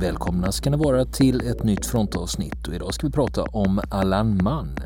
Välkomna 0.00 0.52
ska 0.52 0.70
ni 0.70 0.76
vara 0.76 1.04
till 1.04 1.48
ett 1.48 1.62
nytt 1.62 1.86
frontavsnitt 1.86 2.68
och 2.68 2.74
idag 2.74 2.94
ska 2.94 3.06
vi 3.06 3.12
prata 3.12 3.42
om 3.42 3.80
Allan 3.90 4.40
Mann. 4.42 4.80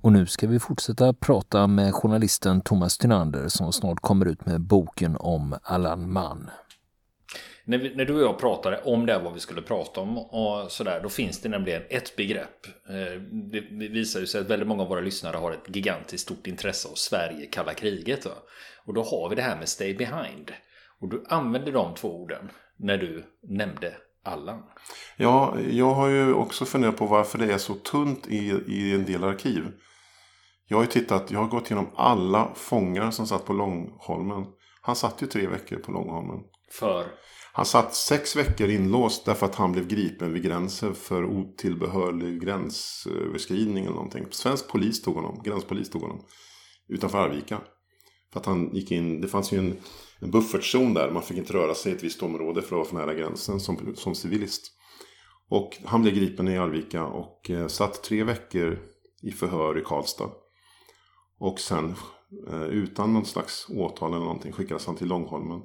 Och 0.00 0.12
nu 0.12 0.26
ska 0.26 0.46
vi 0.46 0.58
fortsätta 0.58 1.12
prata 1.12 1.66
med 1.66 1.94
journalisten 1.94 2.60
Thomas 2.60 2.98
Tynander 2.98 3.48
som 3.48 3.72
snart 3.72 4.00
kommer 4.00 4.26
ut 4.26 4.46
med 4.46 4.60
boken 4.60 5.16
om 5.16 5.54
Allan 5.62 6.12
Mann. 6.12 6.50
När, 7.70 7.78
vi, 7.78 7.94
när, 7.94 8.04
du 8.04 8.14
och 8.14 8.22
jag 8.22 8.38
pratade 8.38 8.80
om 8.84 9.06
det 9.06 9.18
vad 9.18 9.34
vi 9.34 9.40
skulle 9.40 9.62
prata 9.62 10.00
om 10.00 10.18
och 10.18 10.70
sådär, 10.70 11.00
då 11.02 11.08
finns 11.08 11.40
det 11.40 11.48
nämligen 11.48 11.82
ett 11.90 12.16
begrepp. 12.16 12.66
Eh, 12.88 13.20
det, 13.52 13.60
visar 13.88 14.20
ju 14.20 14.26
sig 14.26 14.40
att 14.40 14.50
väldigt 14.50 14.68
många 14.68 14.82
av 14.82 14.88
våra 14.88 15.00
lyssnare 15.00 15.36
har 15.36 15.52
ett 15.52 15.76
gigantiskt 15.76 16.22
stort 16.22 16.46
intresse 16.46 16.88
av 16.88 16.94
Sverige, 16.94 17.46
kalla 17.46 17.74
kriget. 17.74 18.24
Va? 18.24 18.32
Och 18.84 18.94
då 18.94 19.02
har 19.02 19.28
vi 19.28 19.36
det 19.36 19.42
här 19.42 19.56
med 19.56 19.68
stay 19.68 19.94
behind. 19.94 20.52
Och 21.00 21.08
du 21.08 21.24
använde 21.28 21.70
de 21.70 21.94
två 21.94 22.22
orden 22.22 22.50
när 22.76 22.98
du 22.98 23.24
nämnde 23.42 23.94
Allan. 24.24 24.62
Ja, 25.16 25.56
jag 25.70 25.94
har 25.94 26.08
ju 26.08 26.32
också 26.32 26.64
funderat 26.64 26.96
på 26.96 27.06
varför 27.06 27.38
det 27.38 27.52
är 27.52 27.58
så 27.58 27.74
tunt 27.74 28.26
i, 28.26 28.62
i 28.66 28.94
en 28.94 29.04
del 29.04 29.24
arkiv. 29.24 29.64
Jag 30.66 30.76
har 30.76 30.84
ju 30.84 30.90
tittat, 30.90 31.30
jag 31.30 31.38
har 31.38 31.48
gått 31.48 31.70
igenom 31.70 31.90
alla 31.96 32.48
fångar 32.54 33.10
som 33.10 33.26
satt 33.26 33.44
på 33.44 33.52
Långholmen. 33.52 34.46
Han 34.82 34.96
satt 34.96 35.22
ju 35.22 35.26
tre 35.26 35.46
veckor 35.46 35.76
på 35.76 35.92
Långholmen. 35.92 36.40
För? 36.72 37.06
Han 37.52 37.66
satt 37.66 37.94
sex 37.94 38.36
veckor 38.36 38.68
inlåst 38.68 39.26
därför 39.26 39.46
att 39.46 39.54
han 39.54 39.72
blev 39.72 39.88
gripen 39.88 40.32
vid 40.32 40.42
gränsen 40.42 40.94
för 40.94 41.24
otillbehörlig 41.24 42.40
gränsöverskridning 42.40 43.84
eller 43.84 43.94
någonting. 43.94 44.26
Svensk 44.30 44.68
polis 44.68 45.02
tog 45.02 45.14
honom, 45.14 45.42
gränspolis 45.44 45.90
tog 45.90 46.02
honom. 46.02 46.24
Utanför 46.88 47.18
Arvika. 47.18 47.60
För 48.32 48.40
att 48.40 48.46
han 48.46 48.74
gick 48.74 48.90
in, 48.90 49.20
det 49.20 49.28
fanns 49.28 49.52
ju 49.52 49.58
en, 49.58 49.76
en 50.20 50.30
buffertzon 50.30 50.94
där. 50.94 51.10
Man 51.10 51.22
fick 51.22 51.38
inte 51.38 51.52
röra 51.52 51.74
sig 51.74 51.92
i 51.92 51.94
ett 51.96 52.02
visst 52.04 52.22
område 52.22 52.62
för 52.62 52.66
att 52.66 52.72
vara 52.72 52.84
för 52.84 52.96
nära 52.96 53.14
gränsen 53.14 53.60
som, 53.60 53.94
som 53.94 54.14
civilist. 54.14 54.72
Och 55.48 55.76
han 55.84 56.02
blev 56.02 56.14
gripen 56.14 56.48
i 56.48 56.58
Arvika 56.58 57.04
och 57.04 57.50
eh, 57.50 57.66
satt 57.66 58.02
tre 58.02 58.24
veckor 58.24 58.78
i 59.22 59.30
förhör 59.30 59.78
i 59.78 59.82
Karlstad. 59.82 60.30
Och 61.38 61.60
sen 61.60 61.94
eh, 62.48 62.62
utan 62.62 63.12
någon 63.12 63.24
slags 63.24 63.66
åtal 63.70 64.12
eller 64.12 64.24
någonting 64.24 64.52
skickades 64.52 64.86
han 64.86 64.96
till 64.96 65.08
Långholmen. 65.08 65.60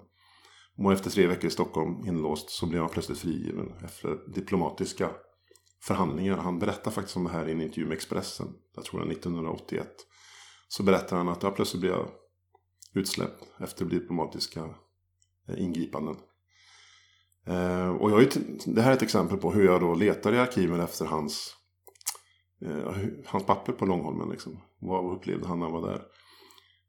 Och 0.78 0.94
efter 0.94 1.09
tre 1.09 1.28
veckor 1.28 1.45
i 1.45 1.52
Stockholm 1.52 2.06
inlåst 2.06 2.50
så 2.50 2.66
blev 2.66 2.81
han 2.81 2.90
plötsligt 2.90 3.20
frigiven 3.20 3.73
efter 3.84 4.34
diplomatiska 4.34 5.09
förhandlingar. 5.84 6.38
Han 6.38 6.59
berättar 6.59 6.92
faktiskt 6.92 7.18
om 7.18 7.23
det 7.23 7.30
här 7.30 7.48
i 7.48 7.52
en 7.52 7.62
intervju 7.62 7.86
med 7.86 7.95
Expressen. 7.95 8.48
Jag 8.76 8.86
tror 8.86 9.00
det 9.00 9.06
är 9.06 9.12
1981. 9.12 9.88
Så 10.68 10.84
berättar 10.84 11.18
han 11.18 11.30
att 11.30 11.44
jag 11.44 11.56
plötsligt 11.56 11.81
blev 11.81 12.08
utsläppt 12.94 13.44
efter 13.59 13.86
diplomatiska 13.86 14.64
eh, 15.48 15.64
ingripanden. 15.64 16.16
Eh, 17.48 17.90
och 17.90 18.12
jag, 18.12 18.28
det 18.66 18.81
här 18.81 18.92
är 18.92 18.96
ett 18.96 19.02
exempel 19.02 19.38
på 19.38 19.52
hur 19.52 19.66
jag 19.66 19.81
då 19.81 19.94
letar 19.94 20.34
i 20.34 20.40
arkiven 20.40 20.80
efter 20.80 21.06
hans, 21.06 21.56
eh, 22.62 22.98
hans 23.26 23.46
papper 23.46 23.73
på 23.73 23.86
Långholmen. 23.86 24.30
Liksom. 24.30 24.62
Vad 24.80 25.18
upplevde 25.18 25.48
han 25.48 25.59
när 25.59 25.66
han 25.66 25.81
var 25.81 25.90
där? 25.90 26.02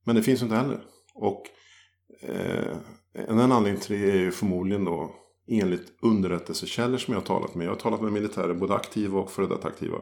Men 0.05 0.17
det 0.17 0.23
finns 0.23 0.43
inte 0.43 0.55
heller. 0.55 0.85
Och 1.15 1.43
Eh, 2.21 2.77
en 3.13 3.41
anledning 3.53 3.83
till 3.83 4.01
det 4.01 4.11
är 4.11 4.17
ju 4.17 4.31
förmodligen 4.31 4.85
då 4.85 5.15
enligt 5.49 5.93
underrättelsekällor 6.03 6.99
som 6.99 7.15
jag 7.15 7.21
har 7.21 7.27
talat 7.27 7.55
med. 7.55 7.67
Jag 7.67 7.71
har 7.71 7.77
talat 7.77 8.03
med 8.03 8.13
militärer, 8.13 8.55
både 8.55 8.75
aktiva 8.75 9.21
och 9.21 9.31
före 9.31 9.47
detta 9.47 9.69
aktiva. 9.69 9.99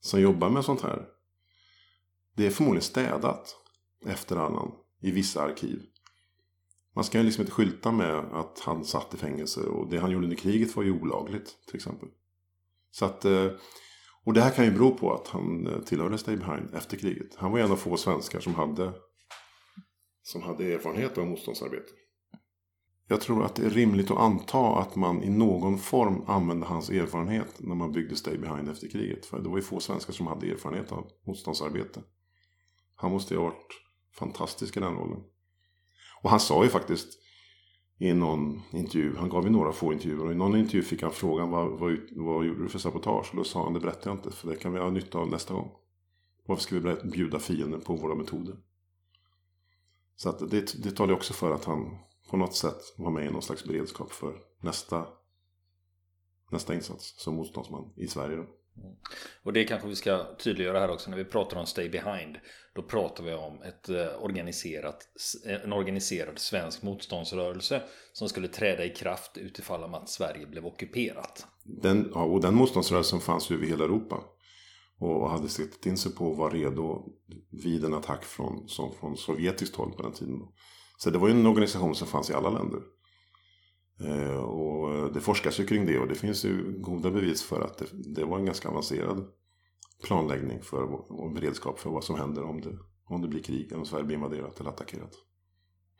Som 0.00 0.20
jobbar 0.20 0.50
med 0.50 0.64
sånt 0.64 0.82
här. 0.82 1.06
Det 2.36 2.46
är 2.46 2.50
förmodligen 2.50 2.82
städat 2.82 3.56
efter 4.06 4.36
Allan 4.36 4.72
i 5.02 5.10
vissa 5.10 5.42
arkiv. 5.42 5.82
Man 6.94 7.04
ska 7.04 7.18
ju 7.18 7.24
liksom 7.24 7.40
inte 7.40 7.52
skylta 7.52 7.92
med 7.92 8.18
att 8.18 8.60
han 8.60 8.84
satt 8.84 9.14
i 9.14 9.16
fängelse 9.16 9.60
och 9.60 9.90
det 9.90 9.98
han 9.98 10.10
gjorde 10.10 10.24
under 10.24 10.36
kriget 10.36 10.76
var 10.76 10.82
ju 10.82 11.00
olagligt 11.00 11.56
till 11.66 11.76
exempel. 11.76 12.08
Så 12.90 13.04
att, 13.04 13.24
eh, 13.24 13.50
och 14.24 14.32
det 14.32 14.40
här 14.40 14.50
kan 14.50 14.64
ju 14.64 14.70
bero 14.70 14.90
på 14.90 15.14
att 15.14 15.28
han 15.28 15.66
eh, 15.66 15.78
tillhörde 15.78 16.18
Stay 16.18 16.36
Behind 16.36 16.74
efter 16.74 16.96
kriget. 16.96 17.34
Han 17.36 17.52
var 17.52 17.58
en 17.58 17.72
av 17.72 17.76
få 17.76 17.96
svenskar 17.96 18.40
som 18.40 18.54
hade, 18.54 18.92
som 20.24 20.42
hade 20.42 20.72
erfarenhet 20.72 21.18
av 21.18 21.26
motståndsarbete. 21.26 21.92
Jag 23.08 23.20
tror 23.20 23.44
att 23.44 23.54
det 23.54 23.66
är 23.66 23.70
rimligt 23.70 24.10
att 24.10 24.18
anta 24.18 24.58
att 24.58 24.96
man 24.96 25.22
i 25.22 25.30
någon 25.30 25.78
form 25.78 26.22
använde 26.26 26.66
hans 26.66 26.90
erfarenhet 26.90 27.54
när 27.58 27.74
man 27.74 27.92
byggde 27.92 28.16
Stay 28.16 28.38
Behind 28.38 28.68
efter 28.68 28.88
kriget. 28.88 29.26
För 29.26 29.38
det 29.38 29.48
var 29.48 29.56
ju 29.56 29.62
få 29.62 29.80
svenskar 29.80 30.12
som 30.12 30.26
hade 30.26 30.46
erfarenhet 30.46 30.92
av 30.92 31.10
motståndsarbete. 31.26 32.02
Han 32.94 33.10
måste 33.10 33.34
ju 33.34 33.40
ha 33.40 33.44
varit 33.44 33.72
fantastisk 34.18 34.76
i 34.76 34.80
den 34.80 34.94
rollen. 34.94 35.20
Och 36.22 36.30
han 36.30 36.40
sa 36.40 36.64
ju 36.64 36.70
faktiskt 36.70 37.18
i 37.98 38.14
någon 38.14 38.62
intervju, 38.72 39.16
han 39.16 39.28
gav 39.28 39.44
ju 39.44 39.50
några 39.50 39.72
få 39.72 39.92
intervjuer 39.92 40.26
och 40.26 40.32
i 40.32 40.34
någon 40.34 40.56
intervju 40.56 40.82
fick 40.82 41.02
han 41.02 41.12
frågan 41.12 41.50
vad, 41.50 41.70
vad, 41.78 41.98
vad 42.10 42.46
gjorde 42.46 42.62
du 42.62 42.68
för 42.68 42.78
sabotage? 42.78 43.30
Och 43.30 43.36
då 43.36 43.44
sa 43.44 43.64
han 43.64 43.72
det 43.72 43.80
berättar 43.80 44.10
jag 44.10 44.18
inte 44.18 44.30
för 44.30 44.48
det 44.48 44.56
kan 44.56 44.72
vi 44.72 44.78
ha 44.78 44.90
nytta 44.90 45.18
av 45.18 45.28
nästa 45.28 45.54
gång. 45.54 45.70
Varför 46.46 46.62
ska 46.62 46.78
vi 46.78 47.10
bjuda 47.10 47.38
fienden 47.38 47.80
på 47.80 47.96
våra 47.96 48.14
metoder? 48.14 48.56
Så 50.16 50.28
att 50.28 50.50
det, 50.50 50.82
det 50.82 50.90
talar 50.90 51.14
också 51.14 51.32
för 51.32 51.50
att 51.50 51.64
han 51.64 51.98
på 52.30 52.36
något 52.36 52.56
sätt 52.56 52.94
var 52.96 53.10
med 53.10 53.26
i 53.26 53.30
någon 53.30 53.42
slags 53.42 53.64
beredskap 53.64 54.12
för 54.12 54.34
nästa, 54.60 55.06
nästa 56.50 56.74
insats 56.74 57.14
som 57.22 57.34
motståndsman 57.34 57.92
i 57.96 58.08
Sverige. 58.08 58.36
Då. 58.36 58.46
Och 59.42 59.52
det 59.52 59.64
kanske 59.64 59.88
vi 59.88 59.96
ska 59.96 60.36
tydliggöra 60.38 60.80
här 60.80 60.90
också 60.90 61.10
när 61.10 61.16
vi 61.16 61.24
pratar 61.24 61.56
om 61.56 61.66
Stay 61.66 61.88
Behind. 61.88 62.36
Då 62.74 62.82
pratar 62.82 63.24
vi 63.24 63.34
om 63.34 63.62
ett 63.62 63.88
eh, 63.88 64.22
organiserat, 64.22 65.08
en 65.44 65.72
organiserad 65.72 66.38
svensk 66.38 66.82
motståndsrörelse 66.82 67.82
som 68.12 68.28
skulle 68.28 68.48
träda 68.48 68.84
i 68.84 68.90
kraft 68.90 69.38
utifall 69.38 69.94
att 69.94 70.08
Sverige 70.08 70.46
blev 70.46 70.66
ockuperat. 70.66 71.46
Den, 71.62 72.10
ja, 72.14 72.24
och 72.24 72.40
den 72.40 72.54
motståndsrörelsen 72.54 73.20
fanns 73.20 73.50
ju 73.50 73.54
över 73.54 73.66
hela 73.66 73.84
Europa. 73.84 74.20
Och 74.98 75.30
hade 75.30 75.48
sett 75.48 75.86
in 75.86 75.96
sig 75.96 76.14
på 76.14 76.32
att 76.32 76.38
vara 76.38 76.54
redo 76.54 77.12
vid 77.50 77.84
en 77.84 77.94
attack 77.94 78.24
från, 78.24 78.68
som 78.68 78.92
från 78.92 79.16
sovjetiskt 79.16 79.76
håll 79.76 79.92
på 79.92 80.02
den 80.02 80.12
tiden. 80.12 80.40
Så 80.98 81.10
det 81.10 81.18
var 81.18 81.28
ju 81.28 81.34
en 81.34 81.46
organisation 81.46 81.94
som 81.94 82.06
fanns 82.06 82.30
i 82.30 82.34
alla 82.34 82.50
länder. 82.50 82.80
Eh, 84.00 84.36
och 84.36 85.12
det 85.12 85.20
forskas 85.20 85.60
ju 85.60 85.66
kring 85.66 85.86
det 85.86 85.98
och 85.98 86.08
det 86.08 86.14
finns 86.14 86.44
ju 86.44 86.78
goda 86.80 87.10
bevis 87.10 87.42
för 87.42 87.60
att 87.60 87.78
det, 87.78 87.86
det 87.92 88.24
var 88.24 88.38
en 88.38 88.44
ganska 88.44 88.68
avancerad 88.68 89.26
planläggning 90.04 90.62
för, 90.62 90.82
och 91.12 91.32
beredskap 91.32 91.78
för 91.78 91.90
vad 91.90 92.04
som 92.04 92.16
händer 92.16 92.44
om 92.44 92.60
det, 92.60 92.78
om 93.04 93.22
det 93.22 93.28
blir 93.28 93.42
krig 93.42 93.72
om 93.72 93.86
Sverige 93.86 94.04
blir 94.04 94.16
invaderat 94.16 94.60
eller 94.60 94.70
attackerat. 94.70 95.12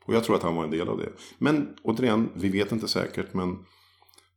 Och 0.05 0.13
jag 0.13 0.23
tror 0.23 0.35
att 0.35 0.43
han 0.43 0.55
var 0.55 0.63
en 0.63 0.71
del 0.71 0.89
av 0.89 0.97
det. 0.97 1.11
Men 1.37 1.75
återigen, 1.83 2.29
vi 2.35 2.49
vet 2.49 2.71
inte 2.71 2.87
säkert 2.87 3.33
men, 3.33 3.65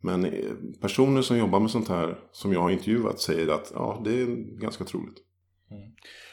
men 0.00 0.25
eh, 0.25 0.53
personer 0.81 1.22
som 1.22 1.38
jobbar 1.38 1.60
med 1.60 1.70
sånt 1.70 1.88
här 1.88 2.19
som 2.32 2.53
jag 2.53 2.60
har 2.60 2.70
intervjuat 2.70 3.20
säger 3.20 3.48
att 3.48 3.72
ja, 3.75 4.03
det 4.04 4.22
är 4.22 4.26
ganska 4.60 4.84
troligt. 4.84 5.19
Mm. 5.70 5.92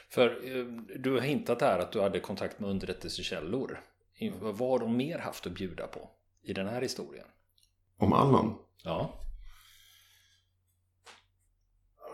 För 0.10 0.58
eh, 0.58 0.66
du 1.00 1.12
har 1.12 1.20
hintat 1.20 1.62
här 1.62 1.80
att 1.80 1.92
du 1.92 2.02
hade 2.02 2.20
kontakt 2.20 2.60
med 2.60 2.70
underrättelsekällor. 2.70 3.82
Vad 4.42 4.70
har 4.70 4.80
de 4.80 4.98
mer 4.98 5.20
haft 5.20 5.48
att 5.48 5.54
bjuda 5.54 5.88
på 5.88 6.10
i 6.44 6.54
den 6.54 6.68
här 6.68 6.82
historien? 6.82 7.28
Om 7.98 8.14
Allan? 8.14 8.56
Ja. 8.84 9.14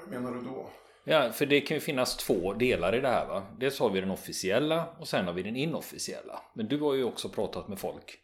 Vad 0.01 0.09
menar 0.09 0.31
du 0.31 0.41
då? 0.41 0.69
Ja, 1.03 1.31
för 1.31 1.45
det 1.45 1.61
kan 1.61 1.77
ju 1.77 1.81
finnas 1.81 2.17
två 2.17 2.53
delar 2.53 2.95
i 2.95 3.01
det 3.01 3.07
här 3.07 3.27
va. 3.27 3.43
Dels 3.59 3.79
har 3.79 3.89
vi 3.89 4.01
den 4.01 4.11
officiella 4.11 4.85
och 4.99 5.07
sen 5.07 5.25
har 5.25 5.33
vi 5.33 5.43
den 5.43 5.55
inofficiella. 5.55 6.41
Men 6.53 6.67
du 6.67 6.79
har 6.79 6.93
ju 6.93 7.03
också 7.03 7.29
pratat 7.29 7.67
med 7.67 7.79
folk 7.79 8.19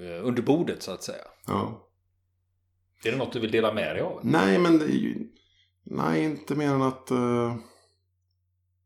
under 0.00 0.42
bordet 0.42 0.82
så 0.82 0.90
att 0.92 1.02
säga. 1.02 1.24
Ja. 1.46 1.86
Är 3.04 3.12
det 3.12 3.18
något 3.18 3.32
du 3.32 3.40
vill 3.40 3.50
dela 3.50 3.74
med 3.74 3.96
dig 3.96 4.02
av? 4.02 4.20
Nej, 4.22 4.58
men 4.58 4.78
det 4.78 4.84
är 4.84 4.98
ju... 4.98 5.28
Nej, 5.84 6.24
inte 6.24 6.54
mer 6.54 6.68
än 6.68 6.82
att... 6.82 7.10
Uh... 7.10 7.56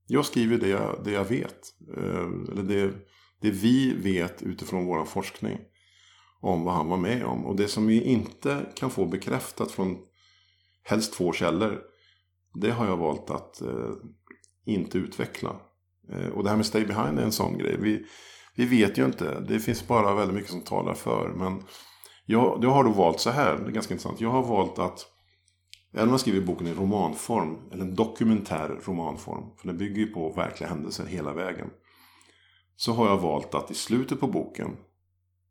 Jag 0.07 0.27
skriver 0.27 0.59
det 0.59 0.69
jag, 0.69 1.01
det 1.05 1.11
jag 1.11 1.25
vet. 1.25 1.75
Uh, 1.97 2.53
eller 2.53 2.63
det, 2.63 2.93
det 3.41 3.51
vi 3.51 3.95
vet 3.95 4.43
utifrån 4.43 4.87
vår 4.87 5.05
forskning 5.05 5.59
om 6.41 6.65
vad 6.65 6.75
han 6.75 6.89
var 6.89 6.97
med 6.97 7.25
om. 7.25 7.47
Och 7.47 7.57
det 7.57 7.69
som 7.69 7.87
vi 7.87 8.03
inte 8.03 8.67
kan 8.75 8.91
få 8.91 9.07
bekräftat 9.07 9.71
från 9.71 9.99
helst 10.83 11.15
två 11.15 11.33
källor. 11.33 11.83
Det 12.55 12.71
har 12.71 12.87
jag 12.87 12.97
valt 12.97 13.31
att 13.31 13.61
eh, 13.61 13.91
inte 14.65 14.99
utveckla. 14.99 15.57
Eh, 16.13 16.29
och 16.29 16.45
det 16.45 16.51
här 16.51 16.57
med 16.57 16.67
stay 16.67 16.85
behind 16.85 17.19
är 17.19 17.23
en 17.23 17.33
sån 17.33 17.59
grej. 17.59 17.77
Vi, 17.81 18.07
vi 18.57 18.67
vet 18.67 18.99
ju 18.99 19.05
inte. 19.05 19.41
Det 19.41 19.61
finns 19.61 19.89
bara 19.89 20.15
väldigt 20.15 20.35
mycket 20.35 20.51
som 20.51 20.61
talar 20.61 20.95
för. 20.95 21.29
Men 21.29 21.63
jag, 22.27 22.59
jag 22.63 22.71
har 22.71 22.85
då 22.85 22.91
valt 22.91 23.21
så 23.21 23.31
här. 23.31 23.57
Det 23.57 23.67
är 23.67 23.71
ganska 23.71 23.95
intressant. 23.95 24.21
Jag 24.21 24.31
har 24.31 24.43
valt 24.43 24.79
att 24.79 25.11
Även 25.97 26.09
om 26.09 26.13
jag 26.13 26.21
skriver 26.21 26.47
boken 26.47 26.67
i 26.67 26.75
romanform, 26.75 27.59
eller 27.73 27.83
en 27.83 27.95
dokumentär 27.95 28.81
romanform, 28.85 29.57
för 29.57 29.67
den 29.67 29.79
bygger 29.79 29.97
ju 29.97 30.07
på 30.07 30.33
verkliga 30.33 30.71
händelser 30.71 31.07
hela 31.07 31.33
vägen 31.33 31.71
så 32.77 32.93
har 32.93 33.09
jag 33.09 33.19
valt 33.19 33.55
att 33.55 33.71
i 33.71 33.75
slutet 33.75 34.21
på 34.21 34.27
boken 34.27 34.77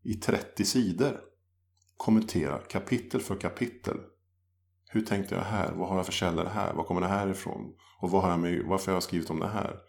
i 0.04 0.14
30 0.14 0.66
sidor 0.66 1.20
kommentera 1.98 2.58
kapitel 2.58 3.22
för 3.22 3.36
kapitel 3.36 3.98
Hur 4.90 5.02
tänkte 5.02 5.36
jag 5.36 5.42
här? 5.42 5.72
Vad 5.74 5.90
har 5.90 5.96
jag 5.96 6.06
för 6.06 6.14
källor 6.14 6.46
här? 6.46 6.74
Var 6.74 6.84
kommer 6.84 7.02
det 7.02 7.08
här 7.08 7.28
ifrån? 7.28 7.74
Och 8.00 8.12
vad 8.12 8.22
har 8.22 8.30
jag 8.30 8.40
med, 8.40 8.64
varför 8.66 8.92
har 8.92 8.96
jag 8.96 9.04
skrivit 9.04 9.30
om 9.30 9.40
det 9.40 9.48
här? 9.48 9.80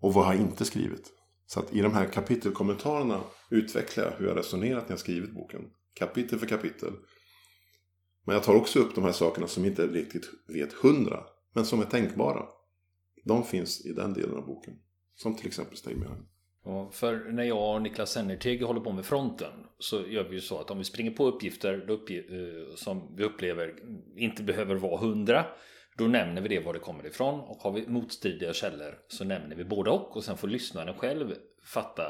Och 0.00 0.14
vad 0.14 0.24
har 0.24 0.32
jag 0.32 0.42
inte 0.42 0.64
skrivit? 0.64 1.12
Så 1.46 1.60
att 1.60 1.74
i 1.74 1.80
de 1.80 1.94
här 1.94 2.06
kapitelkommentarerna 2.06 3.20
utvecklar 3.50 4.04
jag 4.04 4.12
hur 4.12 4.26
jag 4.26 4.36
resonerat 4.36 4.82
när 4.82 4.92
jag 4.92 4.98
skrivit 4.98 5.34
boken. 5.34 5.60
Kapitel 5.94 6.38
för 6.38 6.46
kapitel. 6.46 6.92
Men 8.26 8.34
jag 8.34 8.44
tar 8.44 8.54
också 8.54 8.78
upp 8.78 8.94
de 8.94 9.04
här 9.04 9.12
sakerna 9.12 9.46
som 9.46 9.64
inte 9.64 9.86
riktigt 9.86 10.30
vet 10.48 10.72
hundra. 10.72 11.24
Men 11.54 11.66
som 11.66 11.80
är 11.80 11.84
tänkbara. 11.84 12.46
De 13.24 13.44
finns 13.44 13.86
i 13.86 13.92
den 13.92 14.12
delen 14.12 14.36
av 14.36 14.46
boken. 14.46 14.74
Som 15.14 15.36
till 15.36 15.46
exempel 15.46 15.76
Stegmjölen. 15.76 16.26
Ja, 16.64 16.90
för 16.92 17.32
när 17.32 17.44
jag 17.44 17.74
och 17.74 17.82
Niklas 17.82 18.12
Sennerteg 18.12 18.62
håller 18.62 18.80
på 18.80 18.92
med 18.92 19.04
fronten 19.04 19.52
så 19.78 20.06
gör 20.06 20.28
vi 20.28 20.34
ju 20.34 20.40
så 20.40 20.58
att 20.58 20.70
om 20.70 20.78
vi 20.78 20.84
springer 20.84 21.10
på 21.10 21.26
uppgifter 21.26 21.90
uppge 21.90 22.18
eh, 22.18 22.74
som 22.74 23.16
vi 23.16 23.24
upplever 23.24 23.74
inte 24.16 24.42
behöver 24.42 24.74
vara 24.74 25.00
hundra 25.00 25.46
då 25.98 26.04
nämner 26.04 26.42
vi 26.42 26.48
det 26.48 26.60
var 26.60 26.72
det 26.72 26.78
kommer 26.78 27.06
ifrån 27.06 27.40
och 27.40 27.56
har 27.56 27.72
vi 27.72 27.86
motstridiga 27.86 28.52
källor 28.52 28.98
så 29.08 29.24
nämner 29.24 29.56
vi 29.56 29.64
både 29.64 29.90
och 29.90 30.16
och 30.16 30.24
sen 30.24 30.36
får 30.36 30.48
lyssnaren 30.48 30.94
själv 30.94 31.34
fatta 31.64 32.02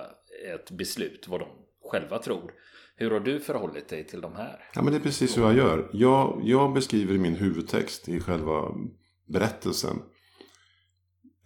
ett 0.55 0.71
beslut 0.71 1.29
vad 1.29 1.41
de 1.41 1.49
själva 1.91 2.19
tror. 2.19 2.53
Hur 2.97 3.11
har 3.11 3.21
du 3.21 3.41
förhållit 3.41 3.89
dig 3.89 4.07
till 4.07 4.21
de 4.21 4.37
här? 4.37 4.71
Ja, 4.75 4.83
men 4.83 4.93
det 4.93 4.99
är 4.99 5.03
precis 5.03 5.39
hur 5.39 5.43
jag 5.43 5.57
gör. 5.57 5.91
Jag, 5.93 6.41
jag 6.45 6.73
beskriver 6.73 7.15
i 7.15 7.19
min 7.19 7.35
huvudtext 7.35 8.09
i 8.09 8.21
själva 8.21 8.75
berättelsen 9.29 10.03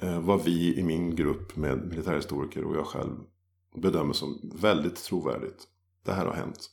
eh, 0.02 0.20
vad 0.20 0.44
vi 0.44 0.78
i 0.78 0.82
min 0.82 1.16
grupp 1.16 1.56
med 1.56 1.78
militärhistoriker 1.88 2.64
och 2.64 2.76
jag 2.76 2.86
själv 2.86 3.16
bedömer 3.82 4.12
som 4.12 4.50
väldigt 4.54 4.96
trovärdigt. 4.96 5.64
Det 6.04 6.12
här 6.12 6.26
har 6.26 6.34
hänt. 6.34 6.70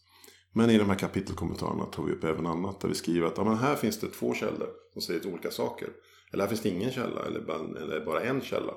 Men 0.53 0.69
i 0.69 0.77
de 0.77 0.89
här 0.89 0.97
kapitelkommentarerna 0.97 1.85
tar 1.85 2.03
vi 2.03 2.11
upp 2.11 2.23
även 2.23 2.45
annat 2.45 2.79
där 2.79 2.87
vi 2.87 2.95
skriver 2.95 3.27
att 3.27 3.37
ja, 3.37 3.43
men 3.43 3.57
här 3.57 3.75
finns 3.75 3.99
det 3.99 4.07
två 4.07 4.33
källor 4.33 4.69
som 4.93 5.01
säger 5.01 5.27
olika 5.27 5.51
saker. 5.51 5.89
Eller 6.31 6.43
här 6.43 6.49
finns 6.49 6.61
det 6.61 6.69
ingen 6.69 6.91
källa 6.91 7.25
eller 7.25 7.41
bara, 7.41 7.81
eller 7.81 8.05
bara 8.05 8.21
en 8.21 8.41
källa. 8.41 8.73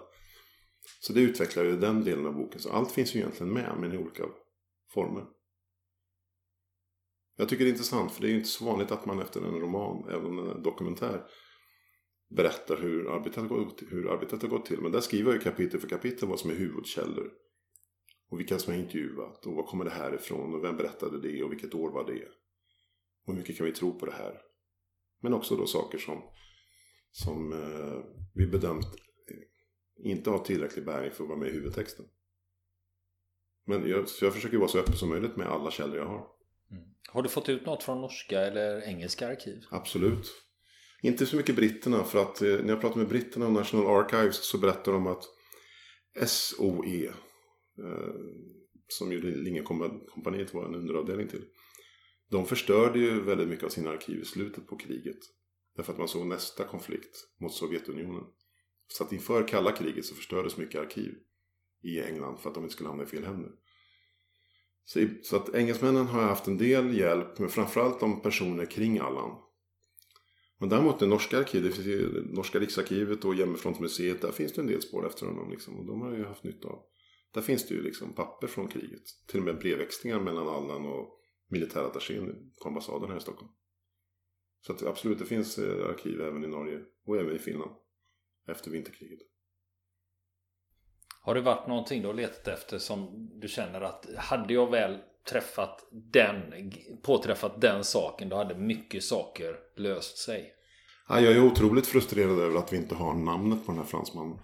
Så 1.01 1.13
det 1.13 1.21
utvecklar 1.21 1.65
ju 1.65 1.77
den 1.77 2.05
delen 2.05 2.27
av 2.27 2.35
boken. 2.35 2.61
Så 2.61 2.71
allt 2.71 2.93
finns 2.93 3.15
ju 3.15 3.19
egentligen 3.19 3.53
med 3.53 3.77
men 3.81 3.93
i 3.93 3.99
olika 3.99 4.25
former. 4.95 5.25
Jag 7.37 7.49
tycker 7.49 7.65
det 7.65 7.71
är 7.71 7.73
intressant 7.73 8.13
för 8.13 8.23
det 8.23 8.29
är 8.29 8.31
ju 8.31 8.37
inte 8.37 8.49
så 8.49 8.65
vanligt 8.65 8.91
att 8.91 9.07
man 9.07 9.21
efter 9.21 9.41
en 9.41 9.61
roman, 9.61 10.09
även 10.09 10.39
en 10.39 10.63
dokumentär, 10.63 11.27
berättar 12.37 12.77
hur 12.77 13.11
arbetet, 13.11 13.37
har 13.37 13.49
gått, 13.49 13.83
hur 13.89 14.11
arbetet 14.13 14.43
har 14.43 14.49
gått 14.49 14.67
till. 14.67 14.81
Men 14.81 14.93
där 14.93 15.01
skriver 15.01 15.31
jag 15.31 15.35
ju 15.35 15.41
kapitel 15.41 15.81
för 15.81 15.89
kapitel 15.89 16.29
vad 16.29 16.41
som 16.41 16.51
är 16.51 16.55
huvudkällor. 16.55 17.31
Och 18.31 18.41
vilka 18.41 18.59
som 18.59 18.73
har 18.73 18.81
intervjuat 18.81 19.47
och 19.47 19.55
var 19.55 19.63
kommer 19.63 19.85
det 19.85 19.91
här 19.91 20.15
ifrån 20.15 20.55
och 20.55 20.65
vem 20.65 20.77
berättade 20.77 21.21
det 21.21 21.43
och 21.43 21.53
vilket 21.53 21.75
år 21.75 21.91
var 21.91 22.07
det. 22.07 22.29
Och 23.27 23.33
hur 23.33 23.41
mycket 23.41 23.57
kan 23.57 23.67
vi 23.67 23.73
tro 23.73 23.99
på 23.99 24.07
det 24.07 24.13
här. 24.13 24.41
Men 25.21 25.35
också 25.35 25.57
då 25.57 25.67
saker 25.67 25.99
som, 25.99 26.23
som 27.11 27.53
eh, 27.53 28.21
vi 28.35 28.47
bedömt 28.47 28.87
inte 30.05 30.31
har 30.31 30.39
tillräcklig 30.39 30.85
bäring 30.85 31.11
för 31.11 31.25
att 31.25 31.29
vara 31.29 31.39
med 31.39 31.49
i 31.49 31.53
huvudtexten. 31.53 32.07
Men 33.67 33.89
jag, 33.89 34.07
jag 34.21 34.35
försöker 34.35 34.57
vara 34.57 34.69
så 34.69 34.79
öppen 34.79 34.97
som 34.97 35.09
möjligt 35.09 35.37
med 35.37 35.47
alla 35.47 35.71
källor 35.71 35.97
jag 35.97 36.07
har. 36.07 36.27
Mm. 36.71 36.85
Har 37.09 37.23
du 37.23 37.29
fått 37.29 37.49
ut 37.49 37.67
något 37.67 37.83
från 37.83 38.01
norska 38.01 38.41
eller 38.41 38.81
engelska 38.81 39.29
arkiv? 39.29 39.65
Absolut. 39.71 40.33
Inte 41.03 41.27
så 41.27 41.37
mycket 41.37 41.57
britterna 41.57 42.05
för 42.05 42.23
att 42.23 42.43
eh, 42.43 42.49
när 42.49 42.69
jag 42.69 42.81
pratar 42.81 42.97
med 42.97 43.09
britterna 43.09 43.47
om 43.47 43.55
National 43.55 43.87
Archives 43.87 44.45
så 44.45 44.59
berättar 44.59 44.93
de 44.93 45.07
att 45.07 45.25
SOE 46.27 47.07
eh, 47.07 47.15
Eh, 47.79 48.15
som 48.89 49.13
ju 49.13 49.21
Lingenkompaniet 49.21 50.55
var 50.55 50.67
en 50.67 50.75
underavdelning 50.75 51.29
till. 51.29 51.45
De 52.31 52.47
förstörde 52.47 52.99
ju 52.99 53.21
väldigt 53.21 53.49
mycket 53.49 53.65
av 53.65 53.69
sina 53.69 53.91
arkiv 53.91 54.21
i 54.21 54.25
slutet 54.25 54.67
på 54.67 54.77
kriget. 54.77 55.19
Därför 55.77 55.93
att 55.93 55.99
man 55.99 56.09
såg 56.09 56.27
nästa 56.27 56.65
konflikt 56.65 57.17
mot 57.41 57.55
Sovjetunionen. 57.55 58.25
Så 58.89 59.05
att 59.05 59.13
inför 59.13 59.49
kalla 59.49 59.73
kriget 59.73 60.05
så 60.05 60.15
förstördes 60.15 60.57
mycket 60.57 60.81
arkiv 60.81 61.15
i 61.83 62.01
England 62.01 62.39
för 62.39 62.49
att 62.49 62.55
de 62.55 62.65
inte 62.65 62.73
skulle 62.75 62.89
hamna 62.89 63.05
i 63.05 63.07
fel 63.07 63.25
händer. 63.25 63.51
Så, 65.23 65.37
att 65.37 65.55
engelsmännen 65.55 66.07
har 66.07 66.23
haft 66.23 66.47
en 66.47 66.59
del 66.59 66.99
hjälp, 66.99 67.39
men 67.39 67.49
framförallt 67.49 68.01
de 68.01 68.23
personer 68.23 68.67
kring 68.67 68.99
Allan. 68.99 69.37
Men 70.59 70.69
däremot 70.69 70.99
det 70.99 71.07
norska 71.07 71.39
arkivet, 71.39 71.77
det 71.77 71.83
finns 71.83 72.37
norska 72.37 72.59
riksarkivet 72.59 73.25
och 73.25 73.35
Jämmerfrontmuseet, 73.35 74.23
där 74.23 74.33
finns 74.33 74.53
det 74.53 74.61
en 74.61 74.67
del 74.67 74.83
spår 74.83 75.07
efter 75.07 75.27
honom. 75.27 75.51
Liksom, 75.51 75.77
och 75.79 75.87
de 75.87 76.01
har 76.01 76.13
ju 76.13 76.25
haft 76.25 76.45
nytta 76.45 76.69
av. 76.69 76.83
Där 77.33 77.41
finns 77.41 77.69
det 77.69 77.75
ju 77.75 77.83
liksom 77.83 78.15
papper 78.15 78.47
från 78.47 78.69
kriget. 78.69 79.03
Till 79.27 79.39
och 79.39 79.45
med 79.45 79.59
brevväxlingar 79.59 80.21
mellan 80.21 80.49
Allan 80.49 80.87
och 80.87 81.21
militärattachén 81.49 82.53
på 82.63 82.69
ambassaden 82.69 83.11
här 83.11 83.17
i 83.17 83.21
Stockholm. 83.21 83.51
Så 84.67 84.73
att 84.73 84.83
absolut, 84.83 85.19
det 85.19 85.27
finns 85.27 85.59
eh, 85.59 85.89
arkiv 85.89 86.21
även 86.21 86.45
i 86.45 86.49
Norge 86.49 86.81
och 87.07 87.17
även 87.17 87.37
i 87.37 87.39
Finland. 87.39 87.71
Efter 88.49 88.71
vinterkriget. 88.71 89.19
Har 91.23 91.35
det 91.35 91.41
varit 91.41 91.69
någonting 91.69 92.03
du 92.03 92.07
har 92.07 92.15
letat 92.15 92.49
efter 92.49 92.79
som 92.79 93.29
du 93.41 93.49
känner 93.49 93.81
att 93.81 94.07
hade 94.17 94.55
jag 94.55 94.71
väl 94.71 94.99
träffat 95.31 95.89
den, 96.13 96.73
påträffat 97.03 97.61
den 97.61 97.85
saken 97.85 98.29
då 98.29 98.37
hade 98.37 98.55
mycket 98.55 99.05
saker 99.05 99.57
löst 99.77 100.19
sig? 100.19 100.53
Ja, 101.09 101.21
jag 101.21 101.33
är 101.33 101.45
otroligt 101.45 101.87
frustrerad 101.87 102.39
över 102.39 102.59
att 102.59 102.73
vi 102.73 102.77
inte 102.77 102.95
har 102.95 103.15
namnet 103.15 103.67
på 103.67 103.73
den 103.73 103.81
här 103.81 103.87
fransmannen. 103.87 104.39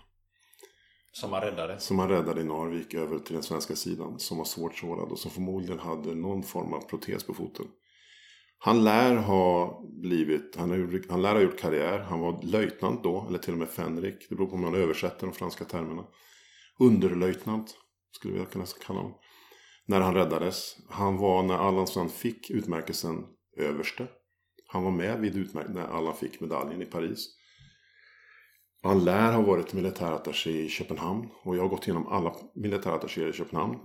Som 1.21 1.33
han 1.33 1.43
räddade? 1.43 1.79
Som 1.79 1.99
han 1.99 2.09
räddade 2.09 2.41
i 2.41 2.45
Narvik 2.45 2.95
över 2.95 3.19
till 3.19 3.35
den 3.35 3.43
svenska 3.43 3.77
sidan. 3.77 4.19
Som 4.19 4.39
var 4.39 4.45
svårt 4.45 4.77
sårad 4.77 5.13
och 5.13 5.19
som 5.19 5.31
förmodligen 5.31 5.79
hade 5.79 6.15
någon 6.15 6.43
form 6.43 6.73
av 6.73 6.81
protes 6.81 7.25
på 7.25 7.35
foten. 7.35 7.67
Han 8.59 8.85
lär 8.85 9.17
ha 9.17 9.81
blivit, 10.03 10.57
han, 10.57 10.71
har, 10.71 11.11
han 11.11 11.23
lär 11.23 11.35
ha 11.35 11.41
gjort 11.41 11.59
karriär. 11.59 11.99
Han 11.99 12.21
var 12.21 12.43
löjtnant 12.43 13.03
då, 13.03 13.27
eller 13.29 13.39
till 13.39 13.53
och 13.53 13.59
med 13.59 13.69
fänrik. 13.69 14.27
Det 14.29 14.35
beror 14.35 14.47
på 14.47 14.55
om 14.55 14.61
man 14.61 14.75
översätter 14.75 15.27
de 15.27 15.33
franska 15.33 15.65
termerna. 15.65 16.05
Underlöjtnant, 16.79 17.75
skulle 18.11 18.39
vi 18.39 18.45
kunna 18.45 18.67
kalla 18.87 19.01
honom. 19.01 19.19
När 19.87 20.01
han 20.01 20.15
räddades. 20.15 20.77
Han 20.89 21.17
var 21.17 21.43
när 21.43 21.59
Allan 21.59 21.87
Strand 21.87 22.13
fick 22.13 22.51
utmärkelsen 22.51 23.25
överste. 23.57 24.07
Han 24.67 24.85
var 24.85 24.91
med 24.91 25.21
vid 25.21 25.37
utmärkelsen 25.37 25.83
när 25.83 25.89
Allan 25.89 26.17
fick 26.17 26.41
medaljen 26.41 26.83
i 26.83 26.87
Paris. 26.87 27.36
Han 28.87 29.05
lär 29.05 29.33
ha 29.33 29.43
varit 29.43 29.73
militärattaché 29.73 30.51
i 30.51 30.69
Köpenhamn. 30.69 31.29
Och 31.43 31.57
jag 31.57 31.63
har 31.63 31.69
gått 31.69 31.87
igenom 31.87 32.07
alla 32.07 32.37
militärattachéer 32.55 33.29
i 33.29 33.33
Köpenhamn. 33.33 33.79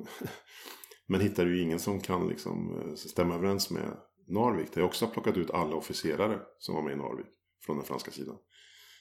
Men 1.07 1.21
hittar 1.21 1.45
ju 1.45 1.61
ingen 1.61 1.79
som 1.79 1.99
kan 1.99 2.27
liksom 2.27 2.81
eh, 2.81 2.93
stämma 2.95 3.35
överens 3.35 3.69
med 3.69 3.97
Narvik. 4.27 4.73
Där 4.73 4.81
jag 4.81 4.87
också 4.87 5.05
har 5.05 5.13
plockat 5.13 5.37
ut 5.37 5.51
alla 5.51 5.75
officerare 5.75 6.39
som 6.59 6.75
var 6.75 6.81
med 6.81 6.93
i 6.93 6.95
Narvik. 6.95 7.25
Från 7.65 7.75
den 7.75 7.85
franska 7.85 8.11
sidan. 8.11 8.35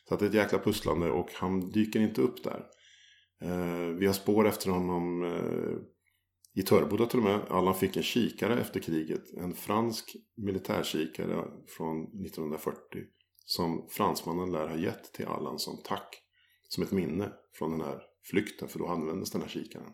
Så 0.09 0.15
att 0.15 0.21
det 0.21 0.27
är 0.27 0.29
ett 0.29 0.35
jäkla 0.35 0.59
pusslande 0.59 1.11
och 1.11 1.31
han 1.35 1.71
dyker 1.71 2.01
inte 2.01 2.23
upp 2.23 2.45
där. 2.45 2.67
Eh, 3.43 3.87
vi 3.99 4.07
har 4.07 4.13
spår 4.13 4.49
efter 4.49 4.71
honom 4.71 5.23
eh, 5.23 5.77
i 6.61 6.63
Töreboda 6.63 7.07
till 7.07 7.19
och 7.19 7.25
med. 7.25 7.41
Allan 7.49 7.75
fick 7.75 7.97
en 7.97 8.03
kikare 8.03 8.61
efter 8.61 8.81
kriget. 8.81 9.33
En 9.37 9.55
fransk 9.55 10.17
militärkikare 10.37 11.45
från 11.77 12.03
1940. 12.03 13.05
Som 13.51 13.89
fransmannen 13.89 14.53
lär 14.53 14.69
ha 14.69 14.77
gett 14.77 15.13
till 15.13 15.27
Allan 15.27 15.59
som 15.59 15.83
tack. 15.85 16.23
Som 16.69 16.83
ett 16.83 16.93
minne 16.93 17.33
från 17.59 17.71
den 17.71 17.81
här 17.81 18.03
flykten. 18.31 18.69
För 18.69 18.79
då 18.79 18.87
användes 18.87 19.31
den 19.31 19.43
här 19.43 19.49
kikaren. 19.49 19.93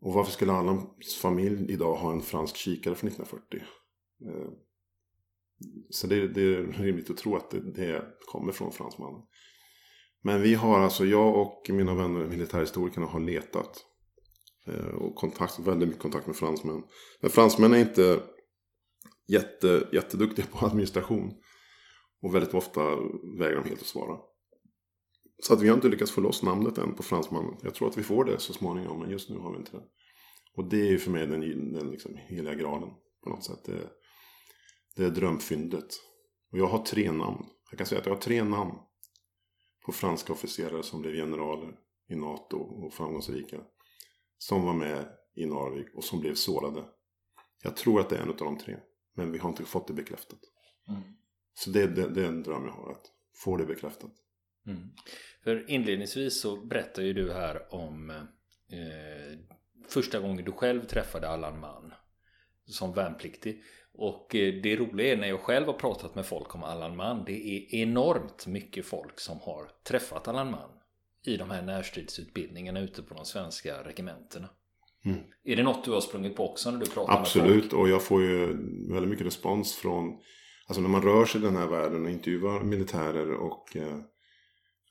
Och 0.00 0.12
varför 0.12 0.32
skulle 0.32 0.52
Allans 0.52 1.16
familj 1.22 1.72
idag 1.72 1.96
ha 1.96 2.12
en 2.12 2.20
fransk 2.20 2.56
kikare 2.56 2.94
från 2.94 3.08
1940? 3.08 3.62
Eh, 4.26 4.50
så 5.90 6.06
det, 6.06 6.28
det 6.28 6.40
är 6.40 6.62
rimligt 6.62 7.10
att 7.10 7.16
tro 7.16 7.36
att 7.36 7.50
det, 7.50 7.72
det 7.72 8.04
kommer 8.26 8.52
från 8.52 8.72
fransmannen. 8.72 9.22
Men 10.22 10.42
vi 10.42 10.54
har 10.54 10.80
alltså, 10.80 11.04
jag 11.04 11.36
och 11.36 11.66
mina 11.70 11.94
vänner 11.94 12.26
militärhistorikerna 12.26 13.06
har 13.06 13.20
letat. 13.20 13.84
Eh, 14.66 14.94
och 14.94 15.14
kontakt, 15.14 15.58
väldigt 15.58 15.88
mycket 15.88 16.02
kontakt 16.02 16.26
med 16.26 16.36
fransmän. 16.36 16.82
Men 17.20 17.30
fransmän 17.30 17.74
är 17.74 17.78
inte 17.78 18.22
jätte, 19.28 19.88
jätteduktiga 19.92 20.46
på 20.46 20.66
administration. 20.66 21.34
Och 22.26 22.34
väldigt 22.34 22.54
ofta 22.54 22.80
vägrar 23.38 23.62
de 23.62 23.68
helt 23.68 23.80
att 23.80 23.86
svara. 23.86 24.18
Så 25.42 25.54
att 25.54 25.62
vi 25.62 25.68
har 25.68 25.74
inte 25.74 25.88
lyckats 25.88 26.12
få 26.12 26.20
loss 26.20 26.42
namnet 26.42 26.78
än 26.78 26.94
på 26.94 27.02
fransmannen. 27.02 27.56
Jag 27.62 27.74
tror 27.74 27.88
att 27.88 27.98
vi 27.98 28.02
får 28.02 28.24
det 28.24 28.38
så 28.38 28.52
småningom, 28.52 29.00
men 29.00 29.10
just 29.10 29.30
nu 29.30 29.38
har 29.38 29.52
vi 29.52 29.58
inte 29.58 29.76
det. 29.76 29.82
Och 30.56 30.64
det 30.64 30.80
är 30.80 30.90
ju 30.90 30.98
för 30.98 31.10
mig 31.10 31.26
den, 31.26 31.72
den 31.72 31.90
liksom 31.90 32.16
heliga 32.16 32.54
graden 32.54 32.88
på 33.24 33.30
något 33.30 33.44
sätt. 33.44 33.64
Det, 33.64 33.90
det 34.96 35.04
är 35.04 35.10
drömfyndet. 35.10 35.86
Och 36.52 36.58
jag 36.58 36.66
har 36.66 36.78
tre 36.78 37.12
namn. 37.12 37.46
Jag 37.70 37.78
kan 37.78 37.86
säga 37.86 38.00
att 38.00 38.06
jag 38.06 38.14
har 38.14 38.20
tre 38.20 38.44
namn 38.44 38.74
på 39.86 39.92
franska 39.92 40.32
officerare 40.32 40.82
som 40.82 41.00
blev 41.00 41.14
generaler 41.14 41.74
i 42.08 42.16
NATO 42.16 42.56
och 42.56 42.92
framgångsrika. 42.94 43.60
Som 44.38 44.62
var 44.62 44.74
med 44.74 45.08
i 45.34 45.46
Narvik 45.46 45.94
och 45.94 46.04
som 46.04 46.20
blev 46.20 46.34
sårade. 46.34 46.84
Jag 47.62 47.76
tror 47.76 48.00
att 48.00 48.08
det 48.08 48.16
är 48.16 48.22
en 48.22 48.30
av 48.30 48.36
de 48.36 48.58
tre. 48.58 48.76
Men 49.14 49.32
vi 49.32 49.38
har 49.38 49.48
inte 49.48 49.64
fått 49.64 49.86
det 49.86 49.94
bekräftat. 49.94 50.40
Mm. 50.88 51.02
Så 51.58 51.70
det, 51.70 51.86
det, 51.86 52.08
det, 52.08 52.22
är 52.22 52.28
en 52.28 52.42
dröm 52.42 52.64
jag 52.64 52.72
har, 52.72 52.92
att 52.92 53.06
få 53.34 53.56
det 53.56 53.66
bekräftat. 53.66 54.10
Mm. 54.66 54.90
För 55.44 55.70
inledningsvis 55.70 56.40
så 56.40 56.66
berättar 56.66 57.02
ju 57.02 57.12
du 57.12 57.32
här 57.32 57.74
om 57.74 58.10
eh, 58.10 59.38
första 59.88 60.20
gången 60.20 60.44
du 60.44 60.52
själv 60.52 60.84
träffade 60.86 61.28
Allan 61.28 61.60
Mann 61.60 61.92
som 62.66 62.92
värnpliktig. 62.92 63.62
Och 63.94 64.34
eh, 64.34 64.54
det 64.62 64.76
roliga 64.76 65.12
är 65.12 65.16
när 65.16 65.28
jag 65.28 65.40
själv 65.40 65.66
har 65.66 65.74
pratat 65.74 66.14
med 66.14 66.26
folk 66.26 66.54
om 66.54 66.62
Allan 66.62 66.96
Mann. 66.96 67.24
Det 67.26 67.32
är 67.32 67.74
enormt 67.74 68.46
mycket 68.46 68.86
folk 68.86 69.20
som 69.20 69.40
har 69.40 69.70
träffat 69.88 70.28
Allan 70.28 70.50
Mann 70.50 70.70
i 71.26 71.36
de 71.36 71.50
här 71.50 71.62
närstridsutbildningarna 71.62 72.80
ute 72.80 73.02
på 73.02 73.14
de 73.14 73.24
svenska 73.24 73.82
regementena. 73.84 74.48
Mm. 75.04 75.20
Är 75.44 75.56
det 75.56 75.62
något 75.62 75.84
du 75.84 75.90
har 75.90 76.00
sprungit 76.00 76.36
på 76.36 76.50
också 76.50 76.70
när 76.70 76.78
du 76.78 76.86
pratar 76.86 77.20
Absolut, 77.20 77.54
med 77.54 77.62
folk? 77.62 77.72
och 77.72 77.88
jag 77.88 78.02
får 78.02 78.22
ju 78.22 78.46
väldigt 78.92 79.10
mycket 79.10 79.26
respons 79.26 79.74
från 79.74 80.18
Alltså 80.66 80.82
när 80.82 80.88
man 80.88 81.02
rör 81.02 81.24
sig 81.24 81.40
i 81.40 81.44
den 81.44 81.56
här 81.56 81.66
världen 81.66 82.04
och 82.04 82.10
intervjuar 82.10 82.62
militärer 82.62 83.30
och 83.30 83.76
eh, 83.76 83.98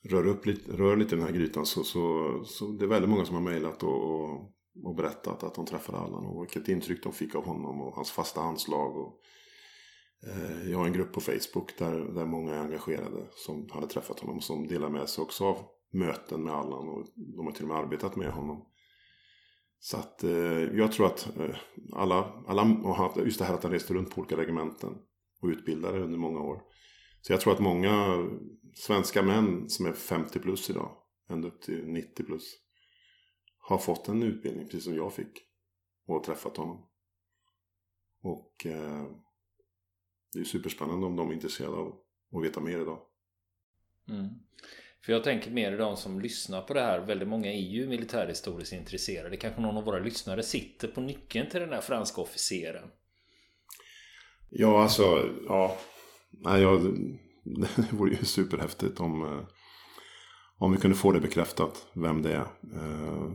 rör, 0.04 0.28
upp 0.28 0.46
lite, 0.46 0.72
rör 0.72 0.96
lite 0.96 1.16
i 1.16 1.18
den 1.18 1.28
här 1.28 1.34
grytan 1.34 1.66
så, 1.66 1.84
så, 1.84 2.44
så 2.46 2.66
det 2.66 2.86
är 2.86 2.90
väldigt 2.90 3.10
många 3.10 3.26
som 3.26 3.36
har 3.36 3.42
mejlat 3.42 3.84
och, 3.84 4.04
och, 4.04 4.52
och, 4.84 4.96
berättat 4.96 5.44
att 5.44 5.56
de 5.56 5.66
träffade 5.66 5.98
Allan 5.98 6.26
och 6.26 6.44
vilket 6.44 6.68
intryck 6.68 7.04
de 7.04 7.14
fick 7.14 7.36
av 7.36 7.46
honom 7.46 7.82
och 7.82 7.96
hans 7.96 8.12
fasta 8.12 8.42
anslag. 8.42 8.98
Och, 8.98 9.20
eh, 10.28 10.72
jag 10.72 10.78
har 10.78 10.86
en 10.86 10.94
grupp 10.94 11.14
på 11.14 11.22
Facebook 11.22 11.78
där, 11.78 12.14
där 12.14 12.26
många 12.26 12.56
är 12.56 12.60
engagerade 12.60 13.28
som 13.32 13.70
hade 13.72 13.88
träffat 13.88 14.20
honom 14.20 14.42
som 14.42 14.68
delar 14.68 14.90
med 14.90 15.10
sig 15.10 15.22
också 15.22 15.46
av 15.46 15.58
möten 15.94 16.44
med 16.44 16.54
Allan 16.54 16.90
och 16.90 17.06
de 17.16 17.46
har 17.46 17.54
till 17.54 17.64
och 17.64 17.70
med 17.70 17.78
arbetat 17.78 18.16
med 18.16 18.32
honom. 18.32 18.66
Så 19.80 19.98
att 19.98 20.24
eh, 20.24 20.64
jag 20.78 20.92
tror 20.92 21.06
att 21.06 21.38
eh, 21.38 21.56
alla, 21.94 22.44
alla 22.48 22.78
just 23.16 23.40
det 23.40 23.46
här 23.46 23.54
att 23.54 23.64
han 23.64 23.72
reste 23.72 23.94
runt 23.94 24.16
på 24.16 24.22
olika 24.22 24.38
regementen 24.38 24.98
och 25.42 25.48
utbildade 25.48 26.00
under 26.00 26.18
många 26.18 26.40
år. 26.40 26.62
Så 27.22 27.34
jag 27.34 27.42
tror 27.42 27.54
att 27.54 27.60
många 27.60 28.26
svenska 28.76 29.22
män 29.22 29.70
som 29.70 29.86
är 29.86 29.94
50 29.94 30.40
plus 30.40 30.70
idag, 30.70 30.98
ända 31.30 31.48
upp 31.48 31.62
till 31.62 31.88
90 31.88 32.24
plus, 32.24 32.44
har 33.58 33.78
fått 33.78 34.08
en 34.08 34.24
utbildning 34.24 34.66
precis 34.66 34.84
som 34.84 34.96
jag 34.96 35.14
fick 35.14 35.42
och 36.08 36.24
träffat 36.24 36.58
honom. 36.58 36.90
Och 38.22 38.66
eh, 38.66 39.06
det 40.34 40.40
är 40.40 40.44
superspännande 40.44 41.08
om 41.08 41.16
de 41.16 41.30
är 41.30 41.34
intresserade 41.34 41.76
av 41.76 42.00
att 42.36 42.44
veta 42.44 42.62
mer 42.62 42.82
idag. 42.82 43.00
Mm. 44.10 44.30
För 45.06 45.12
jag 45.14 45.24
tänker 45.24 45.52
mer 45.52 45.72
i 45.72 45.78
de 45.78 45.98
som 45.98 46.20
lyssnar 46.20 46.62
på 46.62 46.74
det 46.74 46.82
här. 46.82 47.00
Väldigt 47.00 47.28
många 47.28 47.54
är 47.54 47.62
ju 47.62 47.88
militärhistoriskt 47.88 48.74
intresserade. 48.74 49.38
Kanske 49.38 49.62
någon 49.62 49.78
av 49.78 49.84
våra 49.84 50.00
lyssnare 50.00 50.44
sitter 50.44 50.88
på 50.88 51.02
nyckeln 51.02 51.50
till 51.50 51.60
den 51.60 51.70
där 51.70 51.82
franska 51.82 52.22
officeren. 52.22 52.90
Ja, 54.58 54.84
alltså, 54.84 55.30
ja. 55.48 55.78
Nej, 56.32 56.62
jag, 56.62 56.82
det 57.76 57.94
vore 57.94 58.12
ju 58.12 58.26
superhäftigt 58.26 59.00
om, 59.00 59.24
eh, 59.24 59.44
om 60.58 60.72
vi 60.72 60.78
kunde 60.78 60.98
få 60.98 61.12
det 61.12 61.20
bekräftat, 61.20 61.88
vem 61.94 62.22
det 62.22 62.34
är. 62.34 62.48
Eh, 62.76 63.32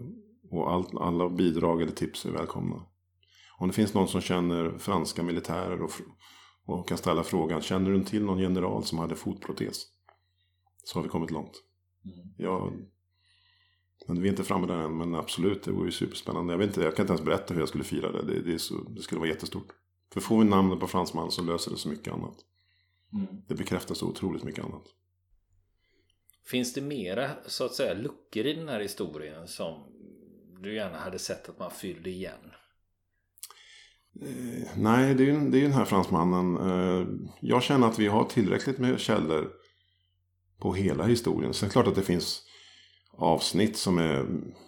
och 0.51 0.73
all, 0.73 0.99
alla 0.99 1.29
bidrag 1.29 1.83
eller 1.83 1.93
tips 1.93 2.27
är 2.27 2.31
välkomna. 2.31 2.87
Om 3.59 3.69
det 3.69 3.75
finns 3.75 3.95
någon 3.95 4.09
som 4.09 4.21
känner 4.21 4.79
franska 4.79 5.23
militärer 5.23 5.83
och, 5.83 5.91
och 6.67 6.89
kan 6.89 6.99
ställa 6.99 7.23
frågan, 7.23 7.61
känner 7.61 7.91
du 7.91 8.05
till 8.05 8.25
någon 8.25 8.39
general 8.39 8.85
som 8.85 8.99
hade 8.99 9.17
fotprotes? 9.17 9.83
Så 10.85 10.99
har 10.99 11.03
vi 11.03 11.09
kommit 11.09 11.31
långt. 11.31 11.63
Mm. 12.05 12.35
Ja, 12.37 12.73
men 14.09 14.23
vi 14.23 14.29
är 14.29 14.31
inte 14.31 14.45
framme 14.45 14.67
där 14.67 14.79
än, 14.79 14.97
men 14.97 15.15
absolut, 15.15 15.63
det 15.63 15.73
vore 15.73 15.87
ju 15.87 15.93
superspännande. 15.93 16.53
Jag, 16.53 16.59
vet 16.59 16.69
inte, 16.69 16.83
jag 16.83 16.97
kan 16.97 17.03
inte 17.03 17.13
ens 17.13 17.25
berätta 17.25 17.55
hur 17.55 17.61
jag 17.61 17.69
skulle 17.69 17.85
fira 17.85 18.13
det. 18.13 18.23
Det, 18.23 18.53
det, 18.53 18.59
så, 18.59 18.75
det 18.75 19.03
skulle 19.03 19.19
vara 19.19 19.29
jättestort. 19.29 19.69
För 20.13 20.21
får 20.21 20.39
vi 20.39 20.45
namnet 20.45 20.81
på 20.81 20.87
fransman 20.87 21.31
så 21.31 21.43
löser 21.43 21.71
det 21.71 21.77
så 21.77 21.89
mycket 21.89 22.13
annat. 22.13 22.37
Mm. 23.13 23.27
Det 23.49 23.55
bekräftar 23.55 23.95
så 23.95 24.07
otroligt 24.07 24.45
mycket 24.45 24.65
annat. 24.65 24.85
Finns 26.47 26.75
det 26.75 26.81
mera 26.81 27.31
så 27.47 27.65
att 27.65 27.75
säga 27.75 27.95
luckor 27.95 28.47
i 28.47 28.53
den 28.53 28.69
här 28.69 28.81
historien 28.81 29.49
som 29.49 29.87
du 30.63 30.75
gärna 30.75 30.99
hade 30.99 31.19
sett 31.19 31.49
att 31.49 31.59
man 31.59 31.71
fyllde 31.71 32.11
igen? 32.11 32.53
Eh, 34.23 34.69
nej, 34.77 35.15
det 35.15 35.23
är 35.23 35.27
ju 35.27 35.51
det 35.51 35.59
är 35.59 35.63
den 35.63 35.73
här 35.73 35.85
fransmannen. 35.85 36.57
Eh, 36.57 37.07
jag 37.41 37.63
känner 37.63 37.87
att 37.89 37.99
vi 37.99 38.07
har 38.07 38.25
tillräckligt 38.25 38.79
med 38.79 39.01
källor 39.01 39.51
på 40.59 40.75
hela 40.75 41.05
historien. 41.05 41.55
Sen 41.55 41.67
är 41.67 41.69
det 41.69 41.73
klart 41.73 41.87
att 41.87 41.95
det 41.95 42.03
finns 42.03 42.43
avsnitt 43.13 43.77
som 43.77 43.99
är 43.99 44.27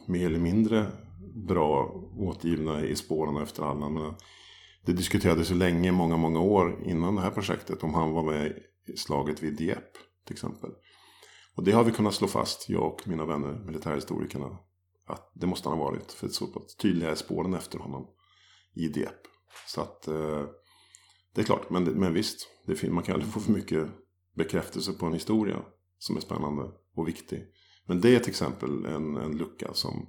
mer 0.08 0.26
eller 0.26 0.38
mindre 0.38 0.86
bra 1.34 2.02
återgivna 2.18 2.84
i 2.84 2.96
spåren 2.96 3.42
efter 3.42 3.62
Allan. 3.62 3.94
Men 3.94 4.14
det 4.84 4.92
diskuterades 4.92 5.50
ju 5.50 5.54
länge, 5.54 5.92
många, 5.92 6.16
många 6.16 6.40
år 6.40 6.82
innan 6.84 7.14
det 7.14 7.22
här 7.22 7.30
projektet 7.30 7.82
om 7.82 7.94
han 7.94 8.12
var 8.12 8.22
med 8.22 8.58
i 8.86 8.96
slaget 8.96 9.42
vid 9.42 9.56
Dieppe 9.56 9.98
till 10.26 10.34
exempel. 10.34 10.70
Och 11.54 11.64
det 11.64 11.72
har 11.72 11.84
vi 11.84 11.92
kunnat 11.92 12.14
slå 12.14 12.28
fast, 12.28 12.68
jag 12.68 12.82
och 12.82 13.08
mina 13.08 13.26
vänner 13.26 13.64
militärhistorikerna, 13.66 14.58
att 15.06 15.32
det 15.34 15.46
måste 15.46 15.68
han 15.68 15.78
ha 15.78 15.84
varit. 15.84 16.12
För 16.12 16.28
så 16.28 16.46
pass 16.46 16.76
tydliga 16.76 17.10
är 17.10 17.14
spåren 17.14 17.54
efter 17.54 17.78
honom 17.78 18.06
i 18.74 18.88
Dieppe. 18.88 19.28
Så 19.66 19.80
att 19.80 20.08
eh, 20.08 20.44
det 21.34 21.40
är 21.40 21.44
klart, 21.44 21.70
men, 21.70 21.84
men 21.84 22.14
visst, 22.14 22.48
det, 22.66 22.90
man 22.90 23.04
kan 23.04 23.14
aldrig 23.14 23.32
få 23.32 23.40
för 23.40 23.52
mycket 23.52 23.88
bekräftelse 24.34 24.92
på 24.92 25.06
en 25.06 25.12
historia 25.12 25.62
som 25.98 26.16
är 26.16 26.20
spännande 26.20 26.62
och 26.94 27.08
viktig. 27.08 27.44
Men 27.86 28.00
det 28.00 28.16
är 28.16 28.20
till 28.20 28.30
exempel 28.30 28.84
en, 28.84 29.16
en 29.16 29.36
lucka 29.36 29.74
som 29.74 30.08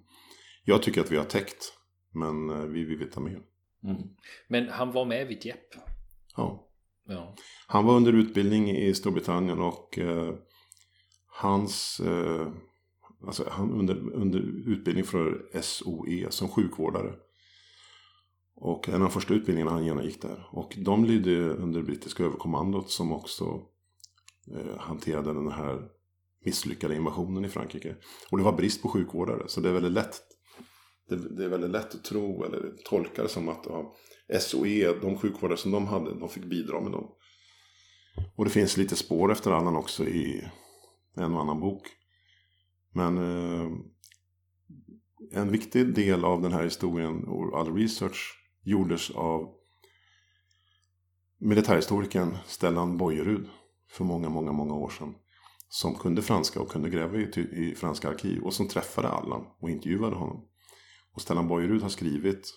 jag 0.63 0.83
tycker 0.83 1.01
att 1.01 1.11
vi 1.11 1.17
har 1.17 1.25
täckt. 1.25 1.73
Men 2.13 2.49
eh, 2.49 2.65
vi 2.65 2.83
vill 2.83 2.97
veta 2.97 3.19
mer. 3.19 3.41
Mm. 3.83 4.01
Men 4.47 4.69
han 4.69 4.91
var 4.91 5.05
med 5.05 5.27
vid 5.27 5.45
Jepp? 5.45 5.75
Ja. 6.35 6.69
ja. 7.07 7.35
Han 7.67 7.85
var 7.85 7.95
under 7.95 8.13
utbildning 8.13 8.69
i 8.69 8.93
Storbritannien 8.93 9.59
och 9.59 9.99
eh, 9.99 10.33
hans... 11.27 11.99
Eh, 11.99 12.47
alltså 13.25 13.49
han 13.51 13.71
under, 13.71 14.13
under 14.13 14.39
utbildning 14.69 15.05
för 15.05 15.59
SOE 15.61 16.31
som 16.31 16.49
sjukvårdare. 16.49 17.13
Och 18.55 18.89
en 18.89 18.95
av 18.95 18.99
de 18.99 19.09
första 19.09 19.33
utbildningarna 19.33 19.71
han 19.71 19.85
genomgick 19.85 20.21
där. 20.21 20.47
Och 20.51 20.77
de 20.77 21.05
lydde 21.05 21.49
under 21.49 21.81
brittiska 21.81 22.23
överkommandot 22.23 22.89
som 22.89 23.11
också 23.11 23.61
eh, 24.51 24.77
hanterade 24.77 25.33
den 25.33 25.51
här 25.51 25.89
misslyckade 26.45 26.95
invasionen 26.95 27.45
i 27.45 27.49
Frankrike. 27.49 27.95
Och 28.31 28.37
det 28.37 28.43
var 28.43 28.53
brist 28.53 28.81
på 28.81 28.89
sjukvårdare. 28.89 29.43
Så 29.47 29.61
det 29.61 29.69
är 29.69 29.73
väldigt 29.73 29.91
lätt 29.91 30.21
det, 31.15 31.35
det, 31.35 31.45
är 31.45 31.49
väldigt 31.49 31.71
lätt 31.71 31.95
att 31.95 32.03
tro 32.03 32.43
eller 32.43 32.73
tolka 32.85 33.23
det 33.23 33.29
som 33.29 33.49
att 33.49 33.65
ja, 33.65 33.95
SOE, 34.39 34.99
de 35.01 35.17
sjukvårdare 35.17 35.57
som 35.57 35.71
de 35.71 35.87
hade, 35.87 36.19
de 36.19 36.29
fick 36.29 36.45
bidra 36.45 36.81
med 36.81 36.91
dem. 36.91 37.11
Och 38.35 38.45
det 38.45 38.51
finns 38.51 38.77
lite 38.77 38.95
spår 38.95 39.31
efter 39.31 39.51
annan 39.51 39.75
också 39.75 40.03
i 40.03 40.47
en 41.15 41.33
och 41.33 41.41
annan 41.41 41.59
bok. 41.59 41.87
Men 42.93 43.17
eh, 43.17 43.71
en 45.31 45.51
viktig 45.51 45.93
del 45.93 46.25
av 46.25 46.41
den 46.41 46.51
här 46.51 46.63
historien 46.63 47.23
och 47.23 47.59
all 47.59 47.75
research 47.75 48.39
gjordes 48.63 49.11
av 49.11 49.53
militärhistorikern 51.39 52.37
Stellan 52.45 52.97
Bojerud 52.97 53.49
för 53.89 54.03
många, 54.03 54.29
många, 54.29 54.51
många 54.51 54.73
år 54.73 54.89
sedan. 54.89 55.15
Som 55.69 55.95
kunde 55.95 56.21
franska 56.21 56.61
och 56.61 56.69
kunde 56.69 56.89
gräva 56.89 57.17
i, 57.17 57.29
i 57.51 57.75
franska 57.75 58.09
arkiv 58.09 58.43
och 58.43 58.53
som 58.53 58.67
träffade 58.67 59.07
Allan 59.07 59.45
och 59.59 59.69
intervjuade 59.69 60.15
honom. 60.15 60.45
Och 61.13 61.21
Stellan 61.21 61.47
Bojerud 61.47 61.81
har 61.81 61.89
skrivit 61.89 62.53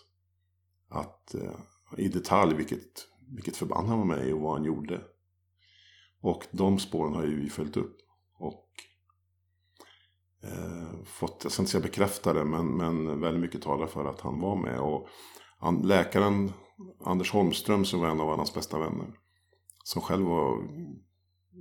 att 0.88 1.34
eh, 1.34 1.50
i 1.96 2.08
detalj 2.08 2.54
vilket, 2.54 3.08
vilket 3.34 3.56
förband 3.56 3.88
han 3.88 3.98
var 3.98 4.04
med 4.04 4.28
i 4.28 4.32
och 4.32 4.40
vad 4.40 4.52
han 4.52 4.64
gjorde. 4.64 5.00
Och 6.20 6.46
de 6.50 6.78
spåren 6.78 7.14
har 7.14 7.24
ju 7.24 7.40
vi 7.40 7.50
följt 7.50 7.76
upp. 7.76 7.96
Och 8.38 8.70
eh, 10.42 11.04
fått, 11.04 11.40
jag 11.42 11.52
ska 11.52 11.62
inte 11.62 11.72
säga 11.72 11.82
bekräftade, 11.82 12.44
men, 12.44 12.66
men 12.66 13.20
väldigt 13.20 13.40
mycket 13.40 13.62
talar 13.62 13.86
för 13.86 14.04
att 14.04 14.20
han 14.20 14.40
var 14.40 14.56
med. 14.56 14.80
Och 14.80 15.08
han, 15.58 15.82
läkaren 15.82 16.52
Anders 17.04 17.32
Holmström 17.32 17.84
som 17.84 18.00
var 18.00 18.08
en 18.08 18.20
av 18.20 18.36
hans 18.36 18.54
bästa 18.54 18.78
vänner. 18.78 19.12
Som 19.84 20.02
själv 20.02 20.26
var 20.26 20.68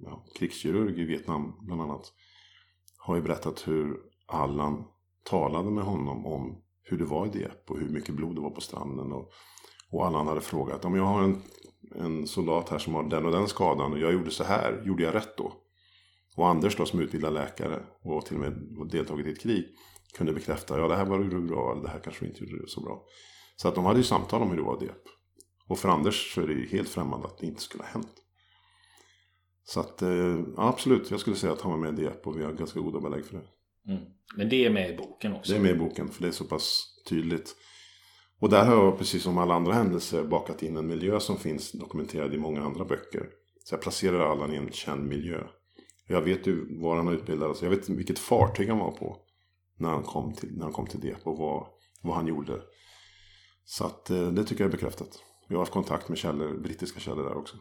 ja, 0.04 0.26
krigskirurg 0.36 1.02
i 1.02 1.06
Vietnam 1.06 1.54
bland 1.62 1.82
annat. 1.82 2.14
Har 2.98 3.16
ju 3.16 3.22
berättat 3.22 3.68
hur 3.68 3.98
Allan 4.26 4.88
talade 5.24 5.72
med 5.72 5.84
honom 5.84 6.26
om 6.26 6.65
hur 6.86 6.98
det 6.98 7.06
var 7.06 7.26
i 7.26 7.30
Dieppe 7.30 7.74
och 7.74 7.80
hur 7.80 7.90
mycket 7.90 8.16
blod 8.16 8.36
det 8.36 8.42
var 8.42 8.50
på 8.50 8.62
stranden. 8.62 9.12
Och, 9.12 9.32
och 9.92 10.06
alla 10.06 10.24
hade 10.24 10.42
frågat 10.42 10.86
om 10.86 10.96
jag 10.96 11.04
har 11.04 11.24
en, 11.24 11.42
en 11.96 12.28
soldat 12.28 12.70
här 12.70 12.78
som 12.78 12.94
har 12.94 13.04
den 13.04 13.26
och 13.26 13.32
den 13.32 13.48
skadan 13.48 13.94
och 13.94 14.00
jag 14.00 14.14
gjorde 14.14 14.32
så 14.32 14.44
här, 14.44 14.84
gjorde 14.86 15.04
jag 15.04 15.16
rätt 15.16 15.38
då? 15.38 15.54
Och 16.36 16.48
Anders 16.48 16.76
då 16.76 16.86
som 16.86 17.00
utbildad 17.00 17.34
läkare 17.34 17.84
och 18.04 18.26
till 18.26 18.36
och 18.36 18.42
med 18.42 18.54
deltagit 18.92 19.28
i 19.28 19.32
ett 19.32 19.42
krig 19.42 19.66
kunde 20.18 20.34
bekräfta, 20.34 20.80
ja 20.80 20.88
det 20.88 20.96
här 20.96 21.06
var 21.06 21.20
du 21.20 21.42
bra, 21.42 21.72
eller 21.72 21.84
det 21.84 21.90
här 21.90 22.00
kanske 22.00 22.26
inte 22.26 22.44
gjorde 22.44 22.68
så 22.68 22.82
bra. 22.82 23.06
Så 23.56 23.68
att 23.68 23.76
de 23.76 23.86
hade 23.86 24.00
ju 24.00 24.04
samtal 24.04 24.42
om 24.42 24.50
hur 24.50 24.58
det 24.58 24.64
var 24.64 24.78
i 24.78 24.80
Dieppe. 24.80 25.10
Och 25.68 25.80
för 25.80 25.90
Anders 25.90 26.34
så 26.34 26.42
är 26.42 26.48
det 26.48 26.54
ju 26.54 26.68
helt 26.68 26.90
främmande 26.90 27.28
att 27.28 27.38
det 27.38 27.46
inte 27.46 27.62
skulle 27.62 27.84
ha 27.84 27.90
hänt. 27.90 28.14
Så 29.64 29.80
att 29.80 30.02
eh, 30.02 30.10
ja, 30.56 30.68
absolut, 30.68 31.12
jag 31.12 31.20
skulle 31.20 31.36
säga 31.36 31.54
att 31.54 31.62
han 31.62 31.72
var 31.72 31.78
med 31.78 31.94
i 31.94 32.02
Dieppe 32.02 32.30
och 32.30 32.40
vi 32.40 32.44
har 32.44 32.52
ganska 32.52 32.80
goda 32.80 33.00
belägg 33.00 33.26
för 33.26 33.38
det. 33.38 33.48
Mm. 33.88 34.04
Men 34.36 34.50
det 34.50 34.66
är 34.66 34.70
med 34.70 34.90
i 34.90 34.98
boken 34.98 35.34
också? 35.34 35.52
Det 35.52 35.58
är 35.58 35.62
med 35.62 35.72
i 35.72 35.80
boken 35.80 36.10
för 36.10 36.22
det 36.22 36.28
är 36.28 36.32
så 36.32 36.46
pass 36.46 36.86
tydligt. 37.10 37.56
Och 38.40 38.50
där 38.50 38.66
har 38.66 38.76
jag 38.76 38.98
precis 38.98 39.24
som 39.24 39.38
alla 39.38 39.54
andra 39.54 39.74
händelser 39.74 40.24
bakat 40.24 40.64
in 40.64 40.78
en 40.78 40.88
miljö 40.88 41.20
som 41.20 41.38
finns 41.38 41.72
dokumenterad 41.72 42.34
i 42.34 42.38
många 42.38 42.64
andra 42.64 42.86
böcker. 42.86 43.30
Så 43.64 43.74
jag 43.74 43.82
placerar 43.82 44.32
Allan 44.32 44.54
i 44.54 44.56
en 44.56 44.72
känd 44.72 45.08
miljö. 45.08 45.44
Jag 46.08 46.22
vet 46.22 46.48
ju 46.48 46.82
var 46.82 46.96
han 46.96 47.08
har. 47.08 47.64
Jag 47.64 47.70
vet 47.70 47.90
vilket 47.90 48.20
fartyg 48.20 48.70
han 48.70 48.80
var 48.80 48.92
på. 48.92 49.22
När 49.78 49.90
han 49.90 50.04
kom 50.04 50.34
till, 50.34 50.58
när 50.58 50.64
han 50.64 50.74
kom 50.74 50.88
till 50.88 51.00
det 51.00 51.16
och 51.24 51.38
vad, 51.38 51.68
vad 52.02 52.16
han 52.16 52.28
gjorde. 52.28 52.62
Så 53.66 53.86
att 53.86 54.10
eh, 54.10 54.28
det 54.28 54.44
tycker 54.44 54.64
jag 54.64 54.68
är 54.68 54.78
bekräftat. 54.78 55.24
Jag 55.48 55.56
har 55.56 55.62
haft 55.62 55.72
kontakt 55.72 56.10
med 56.10 56.18
källor, 56.18 56.58
brittiska 56.58 57.00
källor 57.00 57.24
där 57.24 57.38
också. 57.38 57.58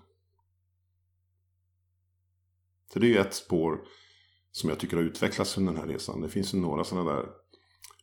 Så 2.93 2.99
det 2.99 3.07
är 3.07 3.09
ju 3.09 3.19
ett 3.19 3.35
spår 3.35 3.81
som 4.55 4.71
jag 4.71 4.79
tycker 4.79 4.97
har 4.97 5.05
utvecklats 5.05 5.59
under 5.59 5.73
den 5.73 5.81
här 5.83 5.89
resan. 5.89 6.21
Det 6.21 6.29
finns 6.29 6.55
ju 6.55 6.59
några 6.59 6.85
sådana 6.85 7.13
där. 7.13 7.27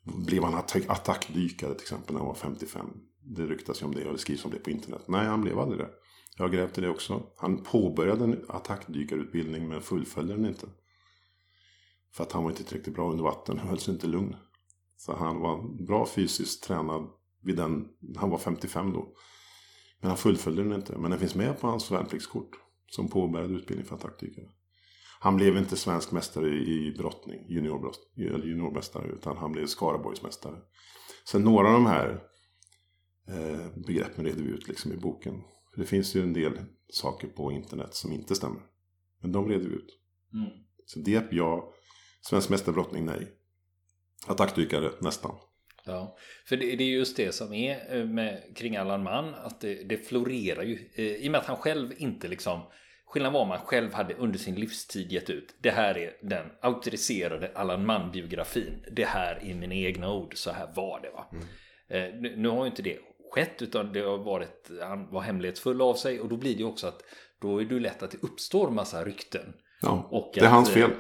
Blev 0.04 0.44
han 0.44 0.64
attackdykare 0.88 1.74
till 1.74 1.82
exempel 1.82 2.14
när 2.14 2.20
han 2.20 2.28
var 2.28 2.36
55? 2.36 2.86
Det 3.24 3.46
ryktas 3.46 3.82
ju 3.82 3.86
om 3.86 3.96
det 3.96 4.06
och 4.06 4.14
det 4.14 4.20
skrivs 4.20 4.46
om 4.46 4.52
det 4.52 4.58
på 4.58 4.70
internet. 4.70 5.02
Nej, 5.08 5.26
han 5.26 5.42
blev 5.42 5.60
aldrig 5.60 5.80
det. 5.80 5.90
Jag 6.38 6.44
har 6.44 6.50
grävt 6.50 6.78
i 6.78 6.82
det 6.82 6.90
också. 6.90 7.24
Han 7.38 7.64
påbörjade 7.64 8.24
en 8.24 8.46
attackdykarutbildning 8.48 9.68
men 9.68 9.82
fullföljde 9.82 10.34
den 10.34 10.46
inte. 10.46 10.68
För 12.14 12.24
att 12.24 12.32
han 12.32 12.44
var 12.44 12.52
inte 12.52 12.64
tillräckligt 12.64 12.96
bra 12.96 13.12
under 13.12 13.24
vatten 13.24 13.58
han 13.58 13.68
höll 13.68 13.80
sig 13.80 13.94
inte 13.94 14.08
lugn. 14.08 14.36
Så 14.98 15.16
han 15.16 15.40
var 15.40 15.86
bra 15.86 16.06
fysiskt 16.06 16.64
tränad 16.64 17.10
vid 17.42 17.56
den, 17.56 17.88
han 18.18 18.30
var 18.30 18.38
55 18.38 18.94
då. 18.94 19.14
Men 20.00 20.10
han 20.10 20.18
fullföljde 20.18 20.64
den 20.64 20.74
inte. 20.74 20.98
Men 20.98 21.12
den 21.12 21.20
finns 21.20 21.36
med 21.36 21.60
på 21.60 21.68
hans 21.68 21.92
värnpliktskort. 21.92 22.52
Som 22.88 23.10
påbörjade 23.10 23.54
utbildning 23.54 23.88
för 23.88 23.96
attackdykare. 23.96 24.50
Han 25.24 25.36
blev 25.36 25.58
inte 25.58 25.78
svensk 25.78 26.12
mästare 26.12 26.48
i 26.48 26.96
brottning, 26.98 27.46
juniormästare, 27.48 29.08
utan 29.08 29.38
han 29.38 29.52
blev 29.52 29.66
Skaraborgsmästare. 29.66 30.58
Sen 31.28 31.44
några 31.44 31.68
av 31.68 31.74
de 31.74 31.86
här 31.86 32.24
eh, 33.28 33.84
begreppen 33.88 34.26
reder 34.26 34.44
vi 34.44 34.50
ut 34.50 34.68
liksom 34.68 34.94
i 34.94 34.98
boken. 34.98 35.42
För 35.74 35.82
det 35.82 35.88
finns 35.88 36.16
ju 36.16 36.24
en 36.24 36.34
del 36.34 36.60
saker 36.90 37.28
på 37.28 37.52
internet 37.52 37.94
som 37.94 38.12
inte 38.12 38.36
stämmer. 38.36 38.62
Men 39.22 39.32
de 39.32 39.50
reder 39.50 39.70
vi 39.70 39.76
ut. 39.76 40.00
Mm. 40.34 40.50
Så 40.86 41.00
det 41.00 41.24
ja, 41.32 41.74
svensk 42.22 42.50
mästarbrottning 42.50 43.06
nej. 43.06 43.28
Attackdykare 44.28 44.92
nästan. 45.00 45.36
Ja, 45.86 46.18
för 46.46 46.58
det, 46.58 46.76
det, 46.76 46.84
är 46.84 46.98
just 46.98 47.18
det 47.18 47.36
som 47.36 47.54
är 47.54 47.98
eh, 47.98 48.06
med, 48.06 48.44
kring 48.56 48.76
Allan 48.76 49.04
Mann, 49.04 49.34
att 49.36 49.62
det, 49.62 49.84
det 49.84 49.98
florerar 49.98 50.64
ju. 50.64 50.90
Eh, 50.96 51.06
I 51.06 51.28
och 51.28 51.32
med 51.32 51.40
att 51.40 51.48
han 51.48 51.58
själv 51.58 51.94
inte 51.98 52.28
liksom 52.28 52.62
Skillnaden 53.12 53.34
var 53.34 53.42
om 53.42 53.48
man 53.48 53.60
själv 53.60 53.94
hade 53.94 54.14
under 54.14 54.40
sin 54.40 54.56
livstid 54.56 55.12
gett 55.12 55.30
ut 55.30 55.56
Det 55.62 55.72
här 55.72 55.98
är 55.98 56.14
den 56.22 56.46
auktoriserade 56.62 57.52
Allan 57.56 57.86
Mann-biografin. 57.86 58.86
Det 58.92 59.06
här 59.06 59.40
är 59.44 59.56
mina 59.56 59.76
egna 59.76 60.14
ord, 60.14 60.38
så 60.38 60.52
här 60.52 60.70
var 60.76 61.00
det 61.02 61.10
va? 61.10 61.26
Mm. 61.32 61.46
eh, 61.88 62.36
nu, 62.38 62.50
har 62.50 62.64
ju 62.64 62.70
inte 62.70 62.82
det 62.82 62.98
skett 63.32 63.62
utan 63.62 63.94
det 63.94 64.00
har 64.00 64.18
varit 64.18 64.72
Han 64.82 65.12
var 65.12 65.22
hemlighetsfull 65.22 65.82
av 65.82 65.94
sig. 65.94 66.20
Och 66.20 66.30
då 66.30 66.38
blir 66.38 66.54
det 66.54 66.60
ju 66.60 66.66
också 66.66 66.88
att 66.88 67.02
Då 67.40 67.62
är 67.62 67.66
det 67.66 67.80
lätt 67.80 68.04
att 68.04 68.12
det 68.12 68.24
uppstår 68.24 68.70
massa 68.70 69.06
rykten. 69.06 69.54
Ja, 69.82 70.32
det 70.34 70.40
är 70.40 70.46
att, 70.46 70.52
hans 70.52 70.70
fel 70.70 70.92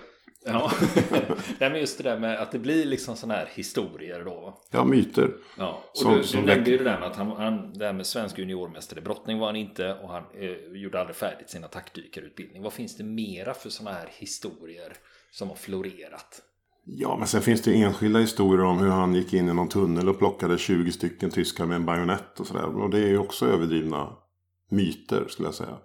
Ja, 0.45 0.71
Nej, 1.59 1.69
men 1.69 1.79
just 1.79 1.97
det 1.97 2.03
där 2.03 2.19
med 2.19 2.39
att 2.39 2.51
det 2.51 2.59
blir 2.59 2.85
liksom 2.85 3.15
sådana 3.15 3.33
här 3.39 3.49
historier 3.53 4.25
då. 4.25 4.59
Ja, 4.71 4.83
myter. 4.83 5.33
Ja, 5.57 5.83
och 5.91 5.97
som, 5.97 6.13
du, 6.13 6.21
du 6.21 6.41
nämnde 6.41 6.71
ju 6.71 6.77
det 6.77 6.83
där 6.83 6.99
med 6.99 7.07
att 7.07 7.15
han, 7.15 7.31
han 7.31 7.73
det 7.73 7.85
här 7.85 7.93
med 7.93 8.05
svensk 8.05 8.37
juniormästare 8.37 8.99
i 8.99 9.03
brottning 9.03 9.39
var 9.39 9.47
han 9.47 9.55
inte 9.55 9.93
och 9.93 10.09
han 10.09 10.23
eh, 10.33 10.81
gjorde 10.81 10.99
aldrig 10.99 11.15
färdigt 11.15 11.49
sin 11.49 11.63
attackdykarutbildning. 11.63 12.63
Vad 12.63 12.73
finns 12.73 12.97
det 12.97 13.03
mera 13.03 13.53
för 13.53 13.69
sådana 13.69 13.97
här 13.97 14.09
historier 14.11 14.93
som 15.31 15.49
har 15.49 15.55
florerat? 15.55 16.41
Ja, 16.83 17.17
men 17.17 17.27
sen 17.27 17.41
finns 17.41 17.61
det 17.61 17.73
enskilda 17.73 18.19
historier 18.19 18.65
om 18.65 18.77
hur 18.77 18.89
han 18.89 19.15
gick 19.15 19.33
in 19.33 19.49
i 19.49 19.53
någon 19.53 19.69
tunnel 19.69 20.09
och 20.09 20.19
plockade 20.19 20.57
20 20.57 20.91
stycken 20.91 21.29
tyskar 21.29 21.65
med 21.65 21.75
en 21.75 21.85
bajonett 21.85 22.39
och 22.39 22.47
sådär. 22.47 22.81
Och 22.81 22.89
det 22.89 22.99
är 22.99 23.07
ju 23.07 23.17
också 23.17 23.45
överdrivna 23.45 24.09
myter 24.69 25.25
skulle 25.27 25.47
jag 25.47 25.55
säga. 25.55 25.77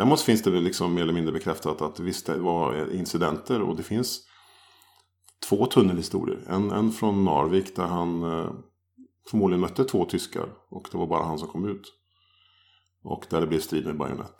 Däremot 0.00 0.20
finns 0.20 0.42
det 0.42 0.50
väl 0.50 0.62
liksom 0.62 0.94
mer 0.94 1.02
eller 1.02 1.12
mindre 1.12 1.32
bekräftat 1.32 1.82
att 1.82 2.00
visst 2.00 2.26
det 2.26 2.38
var 2.38 2.92
incidenter 2.92 3.62
och 3.62 3.76
det 3.76 3.82
finns 3.82 4.20
två 5.48 5.66
tunnelhistorier. 5.66 6.44
En, 6.48 6.70
en 6.70 6.92
från 6.92 7.24
Narvik 7.24 7.76
där 7.76 7.86
han 7.86 8.22
eh, 8.22 8.52
förmodligen 9.30 9.60
mötte 9.60 9.84
två 9.84 10.04
tyskar 10.04 10.48
och 10.70 10.88
det 10.92 10.98
var 10.98 11.06
bara 11.06 11.24
han 11.24 11.38
som 11.38 11.48
kom 11.48 11.68
ut. 11.68 11.82
Och 13.04 13.26
där 13.30 13.40
det 13.40 13.46
blev 13.46 13.60
strid 13.60 13.86
med 13.86 13.96
bajonett. 13.96 14.36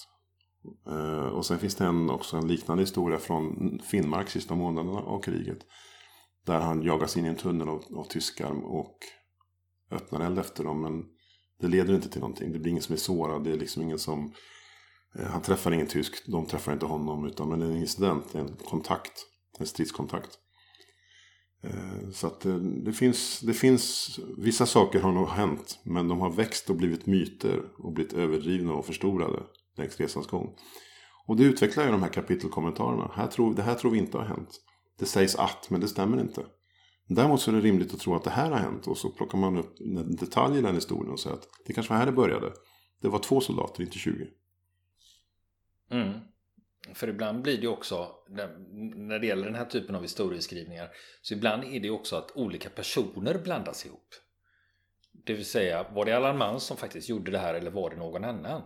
Eh, 0.88 1.26
och 1.26 1.46
sen 1.46 1.58
finns 1.58 1.74
det 1.74 1.84
en, 1.84 2.10
också 2.10 2.36
en 2.36 2.48
liknande 2.48 2.82
historia 2.82 3.18
från 3.18 3.78
Finnmark 3.90 4.28
sista 4.30 4.54
månaderna 4.54 4.98
av 4.98 5.22
kriget. 5.22 5.58
Där 6.46 6.60
han 6.60 6.82
jagas 6.82 7.16
in 7.16 7.26
i 7.26 7.28
en 7.28 7.36
tunnel 7.36 7.68
av, 7.68 7.84
av 7.96 8.04
tyskar 8.04 8.50
och 8.64 8.98
öppnar 9.90 10.20
eld 10.20 10.38
efter 10.38 10.64
dem. 10.64 10.80
Men 10.80 11.04
det 11.60 11.68
leder 11.68 11.94
inte 11.94 12.08
till 12.08 12.20
någonting. 12.20 12.52
Det 12.52 12.58
blir 12.58 12.70
ingen 12.70 12.82
som 12.82 12.92
är 12.92 12.98
sårad. 12.98 13.44
Det 13.44 13.52
är 13.52 13.56
liksom 13.56 13.82
ingen 13.82 13.98
som 13.98 14.32
Eh, 15.18 15.26
han 15.26 15.42
träffar 15.42 15.72
ingen 15.72 15.86
tysk, 15.86 16.26
de 16.26 16.46
träffar 16.46 16.72
inte 16.72 16.86
honom. 16.86 17.26
Utan 17.26 17.48
men 17.48 17.62
en 17.62 17.76
incident, 17.76 18.34
en 18.34 18.56
kontakt, 18.64 19.12
en 19.58 19.66
stridskontakt. 19.66 20.38
Eh, 21.62 22.10
så 22.12 22.26
att 22.26 22.40
det, 22.40 22.82
det 22.84 22.92
finns, 22.92 23.40
det 23.40 23.54
finns, 23.54 24.18
vissa 24.38 24.66
saker 24.66 25.00
har 25.00 25.12
nog 25.12 25.28
hänt. 25.28 25.78
Men 25.82 26.08
de 26.08 26.20
har 26.20 26.30
växt 26.30 26.70
och 26.70 26.76
blivit 26.76 27.06
myter 27.06 27.62
och 27.78 27.92
blivit 27.92 28.12
överdrivna 28.12 28.72
och 28.72 28.86
förstorade 28.86 29.42
längs 29.76 30.00
resans 30.00 30.26
gång. 30.26 30.56
Och 31.26 31.36
det 31.36 31.44
utvecklar 31.44 31.84
ju 31.84 31.90
de 31.90 32.02
här 32.02 32.10
kapitelkommentarerna. 32.10 33.10
Här 33.14 33.26
tror, 33.26 33.54
det 33.54 33.62
här 33.62 33.74
tror 33.74 33.90
vi 33.90 33.98
inte 33.98 34.18
har 34.18 34.24
hänt. 34.24 34.60
Det 34.98 35.06
sägs 35.06 35.36
att, 35.36 35.70
men 35.70 35.80
det 35.80 35.88
stämmer 35.88 36.20
inte. 36.20 36.46
Däremot 37.08 37.40
så 37.40 37.50
är 37.50 37.54
det 37.54 37.60
rimligt 37.60 37.94
att 37.94 38.00
tro 38.00 38.14
att 38.14 38.24
det 38.24 38.30
här 38.30 38.50
har 38.50 38.58
hänt. 38.58 38.86
Och 38.86 38.98
så 38.98 39.10
plockar 39.10 39.38
man 39.38 39.56
upp 39.56 39.76
detaljer 40.18 40.58
i 40.58 40.62
den 40.62 40.74
historien 40.74 41.12
och 41.12 41.20
säger 41.20 41.36
att 41.36 41.48
det 41.66 41.72
kanske 41.72 41.92
var 41.92 41.98
här 41.98 42.06
det 42.06 42.12
började. 42.12 42.52
Det 43.02 43.08
var 43.08 43.18
två 43.18 43.40
soldater, 43.40 43.82
inte 43.82 43.98
20. 43.98 44.26
Mm. 45.90 46.20
För 46.94 47.08
ibland 47.08 47.42
blir 47.42 47.60
det 47.60 47.68
också, 47.68 48.08
när 48.94 49.18
det 49.18 49.26
gäller 49.26 49.44
den 49.44 49.54
här 49.54 49.64
typen 49.64 49.94
av 49.94 50.02
historieskrivningar, 50.02 50.88
så 51.22 51.34
ibland 51.34 51.64
är 51.64 51.80
det 51.80 51.90
också 51.90 52.16
att 52.16 52.36
olika 52.36 52.70
personer 52.70 53.38
blandas 53.44 53.86
ihop. 53.86 54.08
Det 55.26 55.32
vill 55.32 55.44
säga, 55.44 55.86
var 55.94 56.04
det 56.04 56.16
Allan 56.16 56.38
Mann 56.38 56.60
som 56.60 56.76
faktiskt 56.76 57.08
gjorde 57.08 57.30
det 57.30 57.38
här 57.38 57.54
eller 57.54 57.70
var 57.70 57.90
det 57.90 57.96
någon 57.96 58.24
annan? 58.24 58.62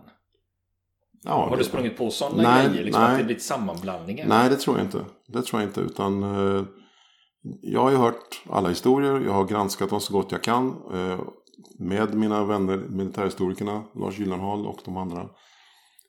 Ja, 1.23 1.49
har 1.49 1.57
du 1.57 1.63
sprungit 1.63 1.97
på 1.97 2.09
sådana 2.09 2.43
nej, 2.43 2.69
grejer? 2.69 2.83
Liksom 2.83 3.03
nej. 3.03 3.11
Att 3.11 3.17
det 3.17 3.23
blivit 3.23 3.43
sammanblandningar? 3.43 4.27
Nej, 4.27 4.49
det 4.49 4.55
tror 4.55 4.77
jag 4.77 4.85
inte. 4.85 5.05
Det 5.27 5.41
tror 5.41 5.61
jag 5.61 5.69
inte. 5.69 5.81
Utan 5.81 6.23
eh, 6.23 6.65
jag 7.61 7.81
har 7.81 7.91
ju 7.91 7.97
hört 7.97 8.43
alla 8.49 8.69
historier. 8.69 9.21
Jag 9.25 9.33
har 9.33 9.45
granskat 9.45 9.89
dem 9.89 10.01
så 10.01 10.13
gott 10.13 10.31
jag 10.31 10.43
kan. 10.43 10.67
Eh, 10.93 11.19
med 11.79 12.13
mina 12.13 12.45
vänner, 12.45 12.77
militärhistorikerna, 12.77 13.83
Lars 13.95 14.19
Gyllenhaal 14.19 14.67
och 14.67 14.79
de 14.85 14.97
andra. 14.97 15.29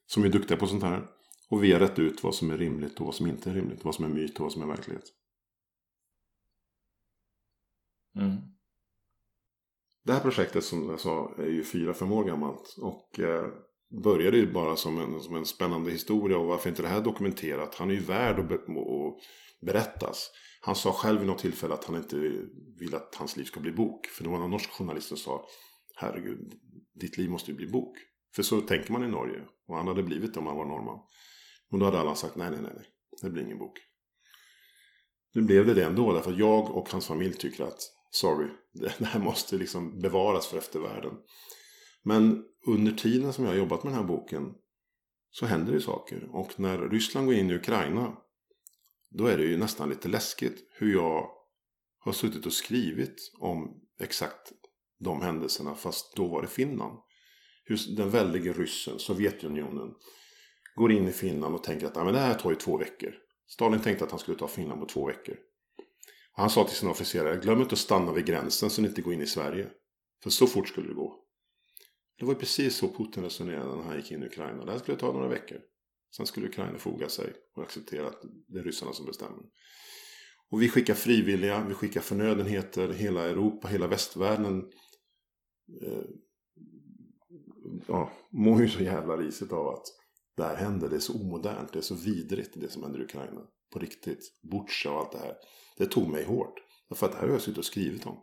Som 0.07 0.25
är 0.25 0.29
duktiga 0.29 0.57
på 0.57 0.67
sånt 0.67 0.83
här. 0.83 1.07
Och 1.49 1.65
vi 1.65 1.73
har 1.73 1.81
rätt 1.81 1.99
ut 1.99 2.23
vad 2.23 2.35
som 2.35 2.51
är 2.51 2.59
rimligt 2.59 3.01
och 3.01 3.07
vad 3.07 3.15
som 3.15 3.27
inte 3.27 3.51
är 3.51 3.55
rimligt. 3.55 3.85
Vad 3.85 3.95
som 3.95 4.05
är 4.05 4.09
myt 4.09 4.35
och 4.35 4.43
vad 4.43 4.53
som 4.53 4.63
är 4.63 4.67
verklighet. 4.67 5.05
Mm. 8.17 8.37
Det 10.05 10.13
här 10.13 10.21
projektet 10.21 10.65
som 10.65 10.91
jag 10.91 11.01
sa 11.01 11.35
är 11.39 11.49
ju 11.49 11.65
fyra, 11.65 11.95
fem 11.95 12.13
år 12.13 12.25
gammalt. 12.25 12.77
Och 12.79 13.21
eh, 13.21 13.47
började 14.03 14.37
ju 14.37 14.53
bara 14.53 14.77
som 14.77 14.99
en, 14.99 15.21
som 15.21 15.37
en 15.37 15.47
spännande 15.47 15.91
historia. 15.91 16.39
Och 16.39 16.47
varför 16.47 16.69
inte 16.69 16.83
det 16.83 16.89
här 16.89 17.01
dokumenterat? 17.01 17.75
Han 17.75 17.91
är 17.91 17.95
ju 17.95 18.01
värd 18.01 18.39
att, 18.39 18.49
be 18.49 18.55
att 18.55 19.19
berättas. 19.61 20.31
Han 20.61 20.75
sa 20.75 20.93
själv 20.93 21.19
vid 21.19 21.29
något 21.29 21.39
tillfälle 21.39 21.75
att 21.75 21.85
han 21.85 21.97
inte 21.97 22.17
vill 22.79 22.95
att 22.95 23.15
hans 23.15 23.37
liv 23.37 23.45
ska 23.45 23.61
bli 23.61 23.73
bok. 23.73 24.07
För 24.07 24.25
det 24.25 24.31
var 24.31 24.39
någon 24.39 24.51
norsk 24.51 24.71
journalist 24.71 25.09
som 25.09 25.17
sa 25.17 25.47
Herregud, 25.97 26.53
ditt 26.95 27.19
liv 27.19 27.31
måste 27.31 27.51
ju 27.51 27.57
bli 27.57 27.67
bok. 27.67 27.99
För 28.37 28.43
så 28.43 28.61
tänker 28.61 28.93
man 28.93 29.05
i 29.05 29.09
Norge. 29.09 29.45
Och 29.69 29.77
han 29.77 29.89
hade 29.89 30.03
blivit 30.03 30.35
det 30.35 30.41
om 30.41 30.47
han 30.47 30.57
var 30.57 30.65
norrman. 30.65 30.99
Men 31.71 31.81
då 31.81 31.87
hade 31.87 32.01
alla 32.01 32.15
sagt 32.15 32.37
nej, 32.37 32.51
nej, 32.51 32.61
nej, 32.63 32.73
nej. 32.75 32.87
Det 33.23 33.31
blir 33.31 33.43
ingen 33.43 33.59
bok. 33.59 33.79
Nu 35.35 35.43
blev 35.43 35.67
det 35.67 35.75
det 35.75 35.85
ändå. 35.85 36.13
Därför 36.13 36.33
att 36.33 36.39
jag 36.39 36.71
och 36.71 36.91
hans 36.91 37.07
familj 37.07 37.35
tycker 37.35 37.65
att 37.65 37.81
sorry, 38.11 38.49
det 38.99 39.05
här 39.05 39.21
måste 39.21 39.57
liksom 39.57 40.01
bevaras 40.01 40.47
för 40.47 40.59
eftervärlden. 40.59 41.13
Men 42.03 42.45
under 42.67 42.93
tiden 42.93 43.33
som 43.33 43.45
jag 43.45 43.53
har 43.53 43.59
jobbat 43.59 43.85
med 43.85 43.93
den 43.93 44.01
här 44.01 44.09
boken 44.09 44.55
så 45.31 45.47
händer 45.47 45.73
det 45.73 45.81
saker. 45.81 46.29
Och 46.33 46.61
när 46.61 46.79
Ryssland 46.79 47.27
går 47.27 47.35
in 47.35 47.51
i 47.51 47.55
Ukraina 47.55 48.17
då 49.11 49.27
är 49.27 49.37
det 49.39 49.45
ju 49.45 49.57
nästan 49.57 49.89
lite 49.89 50.09
läskigt 50.09 50.69
hur 50.73 50.93
jag 50.93 51.31
har 51.99 52.13
suttit 52.13 52.47
och 52.47 52.53
skrivit 52.53 53.33
om 53.39 53.81
exakt 54.01 54.53
de 54.99 55.23
händelserna 55.23 55.75
fast 55.75 56.17
då 56.17 56.29
var 56.29 56.43
det 56.43 56.49
Finland 56.49 56.99
den 57.97 58.11
väldige 58.11 58.53
ryssen, 58.53 58.99
Sovjetunionen, 58.99 59.95
går 60.75 60.93
in 60.93 61.09
i 61.09 61.13
Finland 61.13 61.55
och 61.55 61.65
tänker 61.65 61.87
att 61.87 61.97
ah, 61.97 62.05
men 62.05 62.15
det 62.15 62.21
här 62.21 62.35
tar 62.35 62.51
ju 62.51 62.57
två 62.57 62.77
veckor. 62.77 63.15
Stalin 63.49 63.81
tänkte 63.81 64.05
att 64.05 64.11
han 64.11 64.21
skulle 64.21 64.39
ta 64.39 64.49
Finland 64.49 64.81
på 64.81 64.87
två 64.87 65.07
veckor. 65.07 65.37
Och 66.33 66.41
han 66.41 66.51
sa 66.51 66.65
till 66.65 66.77
sina 66.77 66.91
officerare, 66.91 67.37
glöm 67.37 67.61
inte 67.61 67.73
att 67.73 67.79
stanna 67.79 68.13
vid 68.13 68.27
gränsen 68.27 68.71
så 68.71 68.83
ni 68.83 68.89
inte 68.89 69.03
går 69.03 69.13
in 69.13 69.23
i 69.23 69.27
Sverige. 69.27 69.71
För 70.23 70.31
så 70.31 70.47
fort 70.47 70.69
skulle 70.69 70.89
det 70.89 70.95
gå. 70.95 71.23
Det 72.19 72.25
var 72.25 72.33
ju 72.33 72.39
precis 72.39 72.77
så 72.77 72.89
Putin 72.89 73.23
resonerade 73.23 73.77
när 73.77 73.83
han 73.83 73.97
gick 73.97 74.11
in 74.11 74.23
i 74.23 74.27
Ukraina. 74.27 74.65
Det 74.65 74.73
här 74.73 74.79
skulle 74.79 74.97
ta 74.97 75.13
några 75.13 75.29
veckor. 75.29 75.61
Sen 76.17 76.27
skulle 76.27 76.47
Ukraina 76.47 76.79
foga 76.79 77.09
sig 77.09 77.33
och 77.55 77.63
acceptera 77.63 78.07
att 78.07 78.23
det 78.49 78.59
är 78.59 78.63
ryssarna 78.63 78.93
som 78.93 79.07
bestämmer. 79.07 79.43
Och 80.51 80.63
vi 80.63 80.69
skickar 80.69 80.95
frivilliga, 80.95 81.65
vi 81.69 81.75
skickar 81.75 82.01
förnödenheter, 82.01 82.89
hela 82.89 83.25
Europa, 83.25 83.69
hela 83.69 83.87
västvärlden 83.87 84.59
eh, 85.83 86.05
ja, 87.89 88.13
mår 88.31 88.63
ju 88.63 88.69
så 88.69 88.83
jävla 88.83 89.17
risigt 89.17 89.53
av 89.53 89.69
att 89.69 89.85
det 90.37 90.43
här 90.43 90.57
händer. 90.57 90.89
Det 90.89 90.97
är 90.97 91.01
så 91.01 91.15
omodernt, 91.15 91.73
det 91.73 91.79
är 91.79 91.83
så 91.83 91.95
vidrigt 91.95 92.53
det 92.55 92.69
som 92.69 92.83
händer 92.83 93.01
i 93.01 93.05
Ukraina. 93.05 93.41
På 93.73 93.79
riktigt. 93.79 94.41
Butja 94.43 94.91
och 94.91 94.99
allt 94.99 95.13
det 95.13 95.19
här. 95.19 95.35
Det 95.79 95.87
tog 95.87 96.09
mig 96.09 96.25
hårt. 96.25 96.55
För 96.95 97.07
att 97.07 97.13
det 97.13 97.19
här 97.19 97.27
har 97.27 97.33
jag 97.33 97.43
suttit 97.43 97.59
och 97.59 97.65
skrivit 97.65 98.07
om. 98.07 98.23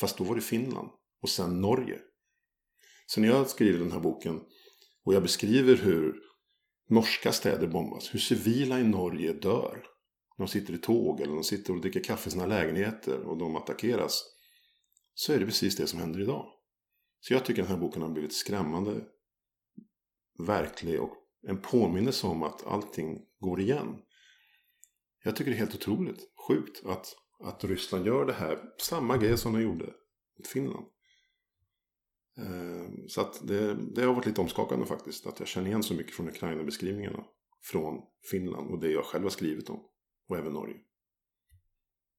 Fast 0.00 0.18
då 0.18 0.24
var 0.24 0.34
det 0.34 0.40
Finland. 0.40 0.88
Och 1.22 1.28
sen 1.28 1.60
Norge. 1.60 1.98
Så 3.06 3.20
när 3.20 3.28
jag 3.28 3.50
skriver 3.50 3.78
den 3.78 3.92
här 3.92 4.00
boken 4.00 4.40
och 5.04 5.14
jag 5.14 5.22
beskriver 5.22 5.76
hur 5.76 6.14
norska 6.88 7.32
städer 7.32 7.66
bombas, 7.66 8.14
hur 8.14 8.18
civila 8.18 8.80
i 8.80 8.84
Norge 8.84 9.32
dör. 9.32 9.82
De 10.38 10.48
sitter 10.48 10.74
i 10.74 10.78
tåg 10.78 11.20
eller 11.20 11.34
de 11.34 11.44
sitter 11.44 11.74
och 11.74 11.80
dricker 11.80 12.04
kaffe 12.04 12.28
i 12.28 12.32
sina 12.32 12.46
lägenheter 12.46 13.20
och 13.20 13.38
de 13.38 13.56
attackeras. 13.56 14.22
Så 15.14 15.32
är 15.32 15.38
det 15.38 15.44
precis 15.46 15.76
det 15.76 15.86
som 15.86 16.00
händer 16.00 16.20
idag. 16.20 16.46
Så 17.20 17.32
jag 17.32 17.44
tycker 17.44 17.62
den 17.62 17.70
här 17.70 17.78
boken 17.78 18.02
har 18.02 18.08
blivit 18.08 18.34
skrämmande 18.34 19.04
verklig 20.38 21.00
och 21.00 21.16
en 21.42 21.62
påminnelse 21.62 22.26
om 22.26 22.42
att 22.42 22.66
allting 22.66 23.26
går 23.38 23.60
igen. 23.60 24.02
Jag 25.24 25.36
tycker 25.36 25.50
det 25.50 25.56
är 25.56 25.58
helt 25.58 25.74
otroligt 25.74 26.20
sjukt 26.48 26.86
att, 26.86 27.16
att 27.40 27.64
Ryssland 27.64 28.06
gör 28.06 28.24
det 28.24 28.32
här. 28.32 28.58
Samma 28.78 29.16
grej 29.16 29.38
som 29.38 29.52
de 29.52 29.62
gjorde 29.62 29.84
mot 30.38 30.46
Finland. 30.46 30.86
Ehm, 32.38 33.08
så 33.08 33.20
att 33.20 33.48
det, 33.48 33.74
det 33.74 34.02
har 34.02 34.14
varit 34.14 34.26
lite 34.26 34.40
omskakande 34.40 34.86
faktiskt. 34.86 35.26
Att 35.26 35.38
jag 35.38 35.48
känner 35.48 35.66
igen 35.66 35.82
så 35.82 35.94
mycket 35.94 36.14
från 36.14 36.28
Ukraina-beskrivningarna. 36.28 37.24
Från 37.62 38.02
Finland 38.30 38.70
och 38.70 38.80
det 38.80 38.90
jag 38.90 39.04
själv 39.04 39.22
har 39.22 39.30
skrivit 39.30 39.70
om. 39.70 39.84
Och 40.28 40.36
även 40.36 40.52
Norge. 40.52 40.76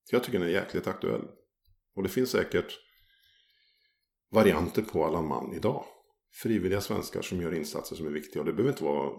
Så 0.03 0.15
jag 0.15 0.23
tycker 0.23 0.39
den 0.39 0.47
är 0.47 0.51
jäkligt 0.51 0.87
aktuell. 0.87 1.27
Och 1.95 2.03
det 2.03 2.09
finns 2.09 2.29
säkert 2.29 2.79
varianter 4.31 4.81
på 4.81 5.05
Allan 5.05 5.27
Mann 5.27 5.53
idag. 5.53 5.85
Frivilliga 6.33 6.81
svenskar 6.81 7.21
som 7.21 7.41
gör 7.41 7.53
insatser 7.53 7.95
som 7.95 8.07
är 8.07 8.11
viktiga. 8.11 8.41
Och 8.41 8.45
det 8.45 8.53
behöver 8.53 8.71
inte 8.71 8.83
vara 8.83 9.11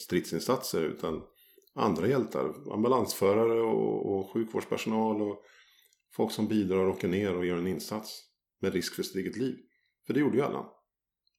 stridsinsatser 0.00 0.82
utan 0.82 1.22
andra 1.74 2.08
hjältar. 2.08 2.72
Ambulansförare 2.72 3.60
och, 3.60 4.12
och 4.12 4.32
sjukvårdspersonal 4.32 5.22
och 5.22 5.42
folk 6.16 6.32
som 6.32 6.48
bidrar 6.48 6.84
och 6.84 6.94
åker 6.94 7.08
ner 7.08 7.36
och 7.36 7.46
gör 7.46 7.56
en 7.56 7.66
insats. 7.66 8.28
Med 8.60 8.72
risk 8.72 8.94
för 8.94 9.02
sitt 9.02 9.16
eget 9.16 9.36
liv. 9.36 9.56
För 10.06 10.14
det 10.14 10.20
gjorde 10.20 10.36
ju 10.36 10.42
Allan. 10.42 10.66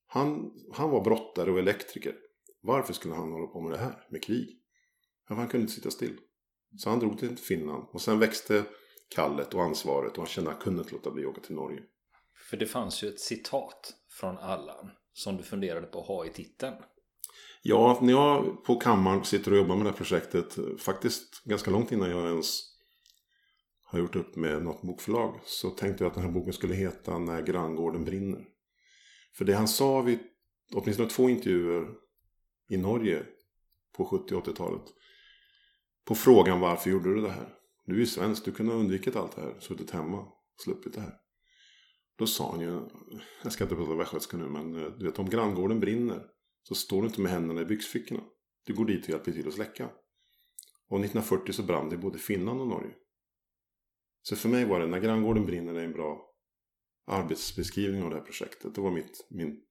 Han, 0.08 0.52
han 0.74 0.89
var 0.89 1.04
brottare 1.04 1.52
och 1.52 1.60
elektriker. 1.60 2.16
Varför 2.62 2.94
skulle 2.94 3.13
han 3.13 3.32
hålla 3.32 3.48
på 3.48 3.62
med 3.62 3.72
det 3.72 3.78
här? 3.78 4.08
Med 4.12 4.24
krig? 4.24 4.60
Ja, 5.30 5.36
han 5.36 5.48
kunde 5.48 5.62
inte 5.62 5.74
sitta 5.74 5.92
still. 5.92 6.18
Så 6.78 6.89
han 6.89 7.00
drog 7.00 7.20
till 7.20 7.38
Finland. 7.38 7.84
Och 7.92 8.02
sen 8.02 8.20
växte 8.20 8.63
kallet 9.16 9.54
och 9.54 9.63
ansvaret. 9.63 10.12
Och 10.12 10.18
han 10.18 10.28
kände 10.28 10.50
att 10.50 10.56
han 10.56 10.63
kunde 10.63 10.82
inte 10.82 10.94
låta 10.94 11.12
bli 11.12 11.24
att 11.24 11.30
åka 11.30 11.42
till 11.42 11.56
Norge. 11.56 11.84
För 12.49 12.58
det 12.58 12.65
fanns 12.65 13.03
ju 13.03 13.08
ett 13.08 13.19
citat 13.19 13.93
från 14.10 14.38
Allan. 14.38 14.91
Som 15.13 15.38
du 15.38 15.43
funderade 15.43 15.88
på 15.88 16.01
att 16.01 16.08
ha 16.08 16.25
i 16.25 16.29
titeln. 16.29 16.75
Ja, 17.62 17.99
när 18.01 18.13
jag 18.13 18.63
på 18.63 18.75
kammaren 18.75 19.23
sitter 19.23 19.51
och 19.51 19.58
jobbar 19.58 19.75
med 19.75 19.86
det 19.86 19.89
här 19.89 19.97
projektet. 19.97 20.58
Faktiskt 20.79 21.43
ganska 21.43 21.71
långt 21.71 21.91
innan 21.91 22.10
jag 22.10 22.29
ens 22.29 22.62
har 23.86 23.99
gjort 23.99 24.15
upp 24.15 24.36
med 24.36 24.63
något 24.63 24.82
bokförlag. 24.82 25.39
Så 25.45 25.69
tänkte 25.69 26.03
jag 26.03 26.10
att 26.10 26.15
den 26.15 26.23
här 26.23 26.32
boken 26.32 26.53
skulle 26.53 26.73
heta 26.73 27.17
När 27.17 27.41
granngården 27.41 28.06
brinner. 28.06 28.45
För 29.34 29.45
det 29.45 29.53
han 29.53 29.67
sa 29.67 30.01
vid 30.01 30.19
åtminstone 30.73 31.10
två 31.10 31.29
intervjuer 31.29 31.88
i 32.69 32.77
Norge 32.77 33.25
på 33.97 34.06
70 34.06 34.36
80-talet. 34.36 34.84
På 36.06 36.15
frågan 36.15 36.60
varför 36.60 36.89
gjorde 36.89 37.15
du 37.15 37.21
det 37.21 37.32
här? 37.32 37.53
Du 37.86 37.95
är 37.95 37.99
ju 37.99 38.06
svensk, 38.06 38.45
du 38.45 38.51
kunde 38.51 38.73
ha 38.73 38.79
undvikit 38.79 39.15
allt 39.15 39.36
det 39.36 39.41
här. 39.41 39.60
Suttit 39.60 39.91
hemma 39.91 40.19
och 40.19 40.62
sluppit 40.63 40.93
det 40.93 41.01
här. 41.01 41.22
Då 42.17 42.28
sa 42.28 42.52
han 42.52 42.62
ju, 42.62 42.82
jag 43.43 43.52
ska 43.52 43.63
inte 43.63 43.76
prata 43.76 43.95
västgötska 43.95 44.38
nu, 44.38 44.47
men 44.47 44.76
eh, 44.76 44.91
du 44.91 45.06
vet 45.06 45.19
om 45.19 45.30
granngården 45.30 45.80
brinner 45.80 46.26
så 46.63 46.76
står 46.76 47.02
du 47.02 47.08
inte 47.08 47.21
med 47.21 47.32
händerna 47.32 47.62
i 47.62 47.65
byxfickorna. 47.65 48.23
Du 48.65 48.73
går 48.73 48.86
dit 48.86 49.04
och 49.04 49.10
hjälper 49.10 49.32
till 49.32 49.47
att 49.47 49.54
släcka. 49.54 49.89
Och 50.89 50.99
1940 50.99 51.54
så 51.54 51.63
brann 51.63 51.89
det 51.89 51.95
i 51.95 51.97
både 51.97 52.17
Finland 52.17 52.62
och 52.62 52.67
Norge. 52.67 52.93
Så 54.21 54.36
för 54.36 54.49
mig 54.49 54.65
var 54.65 54.80
det, 54.80 54.88
när 54.88 54.99
granngården 54.99 55.45
brinner, 55.45 55.73
det 55.73 55.82
en 55.82 55.91
bra 55.91 56.34
arbetsbeskrivning 57.08 58.04
av 58.04 58.10
det 58.10 58.15
här 58.15 58.23
projektet. 58.23 58.76
Det 58.76 58.82
var 58.82 58.91
mitt, 58.91 59.28
min 59.30 59.62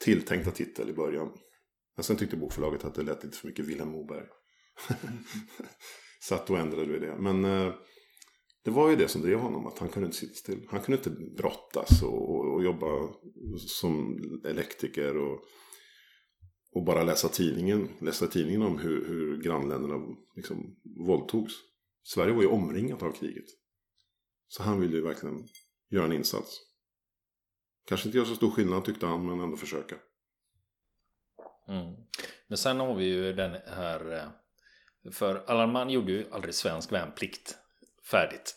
tilltänkta 0.00 0.50
titel 0.50 0.90
i 0.90 0.92
början. 0.92 1.38
Men 1.96 2.04
sen 2.04 2.16
tyckte 2.16 2.36
bokförlaget 2.36 2.84
att 2.84 2.94
det 2.94 3.02
lät 3.02 3.24
lite 3.24 3.36
för 3.36 3.48
mycket 3.48 3.64
Vilhelm 3.64 3.90
Moberg. 3.90 4.26
så 6.20 6.34
att 6.34 6.46
då 6.46 6.56
ändrade 6.56 6.92
vi 6.92 6.98
det. 6.98 7.16
Men 7.18 7.44
eh, 7.44 7.74
det 8.64 8.70
var 8.70 8.90
ju 8.90 8.96
det 8.96 9.08
som 9.08 9.22
drev 9.22 9.38
honom, 9.38 9.66
att 9.66 9.78
han 9.78 9.88
kunde 9.88 10.06
inte 10.06 10.18
sitta 10.18 10.34
still. 10.34 10.66
Han 10.70 10.80
kunde 10.80 10.98
inte 10.98 11.10
brottas 11.10 12.02
och, 12.02 12.30
och, 12.30 12.54
och 12.54 12.64
jobba 12.64 12.86
som 13.58 14.18
elektriker 14.44 15.16
och, 15.16 15.40
och 16.74 16.84
bara 16.84 17.02
läsa 17.02 17.28
tidningen, 17.28 17.88
läsa 18.00 18.26
tidningen 18.26 18.62
om 18.62 18.78
hur, 18.78 19.06
hur 19.06 19.42
grannländerna 19.42 20.16
liksom 20.36 20.76
våldtogs. 21.06 21.52
Sverige 22.02 22.32
var 22.32 22.42
ju 22.42 22.48
omringat 22.48 23.02
av 23.02 23.12
kriget. 23.12 23.44
Så 24.48 24.62
han 24.62 24.80
ville 24.80 24.96
ju 24.96 25.02
verkligen 25.02 25.48
göra 25.90 26.04
en 26.04 26.12
insats. 26.12 26.60
Kanske 27.86 28.08
inte 28.08 28.18
göra 28.18 28.28
så 28.28 28.34
stor 28.34 28.50
skillnad 28.50 28.84
tyckte 28.84 29.06
han, 29.06 29.26
men 29.26 29.40
ändå 29.40 29.56
försöka. 29.56 29.96
Mm. 31.68 31.94
Men 32.48 32.58
sen 32.58 32.80
har 32.80 32.94
vi 32.94 33.04
ju 33.04 33.32
den 33.32 33.56
här... 33.66 34.12
Eh, 34.12 35.10
för 35.12 35.44
Allan 35.46 35.90
gjorde 35.90 36.12
ju 36.12 36.30
aldrig 36.30 36.54
svensk 36.54 36.92
värnplikt 36.92 37.58
färdigt. 38.10 38.54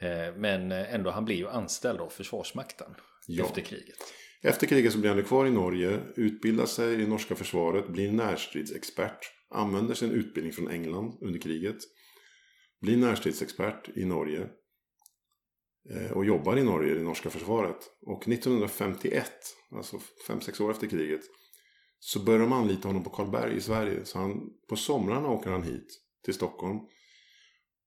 Eh, 0.00 0.34
men 0.36 0.72
ändå, 0.72 1.10
han 1.10 1.24
blev 1.24 1.38
ju 1.38 1.48
anställd 1.48 2.00
av 2.00 2.08
Försvarsmakten 2.08 2.94
ja. 3.26 3.44
efter 3.44 3.60
kriget. 3.60 3.96
Efter 4.42 4.66
kriget 4.66 4.92
så 4.92 4.98
blir 4.98 5.10
han 5.10 5.24
kvar 5.24 5.46
i 5.46 5.50
Norge, 5.50 6.00
utbildar 6.16 6.66
sig 6.66 7.02
i 7.02 7.06
norska 7.06 7.34
försvaret, 7.34 7.88
blir 7.88 8.12
närstridsexpert, 8.12 9.32
använder 9.50 9.94
sin 9.94 10.10
utbildning 10.10 10.52
från 10.52 10.70
England 10.70 11.18
under 11.20 11.40
kriget, 11.40 11.76
blir 12.80 12.96
närstridsexpert 12.96 13.88
i 13.96 14.04
Norge 14.04 14.48
Eh, 15.90 16.12
och 16.12 16.24
jobbar 16.24 16.56
i 16.56 16.62
Norge 16.62 16.92
i 16.92 16.94
det 16.94 17.02
norska 17.02 17.30
försvaret. 17.30 17.76
Och 18.02 18.28
1951, 18.28 19.30
alltså 19.76 20.00
5-6 20.28 20.62
år 20.62 20.70
efter 20.70 20.86
kriget, 20.86 21.20
så 21.98 22.20
börjar 22.20 22.40
de 22.40 22.52
anlita 22.52 22.88
honom 22.88 23.04
på 23.04 23.10
Karlberg 23.10 23.56
i 23.56 23.60
Sverige. 23.60 24.04
Så 24.04 24.18
han, 24.18 24.40
på 24.68 24.76
somrarna 24.76 25.28
åker 25.28 25.50
han 25.50 25.62
hit 25.62 25.86
till 26.24 26.34
Stockholm 26.34 26.78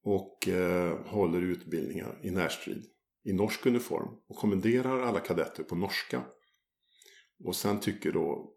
och 0.08 0.48
eh, 0.48 1.06
håller 1.06 1.41
utbildningar 1.41 2.20
i 2.24 2.32
närstrid 2.32 2.86
i 3.24 3.34
norsk 3.34 3.65
uniform 3.65 4.10
och 4.30 4.36
kommenderar 4.36 5.02
alla 5.02 5.20
kadetter 5.20 5.63
på 5.63 5.76
norska. 5.76 6.24
Och 7.43 7.56
sen 7.56 7.80
tycker 7.80 8.12
då 8.12 8.54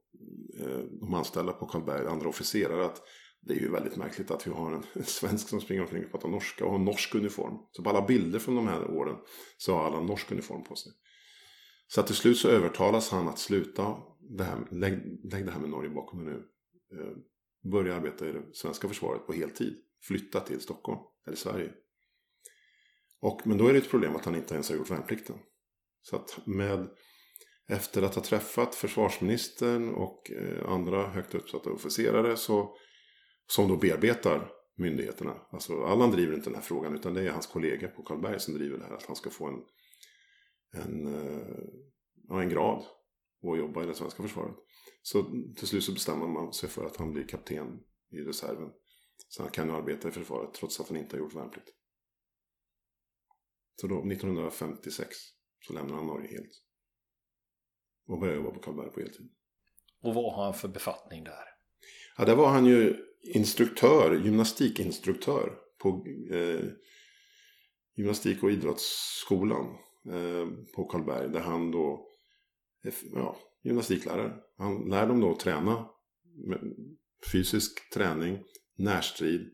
eh, 0.61 0.79
de 1.01 1.15
anställda 1.15 1.53
på 1.53 1.67
Karlberg, 1.67 2.07
andra 2.07 2.29
officerare, 2.29 2.85
att 2.85 3.03
det 3.41 3.55
är 3.55 3.59
ju 3.59 3.71
väldigt 3.71 3.97
märkligt 3.97 4.31
att 4.31 4.47
vi 4.47 4.51
har 4.51 4.73
en, 4.73 4.83
svensk 5.05 5.49
som 5.49 5.61
springer 5.61 5.83
omkring 5.83 6.05
och 6.05 6.11
pratar 6.11 6.29
norska 6.29 6.65
och 6.65 6.73
har 6.73 6.79
norsk 6.79 7.15
uniform. 7.15 7.59
Så 7.71 7.83
på 7.83 7.91
alla 7.91 8.07
bilder 8.07 8.39
från 8.39 8.57
de 8.57 8.69
här 8.69 8.91
åren 8.91 9.17
så 9.57 9.75
har 9.75 9.85
alla 9.85 10.01
norsk 10.01 10.33
uniform 10.33 10.65
på 10.65 10.77
sig. 10.77 10.93
Så 11.87 12.01
att 12.01 12.07
till 12.07 12.17
slut 12.17 12.39
så 12.39 12.49
övertalas 12.49 13.11
han 13.11 13.29
att 13.29 13.39
sluta 13.39 13.97
det 14.39 14.45
här, 14.45 14.69
lägg, 14.71 15.21
lägg 15.33 15.47
det 15.47 15.53
här 15.53 15.61
med 15.61 15.71
Norge 15.71 15.91
bakom 15.91 16.25
dig 16.25 16.35
nu. 16.35 16.43
Eh, 17.01 17.17
börja 17.71 17.97
arbeta 17.97 18.29
i 18.29 18.33
det 18.33 18.43
svenska 18.53 18.89
försvaret 18.89 19.27
på 19.27 19.33
heltid. 19.33 19.77
Flytta 20.03 20.41
till 20.41 20.61
Stockholm 20.61 21.01
eller 21.31 21.37
Sverige. 21.37 21.73
Och, 23.21 23.41
men 23.45 23.59
då 23.59 23.67
är 23.67 23.73
det 23.73 23.79
ett 23.79 23.91
problem 23.91 24.17
att 24.17 24.25
han 24.25 24.35
inte 24.35 24.55
ens 24.55 24.69
har 24.69 24.77
gjort 24.77 24.91
värnplikten. 24.91 25.37
Så 26.03 26.17
att 26.17 26.47
med 26.47 26.89
efter 27.69 28.03
att 28.03 28.15
ha 28.15 28.23
träffat 28.23 28.75
försvarsministern 28.75 29.95
och 29.95 30.31
eh, 30.31 30.69
andra 30.69 31.09
högt 31.09 31.35
uppsatta 31.35 31.71
officerare 31.71 32.37
så 32.37 32.77
som 33.47 33.69
då 33.69 33.77
bearbetar 33.77 34.53
myndigheterna. 34.77 35.37
Alltså 35.51 35.83
Allan 35.83 36.11
driver 36.11 36.35
inte 36.35 36.51
den 36.51 36.55
här 36.55 36.63
frågan 36.63 36.95
utan 36.95 37.15
det 37.15 37.23
är 37.23 37.31
hans 37.31 37.47
kollega 37.47 37.89
på 37.89 38.03
Karlberg 38.03 38.41
som 38.41 38.55
driver 38.55 38.79
det 38.79 38.85
här. 38.85 38.95
Att 38.95 39.07
han 39.07 39.17
ska 39.17 39.31
få 39.31 39.47
en, 39.47 39.63
en, 40.83 41.07
eh, 41.07 41.65
ja, 42.29 42.43
en 42.43 42.49
grad 42.49 42.85
och 43.43 43.59
jobba 43.59 43.83
i 43.83 43.87
det 43.87 43.95
svenska 43.95 44.23
försvaret. 44.23 44.57
Så 45.03 45.23
till 45.57 45.69
slut 45.69 45.85
så 45.85 45.93
bestämmer 45.93 46.27
man 46.27 46.53
sig 46.53 46.69
för 46.69 46.87
att 46.87 46.97
han 46.97 47.13
blir 47.13 47.27
kapten 47.27 47.81
i 48.11 48.17
reserven. 48.17 48.71
Så 49.31 49.43
han 49.43 49.53
kan 49.53 49.69
nu 49.69 49.75
arbeta 49.75 50.09
i 50.09 50.11
försvaret 50.11 50.55
trots 50.55 50.81
att 50.81 50.89
han 50.89 50.97
inte 50.97 51.17
har 51.17 51.21
gjort 51.21 51.35
värnplikt. 51.35 51.69
Så 53.81 53.87
då 53.87 53.99
1956 53.99 55.17
så 55.61 55.73
lämnar 55.73 55.95
han 55.95 56.07
Norge 56.07 56.29
helt. 56.29 56.63
Och 58.07 58.21
börjar 58.21 58.35
jobba 58.35 58.51
på 58.51 58.61
Karlberg 58.61 58.91
på 58.91 59.01
heltid. 59.01 59.31
Och 60.03 60.15
vad 60.15 60.35
har 60.35 60.45
han 60.45 60.55
för 60.55 60.69
befattning 60.69 61.25
där? 61.25 61.45
Ja, 62.17 62.25
där 62.25 62.37
var 62.37 62.49
han 62.49 62.67
ju 62.67 62.97
instruktör, 63.23 64.21
gymnastikinstruktör 64.25 65.59
på 65.79 66.07
eh, 66.33 66.65
gymnastik 67.97 68.43
och 68.43 68.51
idrottsskolan 68.51 69.67
eh, 70.13 70.49
på 70.75 70.85
Karlberg. 70.85 71.29
Där 71.29 71.41
han 71.41 71.71
då 71.71 72.11
är 72.83 72.95
ja, 73.13 73.37
gymnastiklärare. 73.63 74.37
Han 74.57 74.89
lär 74.89 75.07
dem 75.07 75.21
då 75.21 75.31
att 75.31 75.41
träna. 75.41 75.89
Fysisk 77.33 77.91
träning, 77.91 78.39
närstrid, 78.81 79.51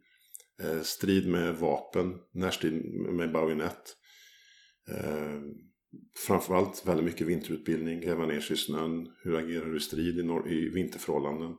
eh, 0.63 0.83
strid 0.83 1.29
med 1.29 1.57
vapen, 1.57 2.19
närstrid 2.33 2.85
med 2.95 3.33
bajonett. 3.33 3.97
Eh, 4.91 5.41
framförallt 6.27 6.87
väldigt 6.87 7.07
mycket 7.07 7.27
vinterutbildning, 7.27 8.01
gräva 8.01 8.27
ner 8.27 8.41
sig 8.41 8.55
i 8.55 8.59
snön, 8.59 9.13
hur 9.23 9.37
agerar 9.37 9.67
du 9.67 9.77
i 9.77 9.81
strid 9.81 10.19
i, 10.19 10.55
i 10.55 10.69
vinterförhållanden. 10.69 11.57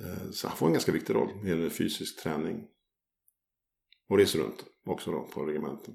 Eh, 0.00 0.30
så 0.30 0.48
han 0.48 0.56
får 0.56 0.66
en 0.66 0.72
ganska 0.72 0.92
viktig 0.92 1.14
roll 1.14 1.36
när 1.36 1.42
det 1.42 1.48
gäller 1.48 1.70
fysisk 1.70 2.22
träning. 2.22 2.64
Och 4.08 4.18
reser 4.18 4.38
runt 4.38 4.64
också 4.84 5.10
då 5.10 5.22
på 5.22 5.44
regementen. 5.46 5.94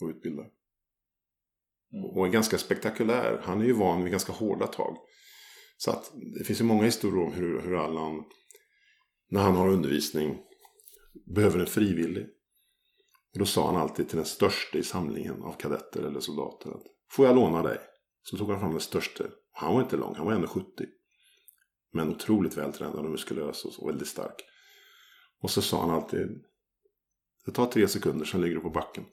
Och 0.00 0.08
utbildar. 0.08 0.50
Och 2.14 2.26
är 2.26 2.30
ganska 2.30 2.58
spektakulär. 2.58 3.40
Han 3.44 3.60
är 3.60 3.64
ju 3.64 3.72
van 3.72 4.02
vid 4.02 4.10
ganska 4.10 4.32
hårda 4.32 4.66
tag. 4.66 4.96
Så 5.76 5.90
att 5.90 6.12
det 6.38 6.44
finns 6.44 6.60
ju 6.60 6.64
många 6.64 6.84
historier 6.84 7.26
om 7.26 7.32
hur, 7.32 7.60
hur 7.60 7.76
Allan, 7.76 8.24
när 9.28 9.40
han 9.40 9.54
har 9.54 9.68
undervisning, 9.68 10.38
behöver 11.26 11.58
en 11.58 11.66
frivillig. 11.66 12.26
Och 13.32 13.38
då 13.38 13.46
sa 13.46 13.66
han 13.66 13.76
alltid 13.76 14.08
till 14.08 14.16
den 14.16 14.26
största 14.26 14.78
i 14.78 14.82
samlingen 14.82 15.42
av 15.42 15.52
kadetter 15.52 16.02
eller 16.02 16.20
soldater 16.20 16.70
att 16.70 16.82
Får 17.10 17.26
jag 17.26 17.36
låna 17.36 17.62
dig? 17.62 17.78
Så 18.22 18.36
tog 18.36 18.50
han 18.50 18.60
fram 18.60 18.70
den 18.70 18.80
största. 18.80 19.24
Han 19.52 19.74
var 19.74 19.82
inte 19.82 19.96
lång, 19.96 20.14
han 20.14 20.26
var 20.26 20.32
1,70. 20.32 20.64
Men 21.92 22.08
otroligt 22.08 22.56
vältränad 22.56 23.04
och 23.04 23.10
muskulös 23.10 23.64
och 23.64 23.88
väldigt 23.88 24.08
stark. 24.08 24.42
Och 25.40 25.50
så 25.50 25.62
sa 25.62 25.80
han 25.80 25.90
alltid 25.90 26.44
Det 27.44 27.52
tar 27.52 27.66
tre 27.66 27.88
sekunder, 27.88 28.26
sen 28.26 28.40
ligger 28.40 28.54
du 28.54 28.60
på 28.60 28.70
backen. 28.70 29.04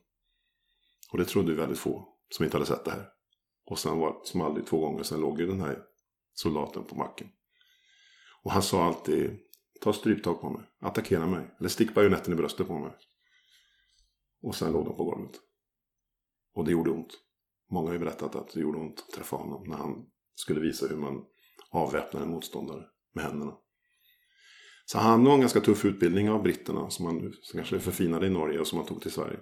Och 1.12 1.18
det 1.18 1.26
trodde 1.26 1.52
ju 1.52 1.58
väldigt 1.58 1.80
få 1.80 2.08
som 2.30 2.46
inte 2.46 2.58
hade 2.58 2.66
sett 2.66 2.86
det 2.86 2.92
här. 2.92 3.10
Och 3.66 3.80
sen 3.80 4.00
var 4.00 4.22
som 4.24 4.42
aldrig 4.42 4.66
två 4.66 4.80
gånger, 4.80 5.04
sen 5.04 5.20
låg 5.20 5.40
ju 5.40 5.48
den 5.48 5.62
här 5.62 5.84
soldaten 6.34 6.84
på 6.84 6.96
backen. 6.96 7.28
Och 8.44 8.52
han 8.52 8.64
sa 8.64 8.84
alltid 8.84 9.40
Ta 9.86 9.94
stryptag 9.94 10.42
på 10.42 10.50
mig, 10.50 10.64
attackera 10.80 11.28
mig, 11.28 11.56
eller 11.60 11.70
stick 11.70 11.94
bajonetten 11.94 12.34
i 12.34 12.36
bröstet 12.36 12.68
på 12.68 12.80
mig. 12.80 12.92
Och 14.42 14.56
sen 14.56 14.72
låg 14.72 14.86
de 14.86 14.98
på 14.98 15.04
golvet. 15.04 15.32
Och 16.56 16.66
det 16.66 16.72
gjorde 16.72 16.92
ont. 16.92 17.14
Många 17.72 17.88
har 17.88 17.94
ju 17.94 18.00
berättat 18.00 18.36
att 18.36 18.54
det 18.54 18.60
gjorde 18.60 18.80
ont 18.80 19.04
att 19.08 19.16
träffa 19.16 19.36
honom 19.36 19.64
när 19.68 19.78
han 19.78 20.06
skulle 20.36 20.60
visa 20.60 20.88
hur 20.88 20.98
man 20.98 21.26
avväpnar 21.70 22.22
en 22.22 22.30
motståndare 22.30 22.84
med 23.14 23.24
händerna. 23.24 23.54
Så 24.86 24.98
han 24.98 25.26
har 25.26 25.34
en 25.34 25.40
ganska 25.40 25.62
tuff 25.62 25.86
utbildning 25.86 26.30
av 26.30 26.44
britterna 26.44 26.90
som 26.90 27.06
han 27.06 27.34
som 27.42 27.58
kanske 27.58 27.80
förfinade 27.80 28.28
i 28.28 28.30
Norge 28.30 28.60
och 28.60 28.68
som 28.68 28.78
han 28.78 28.88
tog 28.88 29.02
till 29.02 29.12
Sverige. 29.12 29.40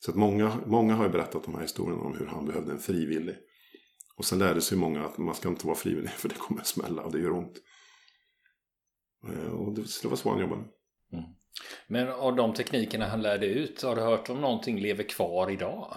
Så 0.00 0.10
att 0.10 0.16
många, 0.16 0.60
många 0.66 0.94
har 0.94 1.04
ju 1.04 1.10
berättat 1.10 1.44
de 1.44 1.54
här 1.54 1.62
historierna 1.62 2.02
om 2.02 2.16
hur 2.16 2.26
han 2.26 2.46
behövde 2.46 2.72
en 2.72 2.78
frivillig. 2.78 3.36
Och 4.16 4.24
sen 4.24 4.38
lärde 4.38 4.60
sig 4.60 4.78
många 4.78 5.04
att 5.04 5.18
man 5.18 5.34
ska 5.34 5.48
inte 5.48 5.66
vara 5.66 5.76
frivillig 5.76 6.10
för 6.10 6.28
det 6.28 6.38
kommer 6.38 6.60
att 6.60 6.66
smälla 6.66 7.02
och 7.02 7.12
det 7.12 7.20
gör 7.20 7.32
ont. 7.32 7.60
Eh, 9.28 9.54
och 9.54 9.74
det, 9.74 10.04
var 10.04 10.16
så 10.16 10.30
han 10.30 10.40
jobbade. 10.40 10.62
Mm. 11.12 11.24
Men 11.86 12.08
av 12.08 12.36
de 12.36 12.54
teknikerna 12.54 13.06
han 13.06 13.22
lärde 13.22 13.46
ut, 13.46 13.82
har 13.82 13.96
du 13.96 14.02
hört 14.02 14.30
om 14.30 14.40
någonting 14.40 14.80
lever 14.80 15.08
kvar 15.08 15.50
idag? 15.50 15.96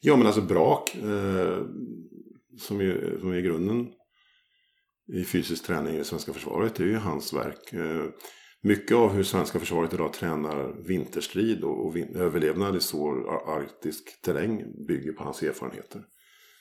Ja 0.00 0.16
men 0.16 0.26
alltså 0.26 0.40
brak, 0.40 0.94
eh, 0.94 1.62
som, 2.58 2.80
är, 2.80 3.16
som 3.20 3.32
är 3.32 3.40
grunden 3.40 3.92
i 5.12 5.24
fysisk 5.24 5.66
träning 5.66 5.94
i 5.94 5.98
det 5.98 6.04
svenska 6.04 6.32
försvaret, 6.32 6.74
det 6.74 6.82
är 6.82 6.86
ju 6.88 6.96
hans 6.96 7.32
verk. 7.32 7.72
Eh, 7.72 8.04
mycket 8.62 8.96
av 8.96 9.12
hur 9.12 9.22
svenska 9.22 9.58
försvaret 9.58 9.94
idag 9.94 10.12
tränar 10.12 10.86
vinterstrid 10.86 11.64
och, 11.64 11.86
och 11.86 11.96
vin 11.96 12.16
överlevnad 12.16 12.76
i 12.76 12.80
svår 12.80 13.48
arktisk 13.48 14.22
terräng 14.22 14.86
bygger 14.86 15.12
på 15.12 15.24
hans 15.24 15.42
erfarenheter. 15.42 16.02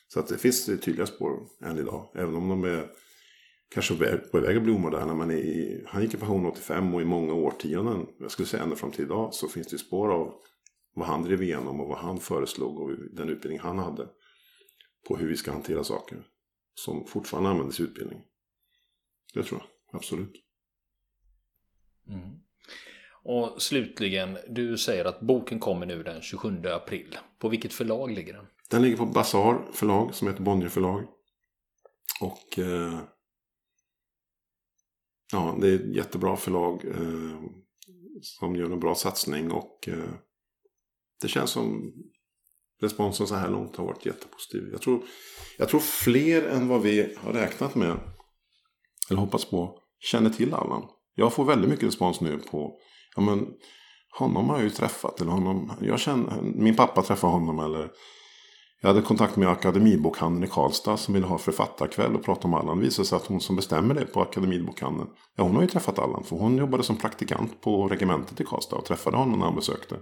Så 0.08 0.20
att 0.20 0.28
det 0.28 0.38
finns 0.38 0.66
tydliga 0.66 1.06
spår 1.06 1.48
än 1.66 1.78
idag, 1.78 2.12
även 2.16 2.36
om 2.36 2.50
de 2.50 2.64
är 2.64 2.90
kanske 3.70 3.96
på 4.32 4.40
väg 4.40 4.58
att 4.58 4.64
bli 4.64 4.74
omoderna. 4.74 5.14
Men 5.14 5.32
i, 5.32 5.84
han 5.88 6.02
gick 6.02 6.14
i 6.14 6.18
pension 6.18 6.46
85 6.46 6.96
och 6.96 7.02
i 7.02 7.06
många 7.06 7.34
årtionden, 7.34 8.08
jag 8.20 8.32
skulle 8.32 8.48
säga 8.48 8.64
ända 8.64 8.76
fram 8.76 8.92
till 8.92 9.06
idag, 9.06 9.34
så 9.34 9.48
finns 9.48 9.68
det 9.68 9.78
spår 9.78 10.14
av 10.14 10.34
vad 10.96 11.08
han 11.08 11.24
drev 11.24 11.44
igenom 11.44 11.82
och 11.82 11.88
vad 11.88 11.98
han 11.98 12.20
föreslog 12.20 12.80
och 12.80 12.92
den 13.12 13.30
utbildning 13.30 13.60
han 13.60 13.80
hade 13.80 14.08
på 15.08 15.18
hur 15.18 15.28
vi 15.28 15.38
ska 15.38 15.52
hantera 15.52 15.84
saker 15.84 16.24
som 16.74 17.06
fortfarande 17.06 17.50
används 17.50 17.80
i 17.80 17.84
utbildning. 17.84 18.22
Det 19.34 19.44
tror 19.44 19.62
jag, 19.62 20.00
absolut. 20.00 20.34
Mm. 22.10 22.40
Och 23.24 23.62
slutligen, 23.62 24.38
du 24.50 24.78
säger 24.78 25.06
att 25.06 25.20
boken 25.20 25.60
kommer 25.60 25.86
nu 25.86 26.04
den 26.04 26.22
27 26.22 26.62
april. 26.66 27.18
På 27.40 27.50
vilket 27.50 27.74
förlag 27.74 28.12
ligger 28.12 28.34
den? 28.34 28.46
Den 28.70 28.82
ligger 28.82 28.98
på 28.98 29.06
Bazar 29.06 29.62
förlag 29.74 30.16
som 30.16 30.28
heter 30.28 30.44
Bonnier 30.44 30.70
förlag. 30.70 31.08
Och 32.22 32.60
eh, 32.60 33.00
ja, 35.36 35.58
det 35.62 35.70
är 35.70 35.76
ett 35.76 35.96
jättebra 35.96 36.36
förlag 36.36 36.86
eh, 36.86 37.40
som 38.22 38.56
gör 38.56 38.72
en 38.72 38.80
bra 38.80 38.96
satsning 38.96 39.52
och 39.52 39.88
eh, 39.88 40.14
det 41.22 41.28
känns 41.28 41.50
som 41.50 41.94
responsen 42.82 43.28
så 43.28 43.36
här 43.36 43.50
långt 43.50 43.76
har 43.76 43.86
varit 43.86 44.06
jättepositiv. 44.06 44.70
Jag 44.72 44.82
tror, 44.82 45.04
jag 45.58 45.70
tror 45.70 45.80
fler 45.80 46.42
än 46.42 46.68
vad 46.68 46.82
vi 46.82 47.16
har 47.18 47.34
räknat 47.34 47.76
med 47.76 48.00
eller 49.10 49.20
hoppats 49.20 49.46
på 49.46 49.80
känner 50.00 50.30
till 50.30 50.54
Allan. 50.54 50.84
Jag 51.16 51.34
får 51.34 51.46
väldigt 51.46 51.70
mycket 51.70 51.88
respons 51.88 52.22
nu 52.22 52.38
på 52.38 52.80
ja 53.16 53.22
men 53.22 53.48
honom 54.20 54.50
har 54.50 54.56
jag 54.56 54.64
ju 54.64 54.70
träffat. 54.70 55.22
Eller 55.22 55.32
honom, 55.32 55.72
jag 55.82 56.00
känner, 56.00 56.42
min 56.42 56.76
pappa 56.76 57.02
träffade 57.02 57.34
honom 57.34 57.60
eller 57.60 57.92
jag 58.82 58.90
hade 58.90 59.02
kontakt 59.02 59.36
med 59.36 59.50
Akademibokhandeln 59.50 60.44
i 60.44 60.48
Karlstad 60.48 60.98
som 60.98 61.14
ville 61.14 61.26
ha 61.26 61.38
författarkväll 61.38 62.16
och 62.16 62.24
prata 62.24 62.48
om 62.48 62.54
Allan. 62.54 62.78
Det 62.78 62.84
visade 62.84 63.08
sig 63.08 63.16
att 63.16 63.26
hon 63.26 63.42
som 63.42 63.56
bestämmer 63.56 63.96
det 63.96 64.06
på 64.06 64.22
Akademibokhandeln, 64.22 65.10
ja 65.36 65.44
hon 65.44 65.56
har 65.56 65.62
ju 65.62 65.68
träffat 65.68 66.00
Allan. 66.00 66.24
För 66.24 66.36
hon 66.36 66.58
jobbade 66.58 66.84
som 66.84 66.98
praktikant 66.98 67.62
på 67.62 67.88
regementet 67.88 68.42
i 68.42 68.44
Karlstad 68.44 68.76
och 68.76 68.86
träffade 68.86 69.18
honom 69.18 69.40
när 69.40 69.46
han 69.46 69.56
besökte. 69.56 69.96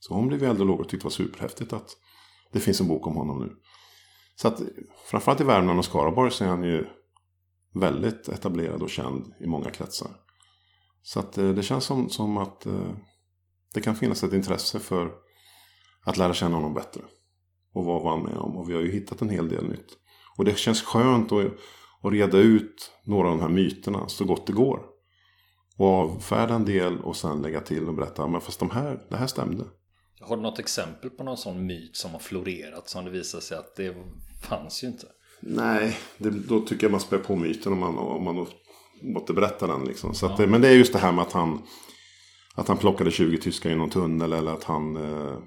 Så 0.00 0.14
hon 0.14 0.28
blev 0.28 0.42
eld 0.42 0.60
och 0.60 0.66
låg 0.66 0.80
och 0.80 0.88
tyckte 0.88 1.04
det 1.04 1.06
var 1.06 1.10
superhäftigt 1.10 1.72
att 1.72 1.96
det 2.52 2.60
finns 2.60 2.80
en 2.80 2.88
bok 2.88 3.06
om 3.06 3.16
honom 3.16 3.38
nu. 3.38 3.52
Så 4.36 4.48
att 4.48 4.60
framförallt 5.06 5.40
i 5.40 5.44
Värmland 5.44 5.78
och 5.78 5.84
Skaraborg 5.84 6.30
så 6.30 6.44
är 6.44 6.48
han 6.48 6.62
ju 6.62 6.86
väldigt 7.74 8.28
etablerad 8.28 8.82
och 8.82 8.90
känd 8.90 9.34
i 9.40 9.46
många 9.46 9.70
kretsar. 9.70 10.10
Så 11.02 11.20
att 11.20 11.38
eh, 11.38 11.48
det 11.48 11.62
känns 11.62 11.84
som, 11.84 12.08
som 12.08 12.36
att 12.36 12.66
eh, 12.66 12.92
det 13.74 13.80
kan 13.80 13.96
finnas 13.96 14.24
ett 14.24 14.32
intresse 14.32 14.78
för 14.78 15.12
att 16.04 16.16
lära 16.16 16.34
känna 16.34 16.56
honom 16.56 16.74
bättre. 16.74 17.00
Och 17.74 17.84
vad 17.84 18.02
var 18.02 18.10
han 18.10 18.22
med 18.22 18.36
om? 18.36 18.56
Och 18.56 18.70
vi 18.70 18.74
har 18.74 18.80
ju 18.80 18.92
hittat 18.92 19.22
en 19.22 19.30
hel 19.30 19.48
del 19.48 19.68
nytt. 19.68 19.96
Och 20.36 20.44
det 20.44 20.58
känns 20.58 20.82
skönt 20.82 21.32
att, 21.32 21.46
att 22.02 22.12
reda 22.12 22.38
ut 22.38 22.92
några 23.04 23.28
av 23.28 23.36
de 23.36 23.42
här 23.42 23.48
myterna 23.48 24.08
så 24.08 24.24
gott 24.24 24.46
det 24.46 24.52
går. 24.52 24.80
Och 25.76 25.86
avfärda 25.86 26.54
en 26.54 26.64
del 26.64 27.00
och 27.00 27.16
sen 27.16 27.42
lägga 27.42 27.60
till 27.60 27.88
och 27.88 27.94
berätta, 27.94 28.26
men 28.26 28.40
fast 28.40 28.60
de 28.60 28.70
här, 28.70 29.06
det 29.10 29.16
här 29.16 29.26
stämde. 29.26 29.64
Har 30.20 30.36
du 30.36 30.42
något 30.42 30.58
exempel 30.58 31.10
på 31.10 31.24
någon 31.24 31.36
sån 31.36 31.66
myt 31.66 31.96
som 31.96 32.10
har 32.10 32.18
florerat 32.18 32.88
som 32.88 33.04
det 33.04 33.10
visar 33.10 33.40
sig 33.40 33.58
att 33.58 33.76
det 33.76 33.96
fanns 34.42 34.84
ju 34.84 34.88
inte? 34.88 35.06
Nej, 35.40 35.98
det, 36.18 36.30
då 36.30 36.60
tycker 36.60 36.84
jag 36.84 36.90
man 36.90 37.00
spär 37.00 37.18
på 37.18 37.36
myten 37.36 37.72
om 37.72 37.78
man, 37.78 37.98
om 37.98 38.24
man 38.24 38.46
måste 39.02 39.32
berätta 39.32 39.66
den. 39.66 39.84
Liksom. 39.84 40.14
Så 40.14 40.26
att, 40.26 40.48
Men 40.48 40.60
det 40.60 40.68
är 40.68 40.72
just 40.72 40.92
det 40.92 40.98
här 40.98 41.12
med 41.12 41.22
att 41.22 41.32
han, 41.32 41.62
att 42.54 42.68
han 42.68 42.76
plockade 42.76 43.10
20 43.10 43.38
tyskar 43.38 43.70
i 43.70 43.74
någon 43.74 43.90
tunnel 43.90 44.32
eller 44.32 44.52
att 44.52 44.64
han... 44.64 44.96
Eh, 44.96 45.38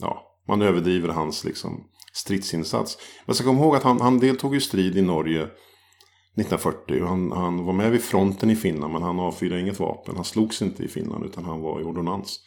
ja, 0.00 0.33
man 0.48 0.62
överdriver 0.62 1.08
hans 1.08 1.44
liksom, 1.44 1.84
stridsinsats. 2.12 2.98
Man 3.26 3.34
ska 3.34 3.44
komma 3.44 3.60
ihåg 3.60 3.76
att 3.76 3.82
han, 3.82 4.00
han 4.00 4.18
deltog 4.18 4.56
i 4.56 4.60
strid 4.60 4.96
i 4.96 5.02
Norge 5.02 5.42
1940. 5.42 7.04
Han, 7.04 7.32
han 7.32 7.64
var 7.64 7.72
med 7.72 7.90
vid 7.90 8.02
fronten 8.02 8.50
i 8.50 8.56
Finland 8.56 8.92
men 8.92 9.02
han 9.02 9.20
avfyrade 9.20 9.60
inget 9.60 9.78
vapen. 9.78 10.16
Han 10.16 10.24
slogs 10.24 10.62
inte 10.62 10.84
i 10.84 10.88
Finland 10.88 11.24
utan 11.24 11.44
han 11.44 11.60
var 11.60 11.80
i 11.80 11.84
ordonnans. 11.84 12.40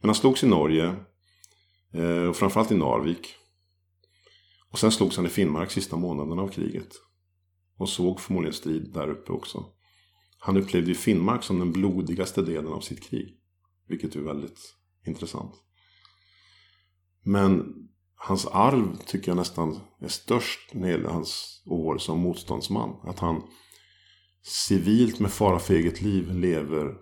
Men 0.00 0.08
han 0.08 0.14
slogs 0.14 0.44
i 0.44 0.46
Norge. 0.46 0.94
Eh, 1.94 2.28
och 2.28 2.36
framförallt 2.36 2.72
i 2.72 2.74
Narvik. 2.74 3.34
Och 4.70 4.78
sen 4.78 4.92
slogs 4.92 5.16
han 5.16 5.26
i 5.26 5.28
Finnmark 5.28 5.70
sista 5.70 5.96
månaderna 5.96 6.42
av 6.42 6.48
kriget. 6.48 6.88
Och 7.78 7.88
såg 7.88 8.20
förmodligen 8.20 8.54
strid 8.54 8.92
där 8.94 9.10
uppe 9.10 9.32
också. 9.32 9.64
Han 10.38 10.56
upplevde 10.56 10.88
ju 10.88 10.94
Finnmark 10.94 11.42
som 11.42 11.58
den 11.58 11.72
blodigaste 11.72 12.42
delen 12.42 12.72
av 12.72 12.80
sitt 12.80 13.02
krig. 13.02 13.38
Vilket 13.88 14.16
är 14.16 14.20
väldigt 14.20 14.60
intressant. 15.06 15.54
Men 17.28 17.74
hans 18.14 18.46
arv 18.46 18.96
tycker 19.06 19.30
jag 19.30 19.36
nästan 19.36 19.80
är 20.00 20.08
störst 20.08 20.74
när 20.74 20.82
det 20.82 20.92
gäller 20.92 21.08
hans 21.08 21.62
år 21.66 21.98
som 21.98 22.20
motståndsman. 22.20 22.96
Att 23.04 23.18
han 23.18 23.42
civilt 24.42 25.20
med 25.20 25.30
fara 25.30 25.58
för 25.58 25.74
eget 25.74 26.00
liv 26.00 26.34
lever 26.34 26.94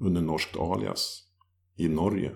under 0.00 0.20
norskt 0.20 0.56
alias 0.56 1.22
i 1.76 1.88
Norge. 1.88 2.32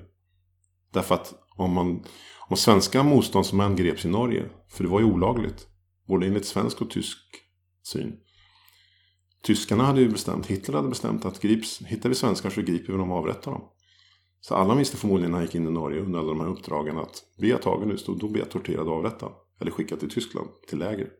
Därför 0.92 1.14
att 1.14 1.34
om, 1.56 1.72
man, 1.72 2.04
om 2.48 2.56
svenska 2.56 3.02
motståndsmän 3.02 3.76
greps 3.76 4.04
i 4.04 4.08
Norge, 4.08 4.50
för 4.68 4.84
det 4.84 4.90
var 4.90 5.00
ju 5.00 5.06
olagligt, 5.06 5.68
både 6.08 6.26
enligt 6.26 6.46
svensk 6.46 6.82
och 6.82 6.90
tysk 6.90 7.18
syn. 7.82 8.16
Tyskarna 9.42 9.84
hade 9.84 10.00
ju 10.00 10.08
bestämt, 10.08 10.46
Hitler 10.46 10.76
hade 10.76 10.88
bestämt 10.88 11.24
att 11.24 11.40
grips, 11.40 11.82
hittar 11.82 12.08
vi 12.08 12.14
svenskar 12.14 12.50
så 12.50 12.62
griper 12.62 12.92
vi 12.92 12.98
dem 12.98 13.10
och 13.10 13.18
avrättar 13.18 13.52
dem. 13.52 13.62
Så 14.40 14.54
alla 14.54 14.74
visste 14.74 14.96
förmodligen 14.96 15.30
när 15.30 15.38
han 15.38 15.46
gick 15.46 15.54
in 15.54 15.66
i 15.66 15.70
Norge 15.70 16.00
under 16.00 16.18
alla 16.18 16.28
de 16.28 16.40
här 16.40 16.48
uppdragen 16.48 16.98
att 16.98 17.24
blir 17.38 17.50
jag 17.50 17.62
tagen 17.62 17.88
nu 17.88 17.96
då 18.06 18.28
blir 18.28 18.42
jag 18.42 18.50
torterad 18.50 18.88
och 18.88 18.94
avrättad. 18.94 19.32
Eller 19.60 19.70
skickad 19.70 20.00
till 20.00 20.10
Tyskland, 20.10 20.48
till 20.68 20.78
läger. 20.78 21.10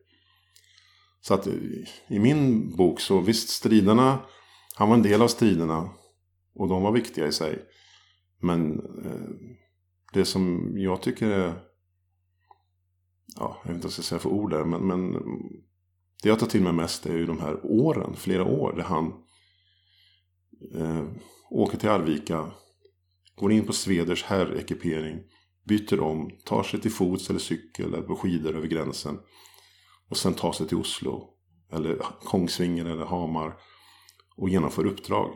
Så 1.21 1.33
att 1.33 1.47
i 2.07 2.19
min 2.19 2.69
bok 2.75 2.99
så 2.99 3.19
visst 3.19 3.49
striderna, 3.49 4.19
han 4.75 4.89
var 4.89 4.95
en 4.95 5.03
del 5.03 5.21
av 5.21 5.27
striderna. 5.27 5.89
Och 6.55 6.67
de 6.67 6.81
var 6.81 6.91
viktiga 6.91 7.27
i 7.27 7.31
sig. 7.31 7.65
Men 8.41 8.79
eh, 9.05 9.51
det 10.13 10.25
som 10.25 10.73
jag 10.77 11.01
tycker 11.01 11.27
är, 11.27 11.53
ja, 13.35 13.57
jag 13.63 13.69
vet 13.71 13.75
inte 13.75 13.83
vad 13.83 13.83
jag 13.83 13.91
ska 13.91 14.01
säga 14.01 14.19
för 14.19 14.29
ord 14.29 14.51
där, 14.51 14.65
men, 14.65 14.87
men 14.87 15.13
det 16.23 16.29
jag 16.29 16.39
tar 16.39 16.47
till 16.47 16.61
mig 16.61 16.73
mest 16.73 17.05
är 17.05 17.17
ju 17.17 17.25
de 17.25 17.39
här 17.39 17.59
åren, 17.63 18.15
flera 18.15 18.45
år, 18.45 18.73
där 18.75 18.83
han 18.83 19.13
eh, 20.75 21.03
åker 21.49 21.77
till 21.77 21.89
Arvika, 21.89 22.51
går 23.35 23.51
in 23.51 23.65
på 23.65 23.73
Sveders 23.73 24.23
herrekipering, 24.23 25.19
byter 25.63 25.99
om, 25.99 26.31
tar 26.45 26.63
sig 26.63 26.81
till 26.81 26.91
fots 26.91 27.29
eller 27.29 27.39
cykel 27.39 27.93
eller 27.93 28.01
på 28.01 28.15
skidor 28.15 28.55
över 28.55 28.67
gränsen. 28.67 29.19
Och 30.09 30.17
sen 30.17 30.33
tar 30.33 30.51
sig 30.51 30.67
till 30.67 30.77
Oslo 30.77 31.29
eller 31.71 32.01
Kongsvinger 32.23 32.85
eller 32.85 33.05
Hamar 33.05 33.57
och 34.35 34.49
genomför 34.49 34.85
uppdrag 34.85 35.31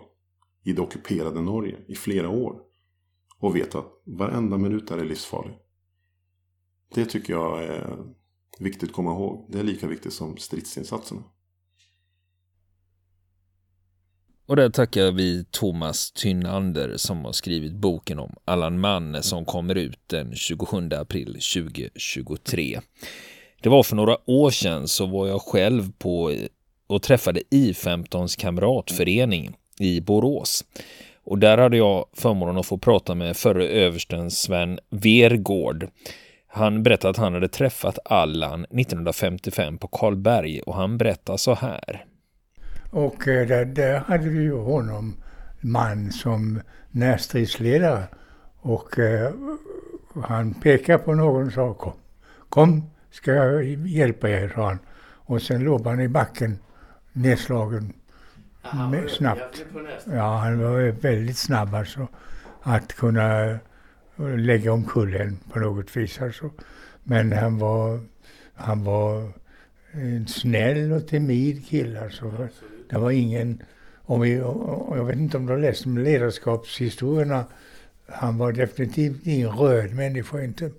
i 0.64 0.74
det 0.74 0.82
ockuperade 0.82 1.42
Norge 1.42 1.78
i 1.88 1.96
flera 1.96 2.30
år. 2.30 2.62
Och 3.40 3.56
vet 3.56 3.76
att 3.76 4.02
varenda 4.06 4.58
minut 4.58 4.88
där 4.88 4.98
är 4.98 5.06
livsfarlig. 5.06 5.58
Det 6.94 7.06
tycker 7.06 7.34
jag 7.34 7.64
är 7.64 7.98
viktigt 8.60 8.90
att 8.90 8.96
komma 8.96 9.12
ihåg. 9.12 9.50
Det 9.52 9.60
är 9.60 9.64
lika 9.64 9.88
viktigt 9.88 10.14
som 10.14 10.38
stridsinsatserna. 10.38 11.24
Och 14.48 14.56
där 14.56 14.70
tackar 14.70 15.12
vi 15.12 15.46
Thomas 15.52 16.12
Tynander 16.12 16.98
som 16.98 17.26
har 17.26 17.32
skrivit 17.32 17.74
boken 17.74 18.20
om 18.20 18.36
Allan 18.46 18.80
Manne 18.80 19.22
som 19.22 19.46
kommer 19.46 19.76
ut 19.76 20.00
den 20.08 20.36
27 20.36 20.90
april 20.92 21.28
2023. 21.28 22.80
Det 23.62 23.70
var 23.70 23.84
för 23.84 23.96
några 23.96 24.18
år 24.30 24.50
sedan 24.50 24.88
så 24.88 25.06
var 25.06 25.28
jag 25.28 25.42
själv 25.42 25.92
på 25.98 26.34
och 26.88 27.02
träffade 27.02 27.42
I15s 27.52 28.40
kamratförening 28.40 29.56
i 29.80 30.02
Borås. 30.02 30.66
Och 31.24 31.40
där 31.40 31.58
hade 31.58 31.78
jag 31.78 32.06
förmånen 32.14 32.58
att 32.58 32.66
få 32.66 32.78
prata 32.78 33.16
med 33.16 33.38
förre 33.38 33.68
översten 33.68 34.32
Sven 34.32 34.80
Vergård. 34.90 35.88
Han 36.48 36.84
berättade 36.84 37.10
att 37.10 37.18
han 37.18 37.34
hade 37.34 37.48
träffat 37.48 38.00
Allan 38.06 38.66
1955 38.66 39.78
på 39.78 39.88
Karlberg 39.88 40.62
och 40.62 40.76
han 40.76 40.98
berättar 40.98 41.38
så 41.38 41.54
här. 41.54 42.06
Och 42.96 43.28
eh, 43.28 43.48
där, 43.48 43.66
där 43.66 44.00
hade 44.00 44.30
vi 44.30 44.42
ju 44.42 44.54
honom, 44.54 45.16
man, 45.62 46.12
som 46.12 46.62
närstridsledare. 46.92 48.04
Och 48.58 49.00
eh, 49.00 49.34
han 50.24 50.54
pekade 50.54 51.04
på 51.04 51.14
någon 51.14 51.48
och 51.48 51.54
sa 51.54 51.74
kom, 51.74 51.94
kom 52.50 52.90
ska 53.12 53.34
jag 53.34 53.66
hjälpa 53.66 54.30
er, 54.30 54.52
sa 54.56 54.68
han. 54.68 54.80
Och 55.28 55.42
sen 55.42 55.64
låg 55.64 55.88
han 55.88 56.02
i 56.02 56.08
backen 56.08 56.60
nedslagen 57.14 57.94
Aha, 58.64 58.90
med, 58.90 59.10
snabbt. 59.10 59.66
Ja, 60.06 60.38
han 60.38 60.60
var 60.60 60.92
väldigt 60.92 61.38
snabb 61.38 61.76
alltså. 61.76 62.08
Att 62.62 62.94
kunna 62.94 63.50
eh, 63.50 64.38
lägga 64.38 64.74
omkull 64.74 65.16
en 65.16 65.38
på 65.54 65.60
något 65.60 65.98
vis 65.98 66.22
alltså. 66.22 66.50
Men 67.04 67.32
han 67.32 67.58
var, 67.58 68.00
han 68.54 68.84
var 68.84 69.32
en 69.92 70.28
snäll 70.28 70.92
och 70.92 71.08
timid 71.08 71.68
kille 71.68 72.04
alltså. 72.04 72.48
Det 72.90 72.98
var 72.98 73.12
ingen, 73.12 73.64
om 74.02 74.22
vi, 74.22 74.34
jag 74.96 75.06
vet 75.06 75.16
inte 75.16 75.38
om 75.38 75.46
du 75.46 75.54
har 75.54 75.60
läst 75.60 75.86
om 75.86 75.98
ledarskapshistorierna. 75.98 77.46
Han 78.08 78.38
var 78.38 78.52
definitivt 78.52 79.28
ingen 79.28 79.50
röd 79.50 79.94
människa 79.94 80.44
inte. 80.44 80.72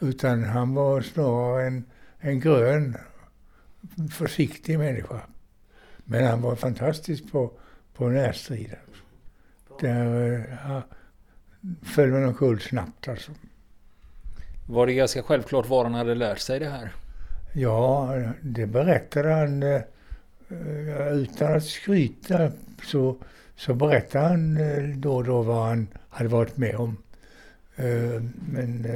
Utan 0.00 0.44
han 0.44 0.74
var 0.74 1.00
snarare 1.00 1.66
en, 1.66 1.84
en 2.18 2.40
grön, 2.40 2.96
försiktig 4.12 4.78
människa. 4.78 5.20
Men 6.04 6.24
han 6.24 6.42
var 6.42 6.56
fantastisk 6.56 7.32
på, 7.32 7.50
på 7.94 8.08
närstriden. 8.08 8.78
Där 9.80 10.58
ja, 10.68 10.82
föll 11.82 12.10
man 12.10 12.24
omkull 12.24 12.60
snabbt 12.60 13.08
alltså. 13.08 13.32
Var 14.66 14.86
det 14.86 14.94
ganska 14.94 15.22
självklart 15.22 15.68
var 15.68 15.84
han 15.84 15.94
hade 15.94 16.14
lärt 16.14 16.38
sig 16.38 16.58
det 16.58 16.68
här? 16.68 16.92
Ja, 17.52 18.14
det 18.42 18.66
berättade 18.66 19.32
han 19.32 19.62
eh, 19.62 19.80
utan 21.12 21.56
att 21.56 21.64
skryta 21.64 22.52
så, 22.84 23.16
så 23.56 23.74
berättade 23.74 24.28
han 24.28 24.56
eh, 24.56 24.96
då 24.96 25.16
och 25.16 25.24
då 25.24 25.42
vad 25.42 25.66
han 25.66 25.88
hade 26.08 26.28
varit 26.28 26.56
med 26.56 26.76
om. 26.76 26.96
Eh, 27.76 28.22
men 28.52 28.86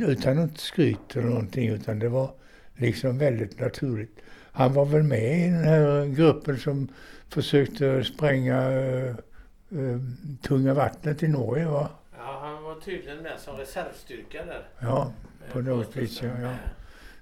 utan 0.00 0.36
något 0.36 0.58
skryt 0.58 1.16
eller 1.16 1.28
någonting 1.28 1.68
utan 1.68 1.98
det 1.98 2.08
var 2.08 2.30
liksom 2.76 3.18
väldigt 3.18 3.60
naturligt. 3.60 4.20
Han 4.52 4.72
var 4.72 4.84
väl 4.84 5.02
med 5.02 5.38
i 5.38 5.50
den 5.50 5.64
här 5.64 6.06
gruppen 6.06 6.58
som 6.58 6.88
försökte 7.28 8.04
spränga 8.04 8.70
tunga 10.42 10.74
vattnet 10.74 11.22
i 11.22 11.28
Norge 11.28 11.66
va? 11.66 11.90
Ja, 12.18 12.38
han 12.42 12.62
var 12.62 12.74
tydligen 12.74 13.22
med 13.22 13.38
som 13.38 13.56
reservstyrka 13.56 14.44
där. 14.44 14.68
Ja, 14.78 15.12
på 15.52 15.60
något 15.60 15.96
vis 15.96 16.22
ja. 16.22 16.54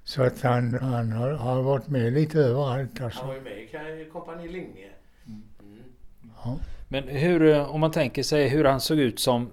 Så 0.07 0.23
att 0.23 0.43
han, 0.43 0.75
han 0.75 1.13
har, 1.13 1.31
har 1.31 1.63
varit 1.63 1.89
med 1.89 2.13
lite 2.13 2.39
överallt. 2.41 3.01
Alltså. 3.01 3.21
Han 3.21 3.29
var 3.29 3.35
ju 3.35 3.41
med 3.41 4.01
i 4.01 4.11
Kompani 4.13 4.49
Linge. 4.49 4.89
Mm. 5.27 5.43
Ja. 6.45 6.59
Men 6.89 7.09
hur, 7.09 7.43
eh, 7.43 7.75
om 7.75 7.81
man 7.81 7.91
tänker 7.91 8.23
sig 8.23 8.49
hur 8.49 8.65
han 8.65 8.81
såg 8.81 8.99
ut 8.99 9.19
som 9.19 9.51